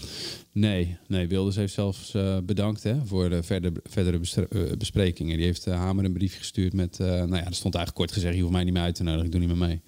Nee, 0.52 0.96
nee 1.06 1.28
Wilders 1.28 1.56
heeft 1.56 1.74
zelfs 1.74 2.14
eh, 2.14 2.38
bedankt 2.42 2.82
hè, 2.82 3.06
voor 3.06 3.28
de 3.28 3.42
verder, 3.42 3.72
verdere 3.84 4.20
eh, 4.50 4.76
besprekingen. 4.78 5.36
Die 5.36 5.46
heeft 5.46 5.66
eh, 5.66 5.74
Hamer 5.74 6.04
een 6.04 6.12
brief 6.12 6.36
gestuurd 6.36 6.72
met... 6.72 6.98
nou 6.98 7.36
ja, 7.36 7.46
er 7.46 7.54
stond 7.54 7.74
eigenlijk 7.74 7.94
kort 7.94 8.12
gezegd... 8.12 8.34
je 8.34 8.40
hoeft 8.40 8.52
mij 8.52 8.64
niet 8.64 8.72
meer 8.72 8.82
uit 8.82 8.94
te 8.94 9.02
nodigen, 9.02 9.26
ik 9.26 9.32
doe 9.32 9.40
niet 9.40 9.48
meer 9.48 9.68
mee. 9.68 9.80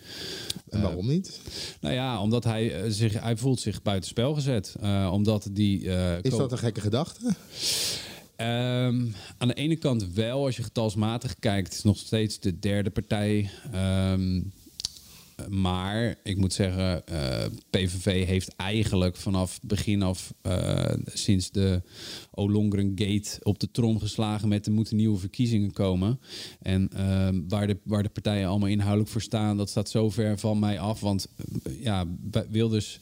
En 0.68 0.82
waarom 0.82 1.06
niet? 1.06 1.40
Nou 1.80 1.94
ja, 1.94 2.20
omdat 2.20 2.44
hij, 2.44 2.90
zich, 2.90 3.20
hij 3.20 3.36
voelt 3.36 3.60
zich 3.60 3.82
buitenspel 3.82 4.34
gezet. 4.34 4.76
Omdat 5.10 5.48
die... 5.52 5.80
Is 6.22 6.36
dat 6.36 6.52
een 6.52 6.58
gekke 6.58 6.80
gedachte? 6.80 7.34
Ehm, 8.40 9.06
aan 9.38 9.48
de 9.48 9.54
ene 9.54 9.76
kant 9.76 10.12
wel, 10.14 10.44
als 10.44 10.56
je 10.56 10.62
getalsmatig 10.62 11.38
kijkt, 11.38 11.72
is 11.72 11.82
nog 11.82 11.96
steeds 11.96 12.38
de 12.38 12.58
derde 12.58 12.90
partij. 12.90 13.50
Ehm, 13.72 14.40
maar 15.48 16.16
ik 16.22 16.36
moet 16.36 16.52
zeggen, 16.52 17.06
eh, 17.06 17.46
PVV 17.70 18.26
heeft 18.26 18.54
eigenlijk 18.56 19.16
vanaf 19.16 19.58
begin 19.62 20.02
af, 20.02 20.34
eh, 20.42 20.94
sinds 21.04 21.50
de 21.50 21.82
Olongren 22.30 22.92
Gate 22.94 23.38
op 23.42 23.58
de 23.58 23.70
trom 23.70 23.98
geslagen 23.98 24.48
met 24.48 24.66
er 24.66 24.72
moeten 24.72 24.96
nieuwe 24.96 25.18
verkiezingen 25.18 25.72
komen. 25.72 26.20
En 26.62 26.88
ehm, 26.94 27.40
waar, 27.48 27.66
de, 27.66 27.76
waar 27.82 28.02
de 28.02 28.08
partijen 28.08 28.48
allemaal 28.48 28.68
inhoudelijk 28.68 29.10
voor 29.10 29.22
staan, 29.22 29.56
dat 29.56 29.70
staat 29.70 29.88
zo 29.90 30.10
ver 30.10 30.38
van 30.38 30.58
mij 30.58 30.78
af. 30.80 31.00
Want 31.00 31.26
eh, 31.62 31.82
ja, 31.82 32.04
bij- 32.08 32.46
Wilders 32.50 32.98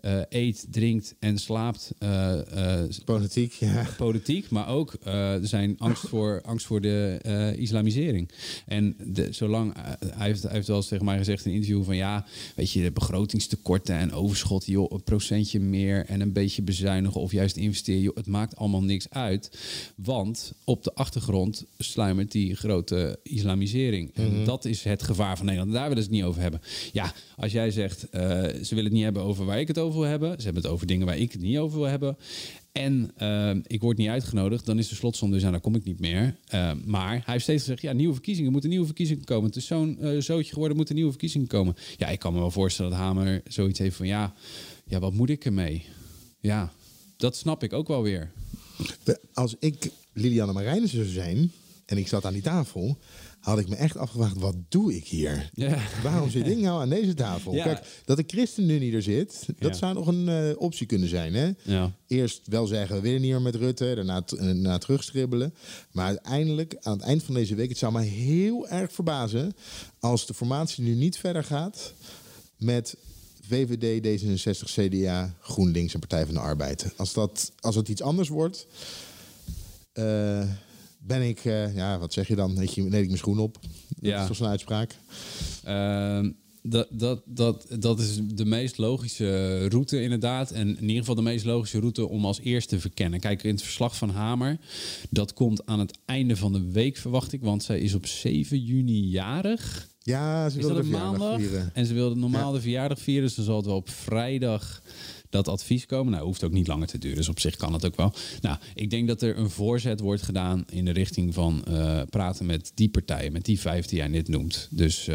eh, 0.00 0.20
eet, 0.28 0.66
drinkt 0.70 1.14
en 1.18 1.38
slaapt. 1.38 1.90
eh, 1.98 2.82
eh, 2.82 2.90
Politiek, 3.04 3.52
ja. 3.52 3.86
Politiek, 3.96 4.50
maar 4.50 4.68
ook 4.68 4.92
er 5.04 5.46
zijn 5.46 5.74
angst 5.78 6.08
voor, 6.08 6.40
angst 6.44 6.66
voor 6.66 6.80
de 6.80 7.18
islamisering. 7.58 8.30
En 8.66 8.96
de, 9.06 9.32
zolang, 9.32 9.74
hij, 10.14 10.26
heeft, 10.26 10.42
hij 10.42 10.52
heeft 10.52 10.66
wel 10.66 10.76
eens 10.76 10.88
tegen 10.88 11.04
mij 11.04 11.18
gezegd 11.18 11.44
in 11.44 11.50
een 11.50 11.56
interview 11.56 11.84
van 11.84 11.96
ja, 11.96 12.26
weet 12.56 12.70
je, 12.72 12.82
de 12.82 12.90
begrotingstekorten 12.92 13.94
en 13.96 14.12
overschot, 14.12 14.66
joh, 14.66 14.90
een 14.92 15.02
procentje 15.02 15.60
meer 15.60 16.04
en 16.06 16.20
een 16.20 16.32
beetje 16.32 16.62
bezuinigen 16.62 17.20
of 17.20 17.32
juist 17.32 17.56
investeren, 17.56 18.00
joh, 18.02 18.16
het 18.16 18.26
maakt 18.26 18.56
allemaal 18.56 18.82
niks 18.82 19.10
uit. 19.10 19.58
Want 19.94 20.52
op 20.64 20.84
de 20.84 20.94
achtergrond 20.94 21.64
sluimert 21.78 22.32
die 22.32 22.54
grote 22.56 23.18
islamisering. 23.22 24.10
En 24.14 24.32
Mhm. 24.34 24.44
dat 24.44 24.64
is 24.64 24.84
het 24.84 25.02
gevaar 25.02 25.36
van 25.36 25.46
Nederland. 25.46 25.72
Daar 25.74 25.88
willen 25.88 26.02
ze 26.02 26.08
het 26.08 26.18
niet 26.18 26.26
over 26.28 26.40
hebben. 26.42 26.60
Ja, 26.92 27.12
als 27.36 27.52
jij 27.52 27.70
zegt, 27.70 28.00
ze 28.00 28.66
willen 28.68 28.84
het 28.84 28.92
niet 28.92 29.02
hebben 29.02 29.22
over 29.22 29.44
waar 29.44 29.60
ik 29.60 29.68
het 29.68 29.78
over 29.78 29.89
wil 29.94 30.02
hebben. 30.02 30.36
Ze 30.38 30.44
hebben 30.44 30.62
het 30.62 30.72
over 30.72 30.86
dingen 30.86 31.06
waar 31.06 31.18
ik 31.18 31.32
het 31.32 31.40
niet 31.40 31.58
over 31.58 31.78
wil 31.78 31.88
hebben. 31.88 32.16
En 32.72 33.10
eh, 33.16 33.56
ik 33.66 33.80
word 33.80 33.96
niet 33.96 34.08
uitgenodigd, 34.08 34.66
dan 34.66 34.78
is 34.78 34.88
de 34.88 34.94
slotsom 34.94 35.30
dus, 35.30 35.42
en 35.42 35.50
daar 35.50 35.60
kom 35.60 35.74
ik 35.74 35.84
niet 35.84 36.00
meer. 36.00 36.36
Eh, 36.46 36.72
maar 36.84 37.10
hij 37.10 37.22
heeft 37.24 37.42
steeds 37.42 37.62
gezegd, 37.62 37.82
ja, 37.82 37.92
nieuwe 37.92 38.12
verkiezingen, 38.12 38.52
moeten 38.52 38.70
nieuwe 38.70 38.86
verkiezingen 38.86 39.24
komen. 39.24 39.46
Het 39.46 39.56
is 39.56 39.66
zo'n 39.66 39.98
eh, 40.00 40.18
zootje 40.18 40.52
geworden, 40.52 40.76
moeten 40.76 40.94
nieuwe 40.94 41.10
verkiezingen 41.10 41.46
komen. 41.46 41.76
Ja, 41.96 42.08
ik 42.08 42.18
kan 42.18 42.32
me 42.32 42.38
wel 42.38 42.50
voorstellen 42.50 42.90
dat 42.90 43.00
Hamer 43.00 43.42
zoiets 43.48 43.78
heeft 43.78 43.96
van, 43.96 44.06
ja, 44.06 44.34
ja 44.84 44.98
wat 44.98 45.12
moet 45.12 45.30
ik 45.30 45.44
ermee? 45.44 45.84
Ja, 46.40 46.72
dat 47.16 47.36
snap 47.36 47.62
ik 47.62 47.72
ook 47.72 47.88
wel 47.88 48.02
weer. 48.02 48.30
Als 49.32 49.56
ik 49.58 49.90
Liliane 50.12 50.52
Marijnissen 50.52 50.98
zou 50.98 51.10
zijn 51.10 51.52
en 51.86 51.98
ik 51.98 52.08
zat 52.08 52.24
aan 52.24 52.32
die 52.32 52.42
tafel, 52.42 52.98
had 53.40 53.58
ik 53.58 53.68
me 53.68 53.76
echt 53.76 53.96
afgevraagd, 53.96 54.36
wat 54.38 54.54
doe 54.68 54.94
ik 54.96 55.06
hier? 55.06 55.50
Ja. 55.54 55.78
Waarom 56.02 56.30
zit 56.30 56.46
ik 56.46 56.58
nou 56.58 56.80
aan 56.80 56.88
deze 56.88 57.14
tafel? 57.14 57.54
Ja. 57.54 57.64
Kijk, 57.64 57.86
dat 58.04 58.16
de 58.16 58.24
ChristenUnie 58.26 58.94
er 58.94 59.02
zit, 59.02 59.46
dat 59.58 59.70
Ja. 59.72 59.76
zou 59.76 59.94
nog 59.94 60.06
een 60.06 60.28
eh, 60.28 60.60
optie 60.60 60.86
kunnen 60.86 61.08
zijn. 61.08 61.34
Hè? 61.34 61.50
Ja. 61.62 61.92
Eerst 62.06 62.40
wel 62.44 62.66
zeggen, 62.66 62.96
we 62.96 63.02
willen 63.02 63.20
niet 63.20 63.30
meer 63.30 63.42
met 63.42 63.54
Rutte, 63.54 63.92
daarna, 63.94 64.16
eh, 64.26 64.38
daarna 64.44 64.78
terugstribbelen. 64.78 65.54
Maar 65.92 66.06
uiteindelijk, 66.06 66.76
aan 66.80 66.92
het 66.96 67.02
eind 67.06 67.22
van 67.22 67.34
deze 67.34 67.54
week, 67.54 67.68
het 67.68 67.78
zou 67.78 67.92
mij 67.92 68.06
heel 68.06 68.68
erg 68.68 68.92
verbazen 68.92 69.52
als 70.00 70.26
de 70.26 70.34
formatie 70.34 70.84
nu 70.84 70.94
niet 70.94 71.16
verder 71.18 71.44
gaat 71.44 71.92
met 72.56 72.96
VVD, 73.48 74.02
D66, 74.02 74.70
CDA, 74.70 75.34
GroenLinks 75.40 75.94
en 75.94 76.00
Partij 76.00 76.24
van 76.24 76.34
de 76.34 76.40
Arbeid. 76.40 76.86
Als, 76.96 77.12
dat, 77.12 77.52
als 77.60 77.74
het 77.74 77.88
iets 77.88 78.02
anders 78.02 78.28
wordt, 78.28 78.66
eh, 79.92 80.42
ben 81.00 81.28
ik, 81.28 81.44
eh, 81.44 81.74
ja, 81.74 81.98
wat 81.98 82.12
zeg 82.12 82.28
je 82.28 82.34
dan? 82.36 82.54
Neem 82.54 82.84
ik 82.84 82.92
mijn 83.06 83.16
schoen 83.16 83.38
op. 83.38 83.58
Dat 83.60 83.70
Ja. 84.10 84.20
is 84.20 84.26
toch 84.26 84.36
zo'n 84.36 84.46
uitspraak? 84.46 84.96
Ehm, 85.64 86.30
dat, 86.62 86.86
dat, 86.90 87.22
dat, 87.26 87.66
dat 87.78 87.98
is 88.00 88.18
de 88.34 88.44
meest 88.44 88.78
logische 88.78 89.66
route 89.68 90.02
inderdaad. 90.02 90.50
En 90.50 90.68
in 90.68 90.82
ieder 90.82 90.96
geval 90.98 91.14
de 91.14 91.22
meest 91.22 91.44
logische 91.44 91.78
route 91.78 92.08
om 92.08 92.24
als 92.24 92.40
eerste 92.40 92.74
te 92.74 92.80
verkennen. 92.80 93.20
Kijk, 93.20 93.42
in 93.42 93.50
het 93.50 93.62
verslag 93.62 93.96
van 93.96 94.10
Hamer, 94.10 94.58
dat 95.10 95.32
komt 95.32 95.66
aan 95.66 95.78
het 95.78 95.98
einde 96.04 96.36
van 96.36 96.52
de 96.52 96.70
week 96.70 96.96
verwacht 96.96 97.32
ik. 97.32 97.40
Want 97.42 97.62
zij 97.62 97.80
is 97.80 97.94
op 97.94 98.06
7 98.06 98.58
juni 98.64 99.08
jarig. 99.08 99.88
Ja, 100.02 100.48
ze 100.48 100.58
Is 100.58 100.64
wilde 100.64 100.74
dat 100.74 100.84
de 100.84 100.90
verjaardag 100.90 101.18
maandag? 101.18 101.38
vieren. 101.40 101.70
En 101.74 101.86
ze 101.86 101.94
wilde 101.94 102.14
normaal 102.16 102.52
de 102.52 102.60
verjaardag 102.60 102.98
vieren. 103.00 103.24
Dus 103.24 103.34
dan 103.34 103.44
zal 103.44 103.56
het 103.56 103.66
wel 103.66 103.76
op 103.76 103.88
vrijdag 103.90 104.82
dat 105.30 105.48
advies 105.48 105.86
komen. 105.86 106.12
Nou, 106.12 106.24
hoeft 106.24 106.44
ook 106.44 106.52
niet 106.52 106.66
langer 106.66 106.86
te 106.86 106.98
duren. 106.98 107.16
Dus 107.16 107.28
op 107.28 107.40
zich 107.40 107.56
kan 107.56 107.72
het 107.72 107.86
ook 107.86 107.96
wel. 107.96 108.12
Nou, 108.40 108.56
ik 108.74 108.90
denk 108.90 109.08
dat 109.08 109.22
er 109.22 109.38
een 109.38 109.50
voorzet 109.50 110.00
wordt 110.00 110.22
gedaan 110.22 110.64
in 110.70 110.84
de 110.84 110.90
richting 110.90 111.34
van 111.34 111.64
eh, 111.64 112.02
praten 112.10 112.46
met 112.46 112.72
die 112.74 112.88
partijen, 112.88 113.32
met 113.32 113.44
die 113.44 113.60
vijf 113.60 113.86
die 113.86 113.98
jij 113.98 114.08
net 114.08 114.28
noemt. 114.28 114.68
Dus 114.70 115.08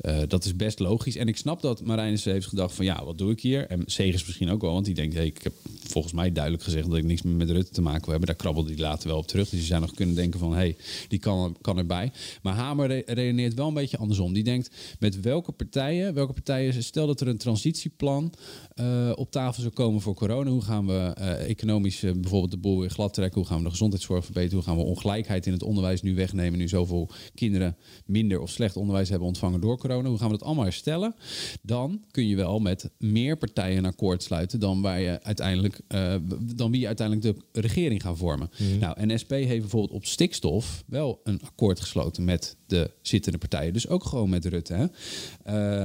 eh, 0.00 0.18
dat 0.28 0.44
is 0.44 0.56
best 0.56 0.78
logisch. 0.78 1.16
En 1.16 1.28
ik 1.28 1.36
snap 1.36 1.62
dat 1.62 1.84
Marijnissen 1.84 2.32
heeft 2.32 2.46
gedacht 2.46 2.74
van 2.74 2.84
ja, 2.84 3.04
wat 3.04 3.18
doe 3.18 3.30
ik 3.30 3.40
hier? 3.40 3.66
En 3.66 3.82
Segers 3.86 4.26
misschien 4.26 4.50
ook 4.50 4.60
wel, 4.60 4.72
want 4.72 4.84
die 4.84 4.94
denkt, 4.94 5.14
hey, 5.14 5.26
ik 5.26 5.42
heb 5.42 5.52
volgens 5.82 6.12
mij 6.14 6.32
duidelijk 6.32 6.62
gezegd 6.62 6.88
dat 6.88 6.96
ik 6.96 7.04
niks 7.04 7.22
meer 7.22 7.34
met 7.34 7.50
Rutte 7.50 7.72
te 7.72 7.80
maken 7.80 8.00
wil 8.00 8.10
hebben. 8.10 8.28
Daar 8.28 8.36
krabbelde 8.36 8.70
hij 8.70 8.78
later 8.78 9.08
wel 9.08 9.18
op 9.18 9.26
terug. 9.26 9.48
Dus 9.48 9.60
je 9.60 9.66
zou 9.66 9.80
nog 9.80 9.94
kunnen 9.94 10.14
denken 10.14 10.40
van, 10.40 10.50
hé, 10.50 10.56
hey, 10.56 10.76
die 11.08 11.18
kan, 11.18 11.56
kan 11.60 11.78
erbij. 11.78 12.12
Maar 12.42 12.54
Hamer 12.54 12.86
re- 12.86 13.02
redeneert 13.06 13.54
wel 13.54 13.68
een 13.68 13.74
beetje 13.74 13.98
andersom. 13.98 14.32
Die 14.32 14.44
denkt, 14.44 14.70
met 14.98 15.20
welke 15.20 15.52
partijen, 15.52 16.14
welke 16.14 16.32
partijen, 16.32 16.82
stel 16.82 17.06
dat 17.06 17.20
er 17.20 17.28
een 17.28 17.38
transitieplan 17.38 18.32
eh, 18.74 19.12
op 19.14 19.30
tafel 19.30 19.62
zou 19.62 19.74
komen 19.74 20.00
voor 20.00 20.14
corona. 20.14 20.50
Hoe 20.50 20.62
gaan 20.62 20.86
we 20.86 21.12
eh, 21.14 21.48
economisch 21.48 22.00
bijvoorbeeld 22.00 22.50
de 22.50 22.58
boel 22.58 22.80
weer 22.80 22.90
glad 22.90 23.14
trekken? 23.14 23.38
Hoe 23.38 23.48
gaan 23.48 23.58
we 23.58 23.64
de 23.64 23.70
gezondheidszorg 23.70 24.24
verbeteren? 24.24 24.56
Hoe 24.56 24.66
gaan 24.66 24.76
we 24.76 24.82
ongelijkheid 24.82 25.46
in 25.46 25.52
het 25.52 25.62
onderwijs 25.62 26.02
nu 26.02 26.14
wegnemen? 26.14 26.58
Nu 26.58 26.68
zoveel 26.68 27.10
kinderen 27.34 27.76
minder 28.06 28.40
of 28.40 28.50
slecht 28.50 28.76
onderwijs 28.76 29.08
hebben 29.08 29.28
ontvangen 29.28 29.49
door 29.58 29.78
corona. 29.78 30.08
Hoe 30.08 30.18
gaan 30.18 30.30
we 30.30 30.36
dat 30.36 30.46
allemaal 30.46 30.64
herstellen? 30.64 31.14
Dan 31.62 32.04
kun 32.10 32.26
je 32.26 32.36
wel 32.36 32.58
met 32.58 32.90
meer 32.98 33.36
partijen 33.36 33.76
een 33.76 33.84
akkoord 33.84 34.22
sluiten 34.22 34.60
dan, 34.60 34.82
waar 34.82 35.00
je 35.00 35.22
uiteindelijk, 35.22 35.80
eh, 35.88 36.14
dan 36.54 36.70
wie 36.70 36.86
uiteindelijk 36.86 37.38
de 37.52 37.60
regering 37.60 38.02
gaat 38.02 38.18
vormen. 38.18 38.50
Nou, 38.80 38.96
en 38.96 39.18
SP 39.22 39.30
heeft 39.30 39.60
bijvoorbeeld 39.60 39.92
op 39.92 40.04
stikstof 40.04 40.84
wel 40.86 41.20
een 41.24 41.40
akkoord 41.42 41.80
gesloten 41.80 42.24
met 42.24 42.56
de 42.70 42.90
zittende 43.02 43.38
partijen. 43.38 43.72
Dus 43.72 43.88
ook 43.88 44.04
gewoon 44.04 44.28
met 44.30 44.44
Rutte. 44.44 44.74
Hè? 44.74 44.86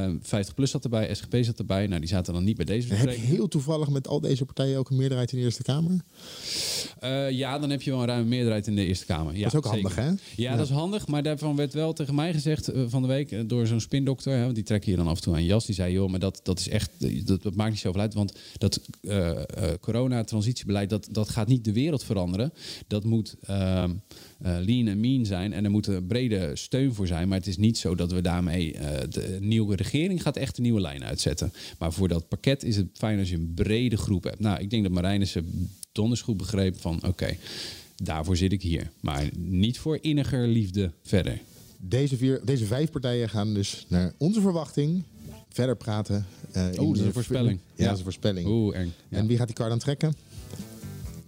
Eh, 0.05 0.13
50PLUS 0.21 0.63
zat 0.71 0.83
erbij, 0.83 1.13
SGP 1.15 1.35
zat 1.41 1.59
erbij. 1.59 1.87
Nou, 1.87 1.99
die 1.99 2.09
zaten 2.09 2.33
dan 2.33 2.43
niet 2.43 2.55
bij 2.55 2.65
deze 2.65 2.93
Heb 2.93 3.09
je 3.09 3.15
heel 3.15 3.47
toevallig 3.47 3.89
met 3.89 4.07
al 4.07 4.19
deze 4.21 4.45
partijen 4.45 4.77
ook 4.77 4.89
een 4.89 4.97
meerderheid 4.97 5.31
in 5.31 5.37
de 5.37 5.43
Eerste 5.43 5.63
Kamer? 5.63 5.99
Eh, 6.99 7.31
ja, 7.31 7.59
dan 7.59 7.69
heb 7.69 7.81
je 7.81 7.91
wel 7.91 7.99
een 7.99 8.05
ruime 8.07 8.27
meerderheid 8.27 8.67
in 8.67 8.75
de 8.75 8.85
Eerste 8.85 9.05
Kamer. 9.05 9.33
Ja, 9.35 9.43
Dat 9.43 9.53
is 9.53 9.57
ook 9.57 9.73
zeker. 9.73 9.79
handig, 9.79 9.95
hè? 9.95 10.09
Ja, 10.09 10.51
Ja. 10.51 10.55
dat 10.55 10.65
is 10.65 10.71
handig. 10.71 11.07
Maar 11.07 11.23
daarvan 11.23 11.55
werd 11.55 11.73
wel 11.73 11.93
tegen 11.93 12.15
mij 12.15 12.33
gezegd 12.33 12.67
eh, 12.67 12.83
van 12.87 13.01
de 13.01 13.07
week 13.07 13.31
eh, 13.31 13.39
door 13.45 13.67
zo'n 13.67 13.79
spindokter. 13.79 14.33
Hè, 14.33 14.43
want 14.43 14.55
die 14.55 14.63
trekken 14.63 14.91
je 14.91 14.97
dan 14.97 15.07
af 15.07 15.15
en 15.15 15.21
toe 15.21 15.33
aan 15.33 15.43
jas. 15.43 15.65
Die 15.65 15.75
zei, 15.75 15.93
joh, 15.93 16.09
maar 16.09 16.19
dat, 16.19 16.39
dat 16.43 16.59
is 16.59 16.69
echt, 16.69 16.91
dat, 17.27 17.43
dat 17.43 17.55
maakt 17.55 17.71
niet 17.71 17.79
zoveel 17.79 18.01
uit. 18.01 18.13
Want 18.13 18.33
dat 18.57 18.79
eh, 19.01 19.29
eh, 19.29 19.43
corona-transitiebeleid, 19.79 20.89
dat, 20.89 21.07
dat 21.11 21.29
gaat 21.29 21.47
niet 21.47 21.63
de 21.65 21.73
wereld 21.73 22.03
veranderen. 22.03 22.53
Dat 22.87 23.03
moet 23.03 23.35
ehm, 23.41 23.63
eh, 23.75 23.89
lean 24.37 24.87
en 24.87 24.99
mean 24.99 25.25
zijn. 25.25 25.53
En 25.53 25.63
er 25.65 25.71
moet 25.71 25.87
een 25.87 26.07
brede 26.07 26.51
steun 26.55 26.93
voor 26.93 27.07
zijn. 27.07 27.27
Maar 27.27 27.37
het 27.37 27.47
is 27.47 27.57
niet 27.57 27.77
zo 27.77 27.95
dat 27.95 28.11
we 28.11 28.21
daarmee 28.21 28.73
eh, 28.73 29.09
de 29.09 29.37
nieuwe 29.41 29.75
regering 29.75 30.21
gaat 30.21 30.37
echt 30.37 30.57
een 30.57 30.63
nieuwe 30.63 30.81
lijn 30.81 31.03
uitzetten. 31.03 31.53
Maar 31.79 31.93
voor 31.93 32.07
dat 32.07 32.27
pakket 32.27 32.63
is 32.63 32.75
het 32.75 32.87
fijn 32.93 33.19
als 33.19 33.29
je 33.29 33.35
een 33.35 33.51
brede 33.55 33.97
groep 33.97 34.23
hebt. 34.23 34.39
Nou, 34.39 34.59
ik 34.61 34.69
denk 34.69 34.83
dat 34.83 34.91
Marijnissen 34.91 35.69
donders 35.91 36.21
goed 36.21 36.37
begreep 36.37 36.81
van, 36.81 36.99
oké, 37.07 37.37
daarvoor 37.95 38.37
zit 38.37 38.51
ik 38.51 38.61
hier. 38.61 38.91
Maar 38.99 39.29
niet 39.37 39.79
voor 39.79 39.97
inniger 40.01 40.47
liefde 40.47 40.91
verder. 41.03 41.39
Deze, 41.77 42.17
vier, 42.17 42.41
deze 42.45 42.65
vijf 42.65 42.91
partijen 42.91 43.29
gaan 43.29 43.53
dus 43.53 43.85
naar 43.89 44.13
onze 44.17 44.41
verwachting 44.41 45.03
verder 45.49 45.75
praten. 45.75 46.25
eh, 46.51 46.65
in 46.73 46.79
Oh, 46.79 46.85
dat 46.87 46.93
is 46.95 46.99
de- 47.01 47.05
een 47.05 47.13
voorspelling. 47.13 47.59
Ja, 47.75 47.83
dat 47.83 47.91
is 47.91 47.97
een 47.97 48.03
voorspelling. 48.03 48.47
Oeh, 48.47 48.77
eng. 48.77 48.93
Ja. 49.09 49.17
En 49.17 49.27
wie 49.27 49.37
gaat 49.37 49.47
die 49.47 49.55
kar 49.55 49.69
dan 49.69 49.79
trekken? 49.79 50.13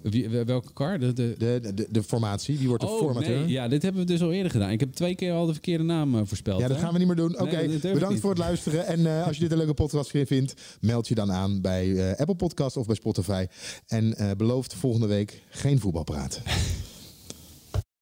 Wie, 0.09 0.29
welke 0.29 0.73
kar? 0.73 0.99
De, 0.99 1.13
de... 1.13 1.35
De, 1.37 1.73
de, 1.73 1.87
de, 1.89 2.03
formatie. 2.03 2.57
Wie 2.57 2.67
wordt 2.67 2.83
de 2.83 2.89
Oh, 2.89 2.97
formateur? 2.99 3.39
nee. 3.39 3.47
Ja, 3.47 3.67
dit 3.67 3.81
hebben 3.81 4.01
we 4.01 4.07
dus 4.07 4.21
al 4.21 4.31
eerder 4.31 4.51
gedaan. 4.51 4.69
Ik 4.69 4.79
heb 4.79 4.93
twee 4.93 5.15
keer 5.15 5.33
al 5.33 5.45
de 5.45 5.51
verkeerde 5.51 5.83
naam 5.83 6.15
eh, 6.15 6.21
voorspeld. 6.25 6.61
Ja, 6.61 6.67
dat 6.67 6.77
hè? 6.77 6.83
gaan 6.83 6.93
we 6.93 6.97
niet 6.97 7.07
meer 7.07 7.15
doen. 7.15 7.39
Oké, 7.39 7.55
Nee, 7.67 7.93
bedankt 7.93 8.19
voor 8.19 8.29
het 8.29 8.39
luisteren. 8.39 8.87
En 8.87 9.05
eh, 9.05 9.27
als 9.27 9.35
je 9.35 9.41
dit 9.41 9.51
een 9.51 9.57
leuke 9.57 9.73
podcast 9.73 10.11
vindt, 10.11 10.53
meld 10.81 11.07
je 11.07 11.15
dan 11.15 11.31
aan 11.31 11.61
bij 11.61 12.11
eh, 12.11 12.19
Apple 12.19 12.35
Podcast 12.35 12.77
of 12.77 12.85
bij 12.85 12.95
Spotify. 12.95 13.45
En 13.87 14.15
belooft 14.37 14.73
volgende 14.73 15.07
week 15.07 15.41
geen 15.49 15.79
voetbalpraat. 15.79 16.41